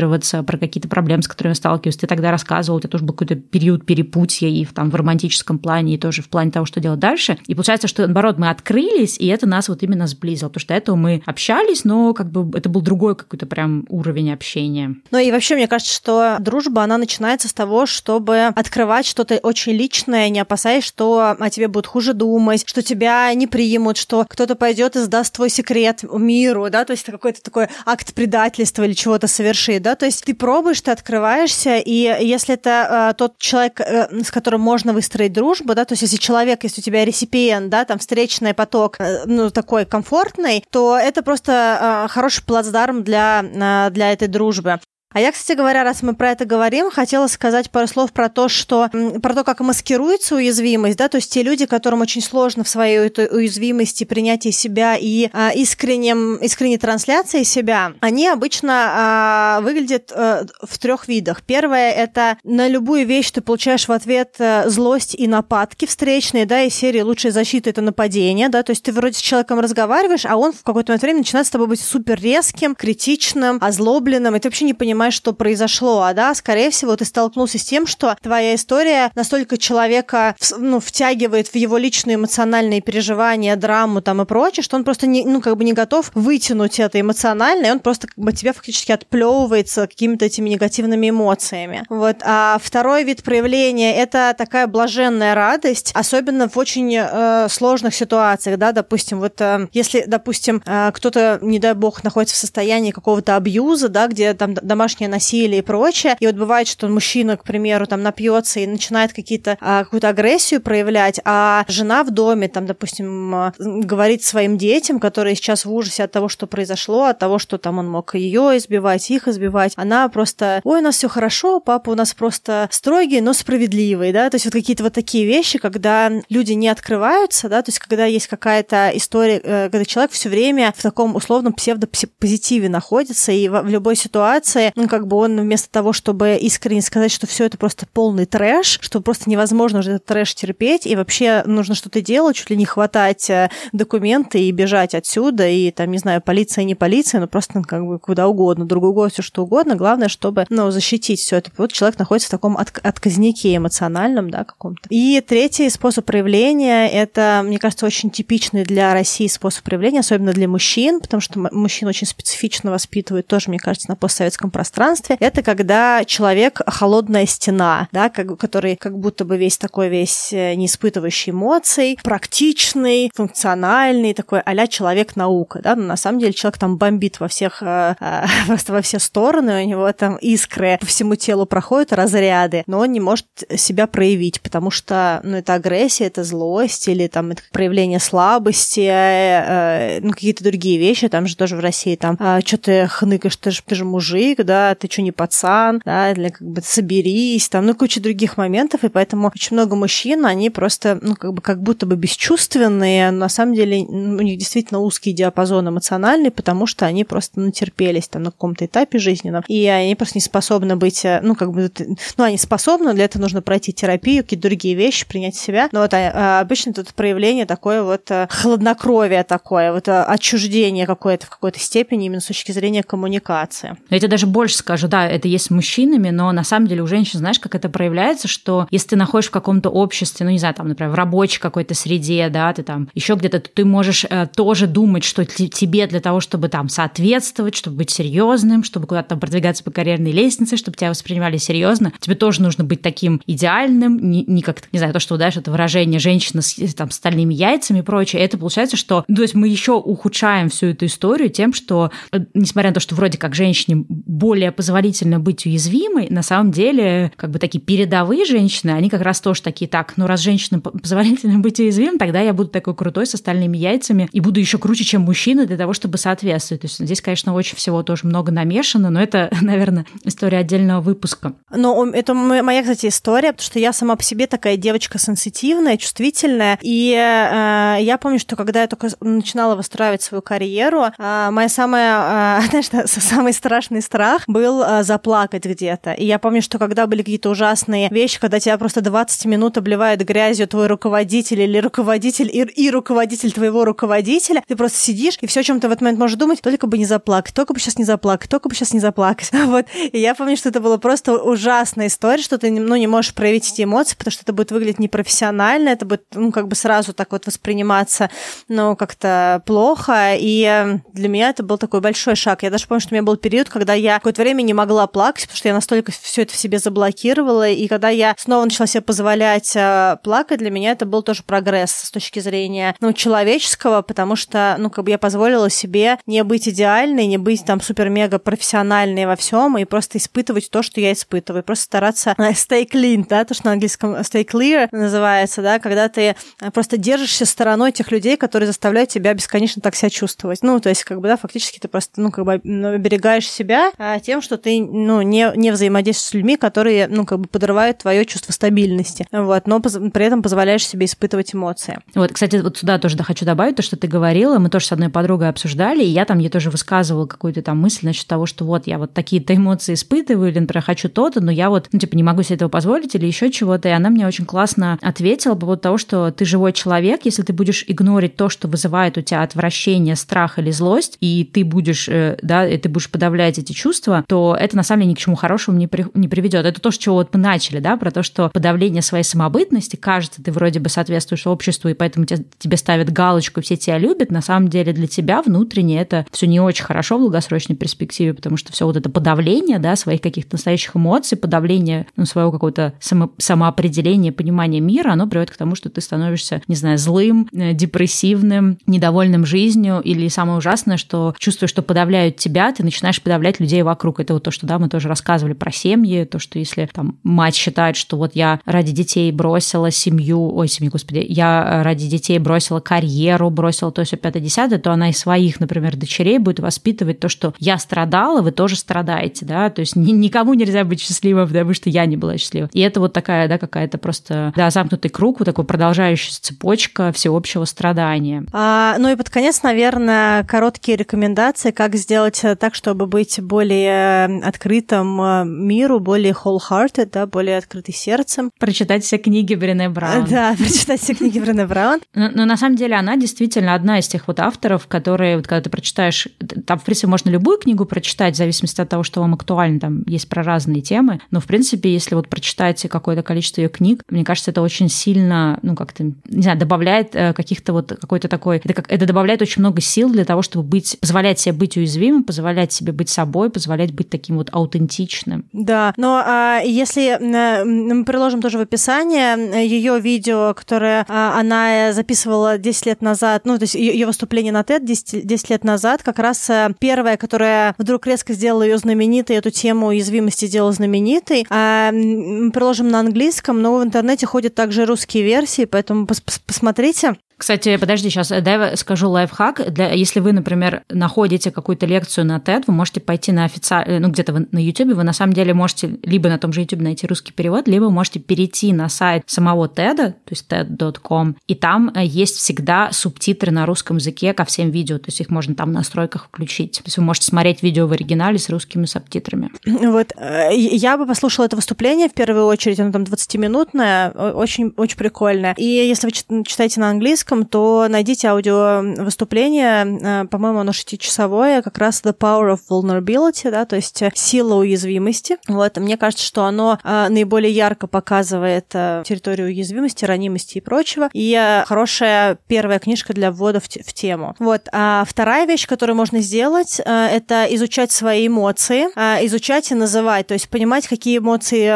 адаптироваться, 0.09 0.43
про 0.43 0.57
какие-то 0.57 0.87
проблемы, 0.87 1.23
с 1.23 1.27
которыми 1.27 1.53
сталкиваюсь. 1.53 1.97
Ты 1.97 2.07
тогда 2.07 2.31
рассказывал, 2.31 2.77
у 2.77 2.81
тебя 2.81 2.89
тоже 2.89 3.03
был 3.03 3.13
какой-то 3.13 3.35
период 3.35 3.85
перепутья 3.85 4.47
и 4.47 4.65
в, 4.65 4.73
там, 4.73 4.89
в 4.89 4.95
романтическом 4.95 5.59
плане, 5.59 5.95
и 5.95 5.97
тоже 5.97 6.21
в 6.21 6.29
плане 6.29 6.51
того, 6.51 6.65
что 6.65 6.79
делать 6.79 6.99
дальше. 6.99 7.37
И 7.47 7.55
получается, 7.55 7.87
что, 7.87 8.05
наоборот, 8.05 8.37
мы 8.37 8.49
открылись, 8.49 9.17
и 9.17 9.27
это 9.27 9.47
нас 9.47 9.69
вот 9.69 9.83
именно 9.83 10.07
сблизило, 10.07 10.49
потому 10.49 10.61
что 10.61 10.69
до 10.69 10.75
этого 10.75 10.95
мы 10.95 11.21
общались, 11.25 11.83
но 11.83 12.13
как 12.13 12.31
бы 12.31 12.57
это 12.57 12.69
был 12.69 12.81
другой 12.81 13.15
какой-то 13.15 13.45
прям 13.45 13.85
уровень 13.89 14.33
общения. 14.33 14.95
Ну 15.11 15.17
и 15.17 15.31
вообще, 15.31 15.55
мне 15.55 15.67
кажется, 15.67 15.93
что 15.93 16.37
дружба, 16.39 16.83
она 16.83 16.97
начинается 16.97 17.47
с 17.47 17.53
того, 17.53 17.85
чтобы 17.85 18.45
открывать 18.55 19.05
что-то 19.05 19.37
очень 19.37 19.73
личное, 19.73 20.29
не 20.29 20.39
опасаясь, 20.39 20.83
что 20.83 21.35
о 21.39 21.49
тебе 21.49 21.67
будут 21.67 21.87
хуже 21.87 22.13
думать, 22.13 22.63
что 22.65 22.81
тебя 22.81 23.33
не 23.33 23.47
примут, 23.47 23.97
что 23.97 24.25
кто-то 24.27 24.55
пойдет 24.55 24.95
и 24.95 24.99
сдаст 24.99 25.35
твой 25.35 25.49
секрет 25.49 26.03
миру, 26.03 26.69
да, 26.69 26.85
то 26.85 26.91
есть 26.91 27.03
это 27.03 27.13
какой-то 27.13 27.41
такой 27.41 27.67
акт 27.85 28.13
предательства 28.13 28.83
или 28.83 28.93
чего-то 28.93 29.27
совершит, 29.27 29.81
да, 29.81 29.95
то 29.99 30.05
есть 30.05 30.23
ты 30.23 30.33
пробуешь, 30.33 30.81
ты 30.81 30.91
открываешься, 30.91 31.77
и 31.77 31.91
если 31.91 32.55
это 32.55 33.09
э, 33.11 33.13
тот 33.17 33.37
человек, 33.37 33.79
э, 33.81 34.23
с 34.23 34.31
которым 34.31 34.61
можно 34.61 34.93
выстроить 34.93 35.33
дружбу, 35.33 35.75
да, 35.75 35.85
то 35.85 35.93
есть 35.93 36.01
если 36.03 36.17
человек, 36.17 36.63
если 36.63 36.81
у 36.81 36.83
тебя 36.83 37.05
реципиент, 37.05 37.69
да, 37.69 37.85
там 37.85 37.99
встречный 37.99 38.53
поток, 38.53 38.95
э, 38.99 39.25
ну, 39.25 39.49
такой 39.49 39.85
комфортный, 39.85 40.63
то 40.71 40.97
это 40.97 41.21
просто 41.21 42.05
э, 42.05 42.07
хороший 42.09 42.43
плацдарм 42.45 43.03
для, 43.03 43.43
э, 43.43 43.91
для 43.91 44.13
этой 44.13 44.27
дружбы. 44.27 44.79
А 45.11 45.19
я, 45.19 45.31
кстати 45.31 45.57
говоря, 45.57 45.83
раз 45.83 46.03
мы 46.03 46.13
про 46.13 46.31
это 46.31 46.45
говорим, 46.45 46.91
хотела 46.91 47.25
сказать 47.25 47.71
пару 47.71 47.87
слов 47.87 48.11
про 48.11 48.29
то, 48.29 48.47
что 48.47 48.89
про 49.23 49.33
то, 49.33 49.43
как 49.43 49.59
маскируется 49.61 50.35
уязвимость, 50.35 50.97
да, 50.97 51.09
то 51.09 51.17
есть 51.17 51.33
те 51.33 51.41
люди, 51.41 51.65
которым 51.65 52.01
очень 52.01 52.21
сложно 52.21 52.63
в 52.63 52.69
своей 52.69 52.99
уязвимости 52.99 54.03
принятие 54.03 54.53
себя 54.53 54.95
и 54.99 55.29
а, 55.33 55.49
искреннем, 55.49 56.35
искренней 56.35 56.77
трансляции 56.77 57.41
себя, 57.41 57.93
они 58.01 58.27
обычно 58.27 58.73
а, 58.73 59.61
выглядят 59.61 60.11
а, 60.15 60.45
в 60.61 60.77
трех 60.77 61.07
видах. 61.07 61.41
Первое 61.41 61.91
это 61.91 62.37
на 62.43 62.67
любую 62.67 63.07
вещь 63.07 63.31
ты 63.31 63.41
получаешь 63.41 63.87
в 63.87 63.91
ответ 63.91 64.35
а, 64.37 64.69
злость 64.69 65.15
и 65.15 65.27
нападки 65.27 65.85
встречные, 65.85 66.45
да, 66.45 66.61
и 66.61 66.69
серии 66.69 67.01
лучшая 67.01 67.31
защита 67.31 67.71
это 67.71 67.81
нападение, 67.81 68.49
да, 68.49 68.61
то 68.61 68.73
есть 68.73 68.83
ты 68.83 68.91
вроде 68.91 69.15
с 69.15 69.21
человеком 69.21 69.59
разговариваешь, 69.59 70.27
а 70.27 70.37
он 70.37 70.53
в 70.53 70.61
какой-то 70.61 70.91
момент 70.91 71.01
времени 71.01 71.21
начинает 71.21 71.47
с 71.47 71.49
тобой 71.49 71.65
быть 71.65 71.81
супер 71.81 72.21
резким, 72.21 72.75
критичным, 72.75 73.57
озлобленным, 73.59 74.35
и 74.35 74.39
ты 74.39 74.49
вообще 74.49 74.65
не 74.65 74.75
понимаешь, 74.75 74.98
понимаешь, 74.99 75.13
что 75.13 75.31
произошло, 75.31 76.01
а 76.01 76.13
да, 76.13 76.35
скорее 76.35 76.71
всего, 76.71 76.93
ты 76.97 77.05
столкнулся 77.05 77.57
с 77.57 77.63
тем, 77.63 77.87
что 77.87 78.17
твоя 78.21 78.53
история 78.53 79.11
настолько 79.15 79.57
человека 79.57 80.35
ну, 80.57 80.81
втягивает 80.81 81.47
в 81.47 81.55
его 81.55 81.77
личные 81.77 82.15
эмоциональные 82.15 82.81
переживания, 82.81 83.55
драму 83.55 84.01
там 84.01 84.21
и 84.21 84.25
прочее, 84.25 84.61
что 84.61 84.75
он 84.75 84.83
просто 84.83 85.07
не, 85.07 85.23
ну, 85.23 85.39
как 85.39 85.55
бы 85.55 85.63
не 85.63 85.71
готов 85.71 86.11
вытянуть 86.15 86.81
это 86.81 86.99
эмоционально, 86.99 87.67
и 87.67 87.71
он 87.71 87.79
просто 87.79 88.07
как 88.07 88.17
бы 88.17 88.33
тебя 88.33 88.51
фактически 88.51 88.91
отплевывается 88.91 89.87
какими-то 89.87 90.25
этими 90.25 90.49
негативными 90.49 91.11
эмоциями. 91.11 91.85
Вот. 91.87 92.17
А 92.23 92.57
второй 92.61 93.05
вид 93.05 93.23
проявления— 93.23 93.95
это 93.95 94.35
такая 94.37 94.67
блаженная 94.67 95.33
радость, 95.33 95.91
особенно 95.93 96.49
в 96.49 96.57
очень 96.57 96.93
э, 96.93 97.47
сложных 97.49 97.95
ситуациях, 97.95 98.59
да, 98.59 98.73
допустим, 98.73 99.19
вот 99.19 99.39
э, 99.39 99.69
если, 99.71 100.03
допустим, 100.05 100.61
э, 100.65 100.91
кто-то, 100.93 101.39
не 101.41 101.59
дай 101.59 101.73
бог, 101.73 102.03
находится 102.03 102.35
в 102.35 102.39
состоянии 102.39 102.91
какого-то 102.91 103.37
абьюза, 103.37 103.87
да, 103.87 104.07
где 104.07 104.33
там 104.33 104.55
домашний 104.55 104.88
домашнее 104.89 105.09
насилие 105.09 105.59
и 105.59 105.61
прочее. 105.61 106.17
И 106.19 106.25
вот 106.25 106.35
бывает, 106.35 106.67
что 106.67 106.87
мужчина, 106.87 107.37
к 107.37 107.43
примеру, 107.43 107.85
там 107.85 108.01
напьется 108.01 108.59
и 108.59 108.67
начинает 108.67 109.13
какие-то 109.13 109.57
а, 109.61 109.83
какую-то 109.83 110.09
агрессию 110.09 110.61
проявлять, 110.61 111.19
а 111.25 111.63
жена 111.67 112.03
в 112.03 112.09
доме, 112.09 112.47
там, 112.47 112.65
допустим, 112.65 113.35
а, 113.35 113.53
говорит 113.59 114.23
своим 114.23 114.57
детям, 114.57 114.99
которые 114.99 115.35
сейчас 115.35 115.65
в 115.65 115.73
ужасе 115.73 116.03
от 116.03 116.11
того, 116.11 116.27
что 116.27 116.47
произошло, 116.47 117.05
от 117.05 117.19
того, 117.19 117.37
что 117.37 117.57
там 117.57 117.77
он 117.77 117.87
мог 117.89 118.15
ее 118.15 118.57
избивать, 118.57 119.11
их 119.11 119.27
избивать, 119.27 119.73
она 119.75 120.09
просто, 120.09 120.61
ой, 120.63 120.79
у 120.79 120.83
нас 120.83 120.95
все 120.95 121.07
хорошо, 121.07 121.59
папа 121.59 121.91
у 121.91 121.95
нас 121.95 122.13
просто 122.13 122.67
строгий, 122.71 123.21
но 123.21 123.33
справедливый, 123.33 124.11
да, 124.11 124.29
то 124.29 124.35
есть 124.35 124.45
вот 124.45 124.53
какие-то 124.53 124.83
вот 124.83 124.93
такие 124.93 125.25
вещи, 125.25 125.59
когда 125.59 126.11
люди 126.29 126.53
не 126.53 126.67
открываются, 126.67 127.47
да, 127.47 127.61
то 127.61 127.69
есть 127.69 127.79
когда 127.79 128.05
есть 128.05 128.27
какая-то 128.27 128.91
история, 128.95 129.39
э, 129.43 129.69
когда 129.69 129.85
человек 129.85 130.11
все 130.11 130.29
время 130.29 130.73
в 130.75 130.81
таком 130.81 131.15
условном 131.15 131.53
псевдопозитиве 131.53 132.69
находится, 132.69 133.31
и 133.31 133.47
в 133.49 133.67
любой 133.67 133.95
ситуации 133.95 134.71
ну, 134.79 134.87
как 134.87 135.07
бы 135.07 135.17
он 135.17 135.39
вместо 135.39 135.69
того, 135.69 135.91
чтобы 135.91 136.37
искренне 136.37 136.81
сказать, 136.81 137.11
что 137.11 137.27
все 137.27 137.45
это 137.45 137.57
просто 137.57 137.85
полный 137.85 138.25
трэш, 138.25 138.79
что 138.81 139.01
просто 139.01 139.29
невозможно 139.29 139.79
уже 139.79 139.91
этот 139.91 140.05
трэш 140.05 140.33
терпеть, 140.33 140.87
и 140.87 140.95
вообще 140.95 141.43
нужно 141.45 141.75
что-то 141.75 142.01
делать, 142.01 142.37
чуть 142.37 142.49
ли 142.49 142.55
не 142.55 142.65
хватать 142.65 143.29
э, 143.29 143.49
документы 143.73 144.39
и 144.41 144.51
бежать 144.51 144.95
отсюда, 144.95 145.47
и 145.49 145.69
там, 145.71 145.91
не 145.91 145.97
знаю, 145.97 146.21
полиция, 146.21 146.63
не 146.63 146.75
полиция, 146.75 147.19
но 147.19 147.27
просто 147.27 147.57
ну, 147.57 147.63
как 147.63 147.85
бы 147.85 147.99
куда 147.99 148.29
угодно, 148.29 148.65
другой 148.65 148.93
год, 148.93 149.11
все 149.11 149.21
что 149.21 149.43
угодно, 149.43 149.75
главное, 149.75 150.07
чтобы, 150.07 150.45
ну, 150.49 150.71
защитить 150.71 151.19
все 151.19 151.37
это. 151.37 151.51
Вот 151.57 151.73
человек 151.73 151.99
находится 151.99 152.29
в 152.29 152.31
таком 152.31 152.55
от 152.55 152.79
отказнике 152.81 153.57
эмоциональном, 153.57 154.29
да, 154.29 154.45
каком-то. 154.45 154.87
И 154.89 155.19
третий 155.19 155.69
способ 155.69 156.05
проявления, 156.05 156.87
это, 156.87 157.41
мне 157.43 157.59
кажется, 157.59 157.85
очень 157.85 158.11
типичный 158.11 158.63
для 158.63 158.93
России 158.93 159.27
способ 159.27 159.63
проявления, 159.65 159.99
особенно 159.99 160.31
для 160.31 160.47
мужчин, 160.47 161.01
потому 161.01 161.19
что 161.19 161.37
мужчин 161.51 161.89
очень 161.89 162.07
специфично 162.07 162.71
воспитывают 162.71 163.27
тоже, 163.27 163.49
мне 163.49 163.59
кажется, 163.59 163.89
на 163.89 163.97
постсоветском 163.97 164.49
пространстве 164.49 164.68
пространстве, 164.69 165.17
это 165.19 165.41
когда 165.41 166.05
человек 166.05 166.61
холодная 166.67 167.25
стена, 167.25 167.87
да, 167.91 168.09
как, 168.09 168.37
который 168.37 168.75
как 168.75 168.97
будто 168.97 169.25
бы 169.25 169.37
весь 169.37 169.57
такой 169.57 169.89
весь 169.89 170.31
э, 170.31 170.53
не 170.55 170.67
испытывающий 170.67 171.31
эмоций, 171.31 171.97
практичный, 172.03 173.11
функциональный, 173.13 174.13
такой 174.13 174.41
а 174.41 174.67
человек-наука, 174.67 175.61
да, 175.63 175.75
но 175.75 175.83
на 175.83 175.97
самом 175.97 176.19
деле 176.19 176.33
человек 176.33 176.59
там 176.59 176.77
бомбит 176.77 177.19
во 177.19 177.27
всех, 177.27 177.63
э, 177.63 177.95
э, 177.99 178.25
просто 178.47 178.73
во 178.73 178.81
все 178.81 178.99
стороны, 178.99 179.63
у 179.63 179.67
него 179.67 179.91
там 179.93 180.17
искры 180.17 180.77
по 180.79 180.85
всему 180.85 181.15
телу 181.15 181.45
проходят, 181.45 181.93
разряды, 181.93 182.63
но 182.67 182.79
он 182.79 182.91
не 182.91 182.99
может 182.99 183.25
себя 183.55 183.87
проявить, 183.87 184.41
потому 184.41 184.69
что, 184.69 185.21
ну, 185.23 185.37
это 185.37 185.55
агрессия, 185.55 186.05
это 186.05 186.23
злость 186.23 186.87
или 186.87 187.07
там 187.07 187.31
это 187.31 187.41
проявление 187.51 187.99
слабости, 187.99 189.99
ну, 190.01 190.11
какие-то 190.11 190.43
другие 190.43 190.77
вещи, 190.77 191.07
там 191.07 191.25
же 191.25 191.35
тоже 191.35 191.55
в 191.55 191.59
России 191.59 191.95
там, 191.95 192.17
а, 192.19 192.41
что 192.41 192.57
ты 192.57 192.87
хныкаешь, 192.87 193.35
ты 193.37 193.51
же, 193.51 193.61
ты 193.65 193.75
же 193.75 193.85
мужик, 193.85 194.43
да, 194.43 194.58
ты 194.79 194.89
что 194.89 195.01
не 195.01 195.11
пацан, 195.11 195.81
да, 195.85 196.11
или 196.11 196.29
как 196.29 196.47
бы 196.47 196.61
соберись, 196.63 197.49
там, 197.49 197.65
ну, 197.65 197.75
куча 197.75 198.01
других 198.01 198.37
моментов, 198.37 198.83
и 198.83 198.89
поэтому 198.89 199.31
очень 199.33 199.55
много 199.55 199.75
мужчин, 199.75 200.25
они 200.25 200.49
просто, 200.49 200.99
ну, 201.01 201.15
как 201.15 201.33
бы 201.33 201.41
как 201.41 201.61
будто 201.61 201.85
бы 201.85 201.95
бесчувственные, 201.95 203.11
но 203.11 203.19
на 203.19 203.29
самом 203.29 203.53
деле 203.53 203.79
у 203.79 204.21
них 204.21 204.37
действительно 204.37 204.79
узкий 204.79 205.13
диапазон 205.13 205.69
эмоциональный, 205.69 206.31
потому 206.31 206.65
что 206.65 206.85
они 206.85 207.03
просто 207.03 207.39
натерпелись 207.39 208.07
там 208.07 208.23
на 208.23 208.31
каком-то 208.31 208.65
этапе 208.65 208.99
жизненном, 208.99 209.43
и 209.47 209.65
они 209.67 209.95
просто 209.95 210.17
не 210.17 210.21
способны 210.21 210.75
быть, 210.75 211.05
э, 211.05 211.19
ну, 211.21 211.35
как 211.35 211.51
бы, 211.51 211.71
ну, 212.17 212.23
они 212.23 212.37
способны, 212.37 212.93
для 212.93 213.05
этого 213.05 213.21
нужно 213.21 213.41
пройти 213.41 213.73
терапию, 213.73 214.23
какие-то 214.23 214.47
другие 214.47 214.75
вещи, 214.75 215.07
принять 215.07 215.35
себя, 215.35 215.69
но 215.71 215.81
вот 215.81 215.93
а, 215.93 216.11
а 216.13 216.39
обычно 216.39 216.73
тут 216.73 216.93
проявление 216.93 217.45
такое 217.45 217.83
вот 217.83 218.09
э, 218.11 218.27
хладнокровие 218.29 219.23
такое, 219.23 219.71
вот 219.71 219.87
э, 219.87 220.03
отчуждение 220.03 220.85
какое-то 220.85 221.27
в 221.27 221.29
какой-то 221.29 221.59
степени 221.59 222.05
именно 222.05 222.21
с 222.21 222.25
точки 222.25 222.51
зрения 222.51 222.83
коммуникации. 222.83 223.77
Тебе 223.89 224.07
даже 224.07 224.27
больше 224.27 224.48
скажу, 224.55 224.87
да, 224.87 225.07
это 225.07 225.27
есть 225.27 225.45
с 225.45 225.49
мужчинами, 225.49 226.09
но 226.09 226.31
на 226.31 226.43
самом 226.43 226.67
деле 226.67 226.81
у 226.81 226.87
женщин, 226.87 227.19
знаешь, 227.19 227.39
как 227.39 227.55
это 227.55 227.69
проявляется, 227.69 228.27
что 228.27 228.67
если 228.71 228.89
ты 228.89 228.95
находишься 228.95 229.29
в 229.29 229.33
каком-то 229.33 229.69
обществе, 229.69 230.25
ну, 230.25 230.31
не 230.31 230.39
знаю, 230.39 230.55
там, 230.55 230.67
например, 230.67 230.91
в 230.91 230.95
рабочей 230.95 231.39
какой-то 231.39 231.73
среде, 231.73 232.29
да, 232.29 232.51
ты 232.53 232.63
там 232.63 232.89
еще 232.93 233.15
где-то, 233.15 233.39
ты 233.39 233.65
можешь 233.65 234.05
э, 234.09 234.27
тоже 234.35 234.67
думать, 234.67 235.03
что 235.03 235.25
тебе 235.25 235.87
для 235.87 235.99
того, 235.99 236.19
чтобы 236.19 236.49
там 236.49 236.69
соответствовать, 236.69 237.55
чтобы 237.55 237.77
быть 237.77 237.89
серьезным, 237.89 238.63
чтобы 238.63 238.87
куда-то 238.87 239.09
там 239.09 239.19
продвигаться 239.19 239.63
по 239.63 239.71
карьерной 239.71 240.11
лестнице, 240.11 240.57
чтобы 240.57 240.77
тебя 240.77 240.89
воспринимали 240.89 241.37
серьезно, 241.37 241.91
тебе 241.99 242.15
тоже 242.15 242.41
нужно 242.41 242.63
быть 242.63 242.81
таким 242.81 243.21
идеальным, 243.27 243.99
не, 244.09 244.23
не 244.25 244.41
как, 244.41 244.61
не 244.71 244.79
знаю, 244.79 244.93
то, 244.93 244.99
что, 244.99 245.15
знаешь, 245.17 245.37
это 245.37 245.51
выражение 245.51 245.99
женщина 245.99 246.41
с 246.41 246.55
там 246.73 246.91
стальными 246.91 247.33
яйцами 247.33 247.79
и 247.79 247.81
прочее, 247.81 248.21
это 248.21 248.37
получается, 248.37 248.77
что, 248.77 249.03
ну, 249.07 249.17
то 249.17 249.21
есть 249.23 249.35
мы 249.35 249.47
еще 249.47 249.73
ухудшаем 249.73 250.49
всю 250.49 250.67
эту 250.67 250.85
историю 250.85 251.29
тем, 251.29 251.53
что, 251.53 251.91
э, 252.11 252.19
несмотря 252.33 252.69
на 252.69 252.75
то, 252.75 252.79
что 252.79 252.95
вроде 252.95 253.17
как 253.17 253.35
женщине 253.35 253.85
более 253.89 254.38
позволительно 254.47 255.19
быть 255.19 255.45
уязвимой, 255.45 256.07
на 256.09 256.23
самом 256.23 256.51
деле, 256.51 257.11
как 257.15 257.29
бы 257.31 257.39
такие 257.39 257.59
передовые 257.59 258.25
женщины, 258.25 258.71
они 258.71 258.89
как 258.89 259.01
раз 259.01 259.21
тоже 259.21 259.41
такие, 259.41 259.69
так, 259.69 259.93
ну 259.97 260.07
раз 260.07 260.21
женщина 260.21 260.59
позволительно 260.59 261.39
быть 261.39 261.59
уязвимой, 261.59 261.97
тогда 261.97 262.21
я 262.21 262.33
буду 262.33 262.49
такой 262.49 262.75
крутой 262.75 263.05
с 263.05 263.13
остальными 263.13 263.57
яйцами 263.57 264.09
и 264.11 264.19
буду 264.19 264.39
еще 264.39 264.57
круче, 264.57 264.83
чем 264.83 265.01
мужчина 265.01 265.45
для 265.45 265.57
того, 265.57 265.73
чтобы 265.73 265.97
соответствовать. 265.97 266.61
То 266.61 266.65
есть 266.65 266.79
здесь, 266.79 267.01
конечно, 267.01 267.33
очень 267.33 267.57
всего 267.57 267.83
тоже 267.83 268.05
много 268.05 268.31
намешано, 268.31 268.89
но 268.89 269.01
это, 269.01 269.29
наверное, 269.41 269.85
история 270.03 270.39
отдельного 270.39 270.81
выпуска. 270.81 271.33
Но 271.51 271.85
это 271.87 272.13
моя, 272.13 272.61
кстати, 272.61 272.87
история, 272.87 273.31
потому 273.31 273.45
что 273.45 273.59
я 273.59 273.73
сама 273.73 273.95
по 273.95 274.03
себе 274.03 274.27
такая 274.27 274.57
девочка 274.57 274.99
сенситивная, 274.99 275.77
чувствительная, 275.77 276.57
и 276.61 276.91
э, 276.91 277.77
я 277.81 277.97
помню, 277.99 278.19
что 278.19 278.35
когда 278.35 278.61
я 278.61 278.67
только 278.67 278.89
начинала 279.01 279.55
выстраивать 279.55 280.01
свою 280.01 280.21
карьеру, 280.21 280.85
э, 280.97 281.29
моя 281.31 281.49
самая, 281.49 282.39
э, 282.39 282.61
знаешь, 282.63 282.87
самый 282.87 283.33
страшный 283.33 283.81
страх 283.81 284.18
был 284.27 284.63
э, 284.63 284.83
заплакать 284.83 285.45
где-то. 285.45 285.93
И 285.93 286.05
я 286.05 286.19
помню, 286.19 286.41
что 286.41 286.59
когда 286.59 286.87
были 286.87 287.01
какие-то 287.01 287.29
ужасные 287.29 287.89
вещи, 287.89 288.19
когда 288.19 288.39
тебя 288.39 288.57
просто 288.57 288.81
20 288.81 289.25
минут 289.25 289.57
обливает 289.57 290.05
грязью 290.05 290.47
твой 290.47 290.67
руководитель 290.67 291.41
или 291.41 291.57
руководитель 291.59 292.29
и, 292.31 292.43
и 292.43 292.69
руководитель 292.71 293.31
твоего 293.31 293.65
руководителя, 293.65 294.43
ты 294.47 294.55
просто 294.55 294.77
сидишь, 294.77 295.17
и 295.21 295.27
все, 295.27 295.41
о 295.41 295.43
чем 295.43 295.59
ты 295.59 295.67
в 295.67 295.71
этот 295.71 295.81
момент 295.81 295.99
можешь 295.99 296.17
думать, 296.17 296.41
только 296.41 296.67
бы 296.67 296.77
не 296.77 296.85
заплакать, 296.85 297.33
только 297.33 297.53
бы 297.53 297.59
сейчас 297.59 297.77
не 297.77 297.83
заплакать, 297.83 298.29
только 298.29 298.49
бы 298.49 298.55
сейчас 298.55 298.73
не 298.73 298.79
заплакать. 298.79 299.31
Вот. 299.49 299.65
И 299.73 299.97
я 299.97 300.13
помню, 300.13 300.37
что 300.37 300.49
это 300.49 300.59
была 300.59 300.77
просто 300.77 301.17
ужасная 301.17 301.87
история, 301.87 302.21
что 302.21 302.37
ты 302.37 302.51
ну, 302.51 302.75
не 302.75 302.85
можешь 302.85 303.15
проявить 303.15 303.51
эти 303.51 303.63
эмоции, 303.63 303.95
потому 303.95 304.11
что 304.11 304.23
это 304.23 304.33
будет 304.33 304.51
выглядеть 304.51 304.79
непрофессионально, 304.79 305.69
это 305.69 305.85
будет 305.85 306.03
ну, 306.13 306.31
как 306.31 306.47
бы 306.47 306.55
сразу 306.55 306.93
так 306.93 307.11
вот 307.11 307.25
восприниматься, 307.25 308.11
ну, 308.47 308.75
как-то 308.75 309.41
плохо. 309.45 310.15
И 310.15 310.43
э, 310.43 310.79
для 310.93 311.09
меня 311.09 311.29
это 311.29 311.41
был 311.41 311.57
такой 311.57 311.81
большой 311.81 312.15
шаг. 312.15 312.43
Я 312.43 312.51
даже 312.51 312.67
помню, 312.67 312.81
что 312.81 312.93
у 312.93 312.95
меня 312.95 313.03
был 313.03 313.17
период, 313.17 313.49
когда 313.49 313.73
я 313.73 313.99
какое-то 314.09 314.23
время 314.23 314.41
не 314.41 314.53
могла 314.53 314.87
плакать, 314.87 315.23
потому 315.23 315.37
что 315.37 315.47
я 315.49 315.53
настолько 315.53 315.91
все 315.91 316.23
это 316.23 316.33
в 316.33 316.35
себе 316.35 316.57
заблокировала. 316.57 317.47
И 317.47 317.67
когда 317.67 317.89
я 317.89 318.15
снова 318.17 318.43
начала 318.43 318.65
себе 318.65 318.81
позволять 318.81 319.51
э, 319.55 319.97
плакать, 320.03 320.39
для 320.39 320.49
меня 320.49 320.71
это 320.71 320.87
был 320.87 321.03
тоже 321.03 321.21
прогресс 321.21 321.71
с 321.71 321.91
точки 321.91 322.19
зрения 322.19 322.75
ну, 322.79 322.91
человеческого, 322.91 323.83
потому 323.83 324.15
что, 324.15 324.55
ну, 324.57 324.71
как 324.71 324.85
бы 324.85 324.91
я 324.91 324.97
позволила 324.97 325.49
себе 325.49 325.99
не 326.07 326.23
быть 326.23 326.47
идеальной, 326.47 327.05
не 327.05 327.19
быть 327.19 327.45
там 327.45 327.61
супер-мега 327.61 328.17
профессиональной 328.17 329.05
во 329.05 329.15
всем 329.15 329.59
и 329.59 329.65
просто 329.65 329.99
испытывать 329.99 330.49
то, 330.49 330.63
что 330.63 330.81
я 330.81 330.93
испытываю, 330.93 331.43
просто 331.43 331.65
стараться 331.65 332.15
stay 332.17 332.67
clean, 332.67 333.05
да, 333.07 333.25
то, 333.25 333.35
что 333.35 333.45
на 333.45 333.51
английском 333.51 333.95
stay 333.97 334.25
clear 334.25 334.69
называется, 334.71 335.43
да, 335.43 335.59
когда 335.59 335.87
ты 335.87 336.15
э, 336.41 336.51
просто 336.51 336.77
держишься 336.77 337.27
стороной 337.27 337.71
тех 337.71 337.91
людей, 337.91 338.17
которые 338.17 338.47
заставляют 338.47 338.89
тебя 338.89 339.13
бесконечно 339.13 339.61
так 339.61 339.75
себя 339.75 339.91
чувствовать. 339.91 340.39
Ну, 340.41 340.59
то 340.59 340.69
есть, 340.69 340.83
как 340.83 340.99
бы, 340.99 341.07
да, 341.07 341.15
фактически 341.15 341.59
ты 341.59 341.67
просто, 341.67 342.01
ну, 342.01 342.09
как 342.09 342.25
бы 342.25 342.33
оберегаешь 342.33 343.29
себя 343.29 343.71
тем, 343.99 344.21
что 344.21 344.37
ты, 344.37 344.61
ну, 344.61 345.01
не, 345.01 345.31
не 345.35 345.51
взаимодействуешь 345.51 346.09
с 346.09 346.13
людьми, 346.13 346.37
которые, 346.37 346.87
ну, 346.87 347.05
как 347.05 347.19
бы 347.19 347.27
подрывают 347.27 347.79
твое 347.79 348.05
чувство 348.05 348.31
стабильности, 348.31 349.07
вот, 349.11 349.47
но 349.47 349.59
при 349.59 350.05
этом 350.05 350.21
позволяешь 350.21 350.65
себе 350.67 350.85
испытывать 350.85 351.33
эмоции. 351.33 351.79
Вот, 351.95 352.11
кстати, 352.11 352.37
вот 352.37 352.57
сюда 352.57 352.79
тоже 352.79 352.97
да, 352.97 353.03
хочу 353.03 353.25
добавить 353.25 353.55
то, 353.55 353.61
что 353.61 353.77
ты 353.77 353.87
говорила, 353.87 354.39
мы 354.39 354.49
тоже 354.49 354.65
с 354.67 354.71
одной 354.71 354.89
подругой 354.89 355.29
обсуждали, 355.29 355.83
и 355.83 355.87
я 355.87 356.05
там 356.05 356.19
ей 356.19 356.29
тоже 356.29 356.49
высказывала 356.49 357.05
какую-то 357.05 357.41
там 357.41 357.59
мысль 357.59 357.85
насчет 357.85 358.07
того, 358.07 358.25
что 358.25 358.45
вот 358.45 358.67
я 358.67 358.77
вот 358.77 358.93
такие-то 358.93 359.35
эмоции 359.35 359.73
испытываю, 359.73 360.31
или, 360.31 360.39
например, 360.39 360.63
хочу 360.63 360.89
то-то, 360.89 361.21
но 361.21 361.31
я 361.31 361.49
вот, 361.49 361.67
ну, 361.71 361.79
типа, 361.79 361.95
не 361.95 362.03
могу 362.03 362.23
себе 362.23 362.35
этого 362.35 362.49
позволить, 362.49 362.95
или 362.95 363.05
еще 363.05 363.31
чего-то, 363.31 363.69
и 363.69 363.71
она 363.71 363.89
мне 363.89 364.07
очень 364.07 364.25
классно 364.25 364.77
ответила 364.81 365.33
по 365.33 365.41
поводу 365.41 365.61
того, 365.61 365.77
что 365.77 366.11
ты 366.11 366.25
живой 366.25 366.53
человек, 366.53 367.01
если 367.03 367.23
ты 367.23 367.33
будешь 367.33 367.63
игнорить 367.67 368.15
то, 368.15 368.29
что 368.29 368.47
вызывает 368.47 368.97
у 368.97 369.01
тебя 369.01 369.23
отвращение, 369.23 369.95
страх 369.95 370.39
или 370.39 370.51
злость, 370.51 370.97
и 370.99 371.23
ты 371.23 371.43
будешь, 371.43 371.87
э, 371.89 372.17
да, 372.21 372.47
и 372.47 372.57
ты 372.57 372.69
будешь 372.69 372.89
подавлять 372.89 373.37
эти 373.39 373.53
чувства, 373.53 373.88
то 374.07 374.35
это 374.39 374.55
на 374.55 374.63
самом 374.63 374.81
деле 374.81 374.91
ни 374.91 374.95
к 374.95 374.99
чему 374.99 375.15
хорошему 375.15 375.57
не, 375.57 375.67
при, 375.67 375.85
не 375.93 376.07
приведет. 376.07 376.45
Это 376.45 376.59
то, 376.59 376.71
с 376.71 376.77
чего 376.77 376.95
вот 376.95 377.13
мы 377.13 377.19
начали, 377.19 377.59
да, 377.59 377.77
про 377.77 377.91
то, 377.91 378.03
что 378.03 378.29
подавление 378.29 378.81
своей 378.81 379.03
самобытности, 379.03 379.75
кажется, 379.75 380.23
ты 380.23 380.31
вроде 380.31 380.59
бы 380.59 380.69
соответствуешь 380.69 381.27
обществу, 381.27 381.69
и 381.69 381.73
поэтому 381.73 382.05
тебе, 382.05 382.25
тебе 382.37 382.57
ставят 382.57 382.91
галочку, 382.91 383.41
все 383.41 383.57
тебя 383.57 383.77
любят, 383.77 384.11
на 384.11 384.21
самом 384.21 384.47
деле 384.47 384.73
для 384.73 384.87
тебя 384.87 385.21
внутренне 385.21 385.79
это 385.79 386.05
все 386.11 386.27
не 386.27 386.39
очень 386.39 386.63
хорошо 386.63 386.97
в 386.97 387.01
долгосрочной 387.01 387.55
перспективе, 387.55 388.13
потому 388.13 388.37
что 388.37 388.51
все 388.51 388.65
вот 388.65 388.77
это 388.77 388.89
подавление, 388.89 389.59
да, 389.59 389.75
своих 389.75 390.01
каких-то 390.01 390.35
настоящих 390.35 390.75
эмоций, 390.75 391.17
подавление 391.17 391.87
ну, 391.95 392.05
своего 392.05 392.31
какого-то 392.31 392.73
само, 392.79 393.11
самоопределения, 393.17 394.11
понимания 394.11 394.59
мира, 394.59 394.91
оно 394.91 395.07
приводит 395.07 395.31
к 395.31 395.37
тому, 395.37 395.55
что 395.55 395.69
ты 395.69 395.81
становишься, 395.81 396.41
не 396.47 396.55
знаю, 396.55 396.77
злым, 396.77 397.29
э, 397.33 397.53
депрессивным, 397.53 398.57
недовольным 398.67 399.25
жизнью, 399.25 399.81
или 399.83 400.07
самое 400.07 400.37
ужасное, 400.37 400.77
что 400.77 401.13
чувствуешь, 401.17 401.49
что 401.49 401.61
подавляют 401.61 402.17
тебя, 402.17 402.51
ты 402.51 402.63
начинаешь 402.63 403.01
подавлять 403.01 403.39
людей 403.39 403.61
вокруг. 403.63 403.78
Это 403.83 404.13
вот 404.13 404.23
то, 404.23 404.31
что, 404.31 404.45
да, 404.45 404.59
мы 404.59 404.69
тоже 404.69 404.87
рассказывали 404.87 405.33
про 405.33 405.51
семьи, 405.51 406.03
то, 406.03 406.19
что 406.19 406.39
если 406.39 406.69
там 406.71 406.97
мать 407.03 407.35
считает, 407.35 407.75
что 407.75 407.97
вот 407.97 408.15
я 408.15 408.39
ради 408.45 408.71
детей 408.71 409.11
бросила 409.11 409.71
семью, 409.71 410.35
ой, 410.35 410.47
семью, 410.47 410.71
господи, 410.71 411.05
я 411.07 411.61
ради 411.63 411.87
детей 411.87 412.19
бросила 412.19 412.59
карьеру, 412.59 413.29
бросила 413.29 413.71
то, 413.71 413.83
все 413.83 413.97
пятое, 413.97 414.21
десятое, 414.21 414.59
то 414.59 414.71
она 414.71 414.89
из 414.89 414.97
своих, 414.97 415.39
например, 415.39 415.75
дочерей 415.75 416.19
будет 416.19 416.39
воспитывать 416.39 416.99
то, 416.99 417.09
что 417.09 417.33
я 417.39 417.57
страдала, 417.57 418.21
вы 418.21 418.31
тоже 418.31 418.55
страдаете, 418.55 419.25
да, 419.25 419.49
то 419.49 419.61
есть 419.61 419.75
ни, 419.75 419.91
никому 419.91 420.33
нельзя 420.33 420.63
быть 420.63 420.81
счастливым, 420.81 421.27
потому 421.27 421.53
что 421.53 421.69
я 421.69 421.85
не 421.85 421.97
была 421.97 422.17
счастлива. 422.17 422.49
И 422.53 422.59
это 422.59 422.79
вот 422.79 422.93
такая, 422.93 423.27
да, 423.27 423.37
какая-то 423.37 423.77
просто, 423.77 424.33
да, 424.35 424.49
замкнутый 424.49 424.91
круг, 424.91 425.19
вот 425.19 425.25
такой 425.25 425.45
продолжающаяся 425.45 426.21
цепочка 426.21 426.91
всеобщего 426.91 427.45
страдания. 427.45 428.25
А, 428.33 428.75
ну 428.77 428.89
и 428.89 428.95
под 428.95 429.09
конец, 429.09 429.41
наверное, 429.43 430.23
короткие 430.23 430.77
рекомендации, 430.77 431.51
как 431.51 431.75
сделать 431.75 432.21
так, 432.39 432.55
чтобы 432.55 432.87
быть 432.87 433.19
более 433.21 433.68
открытым 433.69 435.01
э, 435.01 435.23
миру, 435.25 435.79
более 435.79 436.13
wholehearted, 436.13 436.89
да, 436.91 437.05
более 437.07 437.37
открытый 437.37 437.73
сердцем. 437.73 438.31
Прочитать 438.39 438.83
все 438.83 438.97
книги 438.97 439.35
Брене 439.35 439.69
Браун. 439.69 440.05
Да, 440.05 440.35
прочитать 440.37 440.81
все 440.81 440.93
книги 440.93 441.19
Брене 441.19 441.45
Браун. 441.45 441.79
Но, 441.93 442.09
но 442.13 442.25
на 442.25 442.37
самом 442.37 442.55
деле 442.55 442.75
она 442.75 442.97
действительно 442.97 443.53
одна 443.53 443.79
из 443.79 443.87
тех 443.87 444.07
вот 444.07 444.19
авторов, 444.19 444.67
которые, 444.67 445.17
вот, 445.17 445.27
когда 445.27 445.41
ты 445.41 445.49
прочитаешь, 445.49 446.07
там, 446.45 446.59
в 446.59 446.63
принципе, 446.63 446.87
можно 446.87 447.09
любую 447.09 447.37
книгу 447.37 447.65
прочитать, 447.65 448.15
в 448.15 448.17
зависимости 448.17 448.61
от 448.61 448.69
того, 448.69 448.83
что 448.83 449.01
вам 449.01 449.13
актуально, 449.13 449.59
там 449.59 449.83
есть 449.85 450.09
про 450.09 450.23
разные 450.23 450.61
темы, 450.61 451.01
но, 451.11 451.19
в 451.19 451.25
принципе, 451.25 451.71
если 451.71 451.95
вот 451.95 452.07
прочитать 452.07 452.65
какое-то 452.69 453.03
количество 453.03 453.41
ее 453.41 453.49
книг, 453.49 453.83
мне 453.89 454.03
кажется, 454.03 454.31
это 454.31 454.41
очень 454.41 454.69
сильно, 454.69 455.39
ну, 455.41 455.55
как-то, 455.55 455.83
не 455.83 456.21
знаю, 456.21 456.37
добавляет 456.37 456.95
э, 456.95 457.13
каких-то 457.13 457.53
вот 457.53 457.77
какой-то 457.79 458.07
такой, 458.07 458.37
это, 458.37 458.53
как, 458.53 458.71
это 458.71 458.85
добавляет 458.85 459.21
очень 459.21 459.41
много 459.41 459.61
сил 459.61 459.91
для 459.91 460.05
того, 460.05 460.21
чтобы 460.21 460.47
быть, 460.47 460.77
позволять 460.79 461.19
себе 461.19 461.33
быть 461.33 461.57
уязвимым, 461.57 462.03
позволять 462.03 462.51
себе 462.51 462.71
быть 462.71 462.89
собой, 462.89 463.29
позволять 463.29 463.58
позволять 463.59 463.73
быть 463.73 463.89
таким 463.89 464.17
вот 464.17 464.29
аутентичным. 464.31 465.25
Да, 465.33 465.73
но 465.75 466.01
а, 466.05 466.39
если 466.43 466.97
мы 466.99 467.83
приложим 467.83 468.21
тоже 468.21 468.37
в 468.37 468.41
описание 468.41 469.45
ее 469.45 469.79
видео, 469.79 470.33
которое 470.33 470.85
а, 470.87 471.19
она 471.19 471.73
записывала 471.73 472.37
10 472.37 472.65
лет 472.67 472.81
назад, 472.81 473.23
ну, 473.25 473.37
то 473.37 473.43
есть 473.43 473.55
ее 473.55 473.85
выступление 473.85 474.31
на 474.31 474.41
TED 474.41 474.65
10, 474.65 475.05
10 475.05 475.29
лет 475.29 475.43
назад, 475.43 475.83
как 475.83 475.99
раз 475.99 476.29
э, 476.29 476.49
первое, 476.59 476.97
которое 476.97 477.53
вдруг 477.57 477.85
резко 477.87 478.13
сделало 478.13 478.43
ее 478.43 478.57
знаменитой, 478.57 479.17
эту 479.17 479.29
тему 479.29 479.67
уязвимости 479.67 480.25
сделала 480.25 480.51
знаменитой. 480.51 481.25
А, 481.29 481.71
приложим 481.71 482.69
на 482.69 482.79
английском, 482.79 483.41
но 483.41 483.57
в 483.57 483.63
интернете 483.63 484.05
ходят 484.05 484.35
также 484.35 484.65
русские 484.65 485.03
версии, 485.03 485.45
поэтому 485.45 485.85
пос 485.85 486.01
посмотрите. 486.25 486.95
Кстати, 487.19 487.57
подожди, 487.57 487.89
сейчас 487.89 488.11
э, 488.11 488.21
дай 488.21 488.55
скажу 488.55 488.89
лайфхак. 488.89 489.53
Для, 489.53 489.73
если 489.73 489.99
вы, 489.99 490.13
например, 490.13 490.63
находите 490.69 491.31
какую-то 491.31 491.65
лекцию 491.65 492.05
на 492.05 492.17
TED, 492.17 492.45
вы 492.47 492.53
можете 492.53 492.79
пойти 492.79 493.11
на 493.11 493.25
официальный, 493.25 493.75
э, 493.75 493.79
ну, 493.79 493.89
где-то 493.89 494.25
на 494.31 494.39
YouTube, 494.39 494.73
вы 494.73 494.83
на 494.83 494.93
самом 494.93 495.11
деле 495.11 495.33
можете 495.33 495.79
либо 495.83 496.07
на 496.07 496.17
том 496.17 496.31
же 496.31 496.39
YouTube 496.39 496.61
найти 496.61 496.87
русский 496.87 497.11
перевод, 497.11 497.49
либо 497.49 497.69
можете 497.69 497.99
перейти 497.99 498.53
на 498.53 498.69
сайт 498.69 499.03
самого 499.05 499.47
TED, 499.47 499.75
то 499.75 499.95
есть 500.09 500.27
TED.com, 500.29 501.17
и 501.27 501.35
там 501.35 501.73
э, 501.75 501.85
есть 501.85 502.15
всегда 502.15 502.71
субтитры 502.71 503.33
на 503.33 503.45
русском 503.45 503.77
языке 503.77 504.13
ко 504.13 504.23
всем 504.23 504.49
видео, 504.49 504.77
то 504.77 504.85
есть 504.87 505.01
их 505.01 505.09
можно 505.09 505.35
там 505.35 505.49
в 505.49 505.53
настройках 505.53 506.05
включить. 506.05 506.59
То 506.59 506.67
есть 506.67 506.77
вы 506.77 506.85
можете 506.85 507.07
смотреть 507.07 507.43
видео 507.43 507.67
в 507.67 507.73
оригинале 507.73 508.17
с 508.17 508.29
русскими 508.29 508.65
субтитрами. 508.65 509.29
Вот, 509.45 509.91
я 509.99 510.77
бы 510.77 510.85
послушала 510.85 511.25
это 511.25 511.35
выступление 511.35 511.89
в 511.89 511.93
первую 511.93 512.27
очередь, 512.27 512.61
оно 512.61 512.71
там 512.71 512.83
20-минутное, 512.83 513.91
очень, 513.91 514.53
очень 514.55 514.77
прикольное. 514.77 515.33
И 515.37 515.43
если 515.43 515.87
вы 515.87 516.23
читаете 516.23 516.61
на 516.61 516.69
английском, 516.69 517.08
английском, 517.09 517.25
то 517.25 517.67
найдите 517.69 518.07
аудио 518.07 518.61
выступление, 518.83 519.65
э, 519.65 520.05
по-моему, 520.05 520.39
оно 520.39 520.51
шестичасовое, 520.51 521.41
как 521.41 521.57
раз 521.57 521.81
The 521.83 521.95
Power 521.95 522.35
of 522.35 522.39
Vulnerability, 522.49 523.31
да, 523.31 523.45
то 523.45 523.55
есть 523.55 523.81
э, 523.81 523.91
сила 523.93 524.35
уязвимости. 524.35 525.17
Вот, 525.27 525.57
мне 525.57 525.77
кажется, 525.77 526.05
что 526.05 526.25
оно 526.25 526.59
э, 526.63 526.87
наиболее 526.89 527.31
ярко 527.31 527.67
показывает 527.67 528.49
территорию 528.49 529.27
уязвимости, 529.27 529.85
ранимости 529.85 530.37
и 530.37 530.41
прочего, 530.41 530.89
и 530.93 531.43
хорошая 531.45 532.17
первая 532.27 532.59
книжка 532.59 532.93
для 532.93 533.11
ввода 533.11 533.39
в, 533.39 533.45
в 533.45 533.73
тему. 533.73 534.15
Вот, 534.19 534.47
а 534.51 534.83
вторая 534.87 535.25
вещь, 535.25 535.47
которую 535.47 535.75
можно 535.75 535.99
сделать, 535.99 536.59
это 536.59 537.25
изучать 537.29 537.71
свои 537.71 538.07
эмоции, 538.07 538.65
изучать 539.05 539.51
и 539.51 539.55
называть, 539.55 540.07
то 540.07 540.13
есть 540.13 540.29
понимать, 540.29 540.67
какие 540.67 540.97
эмоции 540.97 541.49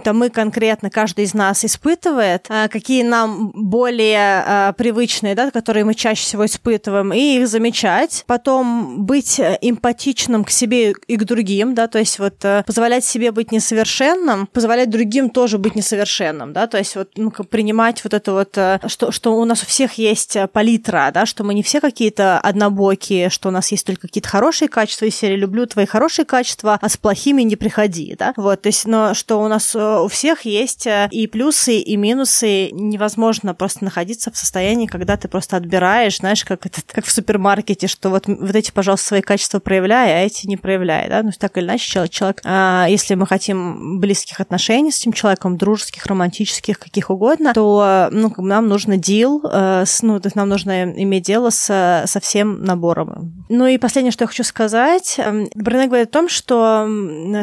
там 0.00 0.18
мы 0.18 0.30
конкретно, 0.30 0.90
каждый 0.90 1.24
из 1.24 1.34
нас 1.34 1.64
испытывает, 1.64 2.48
какие 2.70 3.02
нам 3.02 3.50
более 3.54 4.71
привычные, 4.72 5.34
да, 5.34 5.50
которые 5.50 5.84
мы 5.84 5.94
чаще 5.94 6.22
всего 6.22 6.46
испытываем, 6.46 7.12
и 7.12 7.38
их 7.38 7.48
замечать. 7.48 8.24
Потом 8.26 9.04
быть 9.04 9.40
эмпатичным 9.40 10.44
к 10.44 10.50
себе 10.50 10.92
и 11.06 11.16
к 11.16 11.24
другим, 11.24 11.74
да, 11.74 11.88
то 11.88 11.98
есть 11.98 12.18
вот 12.18 12.44
э, 12.44 12.62
позволять 12.66 13.04
себе 13.04 13.32
быть 13.32 13.52
несовершенным, 13.52 14.46
позволять 14.46 14.90
другим 14.90 15.30
тоже 15.30 15.58
быть 15.58 15.74
несовершенным, 15.74 16.52
да, 16.52 16.66
то 16.66 16.78
есть 16.78 16.96
вот 16.96 17.10
ну, 17.16 17.30
принимать 17.30 18.02
вот 18.04 18.14
это 18.14 18.32
вот, 18.32 18.56
э, 18.56 18.78
что, 18.86 19.10
что 19.10 19.34
у 19.34 19.44
нас 19.44 19.62
у 19.62 19.66
всех 19.66 19.94
есть 19.94 20.36
палитра, 20.52 21.10
да, 21.12 21.26
что 21.26 21.44
мы 21.44 21.54
не 21.54 21.62
все 21.62 21.80
какие-то 21.80 22.38
однобокие, 22.38 23.30
что 23.30 23.48
у 23.48 23.52
нас 23.52 23.70
есть 23.72 23.86
только 23.86 24.02
какие-то 24.02 24.28
хорошие 24.28 24.68
качества 24.68 25.06
из 25.06 25.16
серии 25.16 25.36
«люблю 25.36 25.66
твои 25.66 25.86
хорошие 25.86 26.24
качества, 26.24 26.78
а 26.80 26.88
с 26.88 26.96
плохими 26.96 27.42
не 27.42 27.56
приходи», 27.56 28.14
да, 28.18 28.32
вот, 28.36 28.62
то 28.62 28.68
есть, 28.68 28.86
но 28.86 29.14
что 29.14 29.42
у 29.42 29.48
нас 29.48 29.74
э, 29.74 30.00
у 30.00 30.08
всех 30.08 30.42
есть 30.42 30.86
и 31.10 31.26
плюсы, 31.26 31.78
и 31.78 31.96
минусы, 31.96 32.70
невозможно 32.70 33.54
просто 33.54 33.84
находиться 33.84 34.30
в 34.30 34.36
состоянии 34.36 34.61
состоянии, 34.62 34.86
когда 34.86 35.16
ты 35.16 35.28
просто 35.28 35.56
отбираешь, 35.56 36.18
знаешь, 36.18 36.44
как, 36.44 36.66
это, 36.66 36.80
как 36.86 37.04
в 37.04 37.10
супермаркете, 37.10 37.88
что 37.88 38.10
вот, 38.10 38.26
вот 38.26 38.54
эти, 38.54 38.70
пожалуйста, 38.70 39.08
свои 39.08 39.20
качества 39.20 39.58
проявляй, 39.58 40.12
а 40.12 40.26
эти 40.26 40.46
не 40.46 40.56
проявляй, 40.56 41.08
да, 41.08 41.22
ну, 41.22 41.30
так 41.36 41.58
или 41.58 41.64
иначе, 41.64 41.88
человек, 41.88 42.12
человек 42.12 42.40
а, 42.44 42.86
если 42.88 43.14
мы 43.14 43.26
хотим 43.26 43.98
близких 44.00 44.40
отношений 44.40 44.92
с 44.92 45.00
этим 45.00 45.12
человеком, 45.12 45.56
дружеских, 45.56 46.06
романтических, 46.06 46.78
каких 46.78 47.10
угодно, 47.10 47.52
то, 47.54 48.08
ну, 48.12 48.32
нам 48.38 48.68
нужно 48.68 48.96
дил, 48.96 49.42
э, 49.44 49.84
ну, 50.02 50.20
то 50.20 50.26
есть 50.26 50.36
нам 50.36 50.48
нужно 50.48 50.84
иметь 50.84 51.24
дело 51.24 51.50
с, 51.50 52.04
со 52.06 52.20
всем 52.20 52.62
набором. 52.62 53.44
Ну 53.48 53.66
и 53.66 53.78
последнее, 53.78 54.12
что 54.12 54.24
я 54.24 54.28
хочу 54.28 54.44
сказать, 54.44 55.16
эм, 55.18 55.48
Брене 55.54 55.86
говорит 55.86 56.08
о 56.08 56.12
том, 56.12 56.28
что 56.28 56.88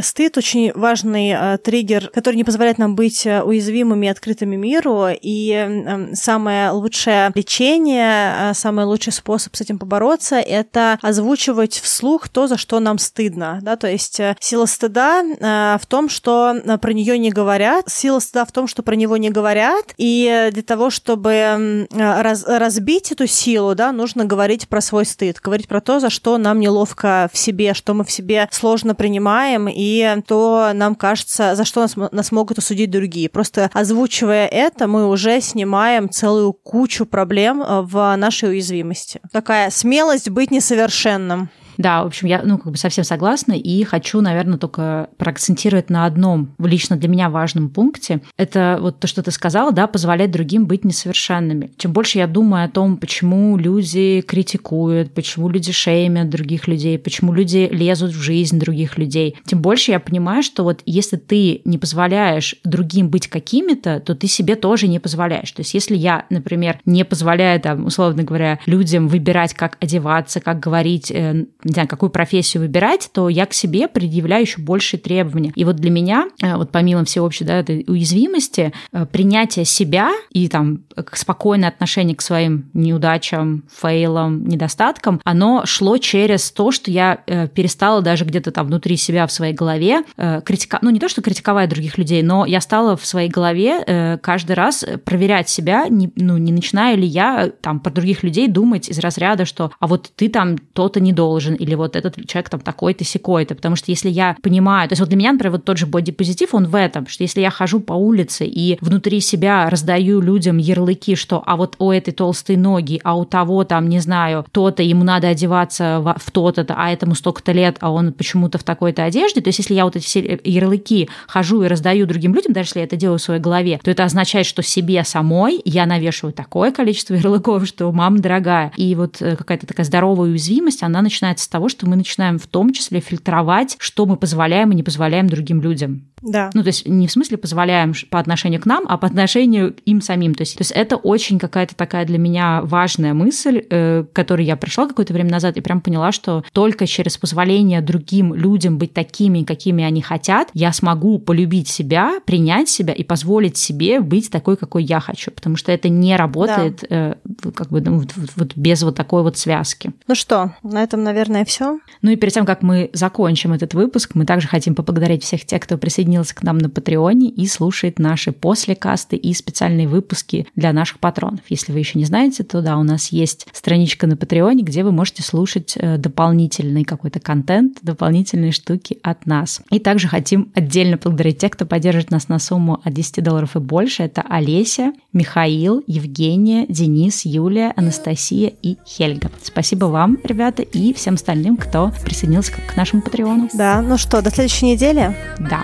стыд 0.01 0.38
очень 0.38 0.72
важный 0.74 1.32
э, 1.32 1.57
триггер, 1.57 2.09
который 2.13 2.36
не 2.36 2.43
позволяет 2.43 2.78
нам 2.78 2.95
быть 2.95 3.26
э, 3.26 3.41
уязвимыми 3.41 4.05
и 4.07 4.09
открытыми 4.09 4.55
миру, 4.55 5.07
и 5.09 5.51
э, 5.51 6.15
самое 6.15 6.72
лучшее 6.72 7.09
лучшее 7.10 7.32
лечение, 7.36 8.49
а, 8.49 8.53
самый 8.53 8.86
лучший 8.86 9.14
способ 9.14 9.55
с 9.55 9.62
этим 9.62 9.80
побороться— 9.80 10.36
это 10.38 10.99
озвучивать 11.01 11.80
вслух 11.80 12.30
то, 12.30 12.47
за 12.47 12.57
что 12.57 12.80
нам 12.80 12.97
стыдно. 12.97 13.60
Да? 13.62 13.76
То 13.76 13.89
есть 13.89 14.20
э, 14.20 14.36
сила 14.39 14.66
стыда 14.66 15.24
э, 15.24 15.78
в 15.82 15.86
том, 15.86 16.10
что 16.10 16.53
э, 16.53 16.78
про 16.78 16.93
нее 16.93 17.18
не 17.18 17.32
говорят, 17.32 17.89
сила 17.89 18.20
стыда 18.20 18.45
в 18.45 18.51
том, 18.51 18.68
что 18.68 18.84
про 18.84 18.95
него 18.95 19.18
не 19.18 19.30
говорят, 19.30 19.93
и 19.97 20.49
для 20.51 20.64
того, 20.64 20.89
чтобы 20.89 21.88
раз, 21.91 22.43
разбить 22.45 23.12
эту 23.12 23.28
силу, 23.28 23.76
да, 23.76 23.91
нужно 23.91 24.26
говорить 24.26 24.68
про 24.68 24.82
свой 24.82 25.05
стыд, 25.05 25.39
говорить 25.39 25.68
про 25.68 25.82
то, 25.82 25.99
за 25.99 26.10
что 26.10 26.38
нам 26.38 26.60
неловко 26.60 27.30
в 27.34 27.38
себе, 27.38 27.74
что 27.74 27.93
мы 27.93 28.03
в 28.03 28.12
себе 28.12 28.47
сложно 28.51 28.95
принимаем, 28.95 29.68
и 29.70 30.22
то 30.28 30.72
нам 30.74 30.95
кажется, 30.95 31.55
за 31.55 31.66
что 31.66 31.82
нас, 31.82 31.95
нас 31.95 32.32
могут 32.32 32.57
осудить 32.57 32.91
другие. 32.91 33.30
Просто 33.30 33.70
озвучивая 33.74 34.47
это, 34.47 34.88
мы 34.88 35.07
уже 35.07 35.41
снимаем 35.41 36.10
целую 36.10 36.53
кучу 36.53 36.98
кучу 36.99 37.05
проблем 37.05 37.61
э, 37.61 37.81
в 37.81 38.15
нашей 38.17 38.49
уязвимости. 38.49 39.21
Такая 39.31 39.69
смелость 39.69 40.29
быть 40.29 40.51
несовершенным. 40.51 41.49
Да, 41.80 42.03
в 42.03 42.07
общем, 42.07 42.27
я 42.27 42.41
ну, 42.43 42.57
как 42.57 42.73
бы 42.73 42.77
совсем 42.77 43.05
согласна 43.05 43.53
и 43.53 43.84
хочу, 43.86 44.19
наверное, 44.19 44.57
только 44.57 45.09
проакцентировать 45.17 45.89
на 45.89 46.05
одном 46.05 46.53
лично 46.59 46.97
для 46.97 47.07
меня 47.07 47.30
важном 47.30 47.69
пункте. 47.69 48.19
Это 48.38 48.77
вот 48.82 48.99
то, 48.99 49.07
что 49.07 49.23
ты 49.23 49.32
сказала, 49.32 49.71
да, 49.71 49.88
позволять 49.88 50.30
другим 50.30 50.65
быть 50.67 50.84
несовершенными. 50.84 51.71
Чем 51.77 51.93
больше 51.93 52.17
я 52.17 52.27
думаю 52.27 52.65
о 52.65 52.69
том, 52.69 52.97
почему 52.97 53.55
люди 53.55 54.19
критикуют, 54.27 55.13
почему 55.13 55.47
люди 55.47 55.71
шеймят 55.71 56.30
других 56.30 56.67
людей, 56.67 56.99
почему 56.99 57.34
люди 57.34 57.69
лезут 57.71 58.11
в 58.11 58.21
жизнь 58.21 58.59
других 58.59 58.97
людей, 58.97 59.38
тем 59.45 59.61
больше 59.61 59.91
я 59.91 60.01
понимаю, 60.01 60.43
что 60.43 60.63
вот 60.63 60.82
если 60.86 61.15
ты 61.15 61.61
не 61.63 61.77
позволяешь 61.77 62.55
другим 62.65 63.07
быть 63.07 63.27
какими-то, 63.30 64.01
то 64.01 64.15
ты 64.15 64.27
себе 64.27 64.57
тоже 64.57 64.89
не 64.89 64.99
позволяешь. 64.99 65.51
То 65.53 65.61
есть 65.61 65.73
если 65.73 65.95
я, 65.95 66.25
например, 66.30 66.82
не 66.84 67.05
позволяю, 67.05 67.61
там, 67.61 67.86
условно 67.86 68.23
говоря, 68.23 68.59
людям 68.65 69.07
выбирать, 69.07 69.53
как 69.53 69.77
одеваться, 69.80 70.41
как 70.41 70.59
говорить, 70.59 71.09
э, 71.09 71.45
не 71.70 71.74
знаю, 71.74 71.88
какую 71.88 72.09
профессию 72.09 72.63
выбирать, 72.63 73.09
то 73.13 73.30
я 73.30 73.45
к 73.45 73.53
себе 73.53 73.88
предъявляю 73.88 74.41
еще 74.41 74.59
большие 74.59 74.99
требования. 74.99 75.53
И 75.55 75.63
вот 75.63 75.76
для 75.76 75.91
меня, 75.91 76.28
э, 76.41 76.55
вот 76.55 76.72
помимо 76.72 77.05
всеобщей 77.05 77.45
да, 77.45 77.59
этой 77.59 77.86
уязвимости, 77.88 78.74
э, 78.91 79.05
принятие 79.05 79.65
себя 79.65 80.11
и 80.32 80.47
там 80.47 80.84
спокойное 81.13 81.70
отношение 81.70 82.15
к 82.15 82.22
своим 82.22 82.70
неудачам, 82.74 83.63
фейлам, 83.72 84.45
недостаткам, 84.45 85.22
оно 85.24 85.65
шло 85.65 85.97
через 85.97 86.51
то, 86.51 86.72
что 86.72 86.89
я 86.89 87.22
э, 87.28 87.47
перестала 87.47 88.01
даже 88.01 88.26
где-то 88.26 88.51
там 88.51 88.67
внутри 88.67 88.97
себя 88.97 89.28
в 89.28 89.32
своей 89.32 89.53
голове 89.53 90.03
критиковать, 90.43 90.84
ну 90.84 90.89
не 90.89 90.99
то, 90.99 91.07
что 91.07 91.22
критиковать 91.22 91.70
других 91.70 91.97
людей, 91.97 92.24
но 92.24 92.45
я 92.45 92.61
стала 92.61 92.97
в 92.97 93.05
своей 93.05 93.30
голове 93.30 94.17
каждый 94.22 94.53
раз 94.53 94.86
проверять 95.05 95.49
себя, 95.49 95.88
не, 95.88 96.11
ну 96.15 96.38
не 96.38 96.51
начинаю 96.51 96.97
ли 96.97 97.05
я 97.05 97.51
там 97.61 97.80
про 97.80 97.91
других 97.91 98.24
людей 98.24 98.47
думать 98.47 98.89
из 98.89 98.99
разряда, 98.99 99.45
что 99.45 99.72
а 99.80 99.88
вот 99.88 100.11
ты 100.15 100.30
там 100.30 100.57
то-то 100.57 100.99
не 100.99 101.13
должен, 101.13 101.55
или 101.60 101.76
вот 101.76 101.95
этот 101.95 102.16
человек 102.28 102.49
там 102.49 102.60
такой-то, 102.60 103.03
секой-то. 103.03 103.55
Потому 103.55 103.76
что 103.76 103.91
если 103.91 104.10
я 104.10 104.36
понимаю, 104.41 104.88
то 104.89 104.93
есть 104.93 104.99
вот 104.99 105.10
для 105.10 105.18
меня, 105.18 105.34
например, 105.34 105.53
вот 105.53 105.66
тот 105.66 105.78
же 105.78 105.86
бодипозитив, 105.86 106.53
он 106.53 106.68
в 106.68 106.76
этом, 106.76 107.07
что 107.07 107.24
если 107.24 107.41
я 107.41 107.49
хожу 107.49 107.80
по 107.80 107.93
улице 107.93 108.45
и 108.45 108.78
внутри 108.82 109.20
себя 109.20 109.70
раздаю 109.70 110.22
людям 110.22 110.57
ярлыки, 110.57 111.16
что 111.16 111.43
а 111.45 111.55
вот 111.55 111.76
у 111.80 111.91
этой 111.91 112.12
толстой 112.12 112.55
ноги, 112.55 112.99
а 113.03 113.18
у 113.18 113.26
того 113.26 113.64
там, 113.64 113.89
не 113.89 113.99
знаю, 113.99 114.45
то-то, 114.51 114.84
ему 114.84 115.03
надо 115.03 115.28
одеваться 115.28 115.99
в, 115.99 116.16
в 116.18 116.32
то-то, 116.32 116.66
а 116.70 116.91
этому 116.91 117.16
столько-то 117.16 117.51
лет, 117.51 117.78
а 117.80 117.91
он 117.91 118.14
почему-то 118.14 118.57
в 118.57 118.64
такой-то 118.64 119.03
одежде, 119.03 119.41
то 119.41 119.49
есть 119.49 119.60
если 119.60 119.74
я 119.74 119.86
вот 119.86 119.95
эти 119.95 120.05
все 120.05 120.39
ярлыки 120.43 121.10
хожу 121.28 121.64
и 121.64 121.68
раздаю 121.68 122.05
другим 122.05 122.34
людям, 122.34 122.53
даже 122.53 122.70
если 122.70 122.80
я 122.80 122.86
это 122.86 122.95
делаю 122.95 123.20
в 123.20 123.22
своей 123.22 123.41
голове, 123.41 123.80
то 123.84 123.91
это 123.91 124.03
означает, 124.03 124.45
что 124.45 124.62
себе 124.62 125.03
самой 125.03 125.62
я 125.66 125.86
навешиваю 125.86 126.34
такое 126.34 126.72
количество 126.72 127.14
ярлыков, 127.16 127.66
что 127.68 127.91
мама 127.91 128.20
дорогая. 128.20 128.72
И 128.78 128.95
вот 128.95 129.22
э, 129.22 129.36
какая-то 129.36 129.68
такая 129.68 129.86
здоровая 129.86 130.30
уязвимость, 130.30 130.84
она 130.84 131.01
начинается 131.01 131.48
того, 131.49 131.69
что 131.69 131.87
мы 131.87 131.95
начинаем 131.95 132.39
в 132.39 132.47
том 132.47 132.71
числе 132.73 132.99
фильтровать, 132.99 133.75
что 133.79 134.05
мы 134.05 134.15
позволяем 134.15 134.71
и 134.71 134.75
не 134.75 134.83
позволяем 134.83 135.27
другим 135.27 135.61
людям. 135.61 136.09
Да. 136.22 136.49
Ну, 136.53 136.63
то 136.63 136.67
есть 136.67 136.88
не 136.88 137.07
в 137.07 137.11
смысле 137.11 137.38
позволяем 137.38 137.93
по 138.09 138.20
отношению 138.20 138.61
к 138.61 138.65
нам, 138.65 138.86
а 138.88 138.97
по 138.97 139.07
отношению 139.07 139.74
к 139.74 139.78
им 139.86 140.01
самим. 140.01 140.36
То 140.36 140.41
есть, 140.41 140.57
то 140.57 140.61
есть 140.61 140.72
это 140.72 140.95
очень 140.95 141.39
какая-то 141.39 141.76
такая 141.76 142.05
для 142.05 142.17
меня 142.17 142.61
важная 142.63 143.13
мысль, 143.13 143.63
э, 143.70 144.03
к 144.11 144.15
которой 144.15 144.45
я 144.45 144.55
пришла 144.55 144.88
какое-то 144.88 145.13
время 145.13 145.32
назад 145.32 145.57
и 145.57 145.61
прям 145.61 145.82
поняла, 145.82 146.11
что 146.11 146.43
только 146.53 146.88
через 146.88 147.17
позволение 147.17 147.82
другим 147.82 148.34
людям 148.34 148.78
быть 148.78 148.93
такими, 148.93 149.43
какими 149.43 149.84
они 149.84 150.01
хотят, 150.01 150.49
я 150.53 150.74
смогу 150.74 151.20
полюбить 151.20 151.67
себя, 151.67 152.20
принять 152.26 152.70
себя 152.70 152.93
и 152.93 153.03
позволить 153.03 153.57
себе 153.57 153.99
быть 153.99 154.30
такой, 154.30 154.57
какой 154.57 154.84
я 154.84 154.99
хочу. 154.99 155.32
Потому 155.32 155.55
что 155.55 155.72
это 155.72 155.89
не 155.89 156.15
работает 156.15 156.86
да. 156.89 157.15
э, 157.43 157.51
как 157.53 157.70
бы 157.70 157.82
ну, 157.82 157.99
вот, 157.99 158.13
вот 158.36 158.51
без 158.55 158.84
вот 158.84 158.95
такой 158.95 159.24
вот 159.24 159.38
связки. 159.38 159.91
Ну 160.07 160.15
что, 160.15 160.53
на 160.63 160.84
этом, 160.84 161.03
наверное, 161.03 161.45
все. 161.45 161.80
Ну 162.01 162.11
и 162.11 162.15
перед 162.15 162.34
тем, 162.34 162.45
как 162.45 162.61
мы 162.61 162.89
закончим 162.93 163.53
этот 163.53 163.74
выпуск, 163.74 164.11
мы 164.15 164.26
также 164.26 164.47
хотим 164.47 164.76
поблагодарить 164.76 165.24
всех 165.24 165.45
тех, 165.45 165.61
кто 165.61 165.78
присоединился 165.78 166.09
к 166.18 166.43
нам 166.43 166.57
на 166.57 166.70
Патреоне 166.70 167.30
и 167.30 167.47
слушает 167.47 167.99
наши 167.99 168.32
послекасты 168.32 169.16
и 169.16 169.34
специальные 169.34 169.88
выпуски 169.88 170.47
для 170.55 170.74
наших 170.74 170.99
патронов. 170.99 171.41
Если 171.49 171.72
вы 171.72 171.80
еще 171.80 171.97
не 171.97 172.05
знаете, 172.05 172.43
то 172.43 172.62
да, 172.62 172.78
у 172.78 172.84
нас 172.84 173.12
есть 173.12 173.47
страничка 173.53 174.07
на 174.07 174.18
Патреоне, 174.18 174.64
где 174.64 174.84
вы 174.84 174.91
можете 174.91 175.24
слушать 175.24 175.74
э, 175.76 175.97
дополнительный 175.97 176.84
какой-то 176.84 177.20
контент, 177.20 177.78
дополнительные 177.82 178.51
штуки 178.51 178.97
от 179.03 179.26
нас. 179.26 179.62
И 179.72 179.80
также 179.80 180.07
хотим 180.07 180.51
отдельно 180.55 180.97
поблагодарить 180.97 181.38
тех, 181.38 181.51
кто 181.51 181.66
поддержит 181.66 182.12
нас 182.12 182.28
на 182.28 182.39
сумму 182.39 182.82
от 182.84 182.93
10 182.93 183.24
долларов 183.24 183.55
и 183.55 183.60
больше. 183.60 184.03
Это 184.03 184.22
Олеся, 184.22 184.93
Михаил, 185.14 185.84
Евгения, 185.88 186.66
Денис, 186.68 187.26
Юлия, 187.26 187.74
Анастасия 187.76 188.51
и 188.62 188.78
Хельга. 188.86 189.32
Спасибо 189.43 189.86
вам, 189.86 190.18
ребята, 190.24 190.62
и 190.62 190.93
всем 190.93 191.16
остальным, 191.16 191.57
кто 191.57 191.91
присоединился 192.03 192.53
к 192.53 192.76
нашему 192.76 193.01
Патреону. 193.01 193.49
Да, 193.53 193.82
ну 193.82 193.97
что, 193.97 194.22
до 194.22 194.32
следующей 194.32 194.68
недели? 194.68 195.16
Да, 195.39 195.64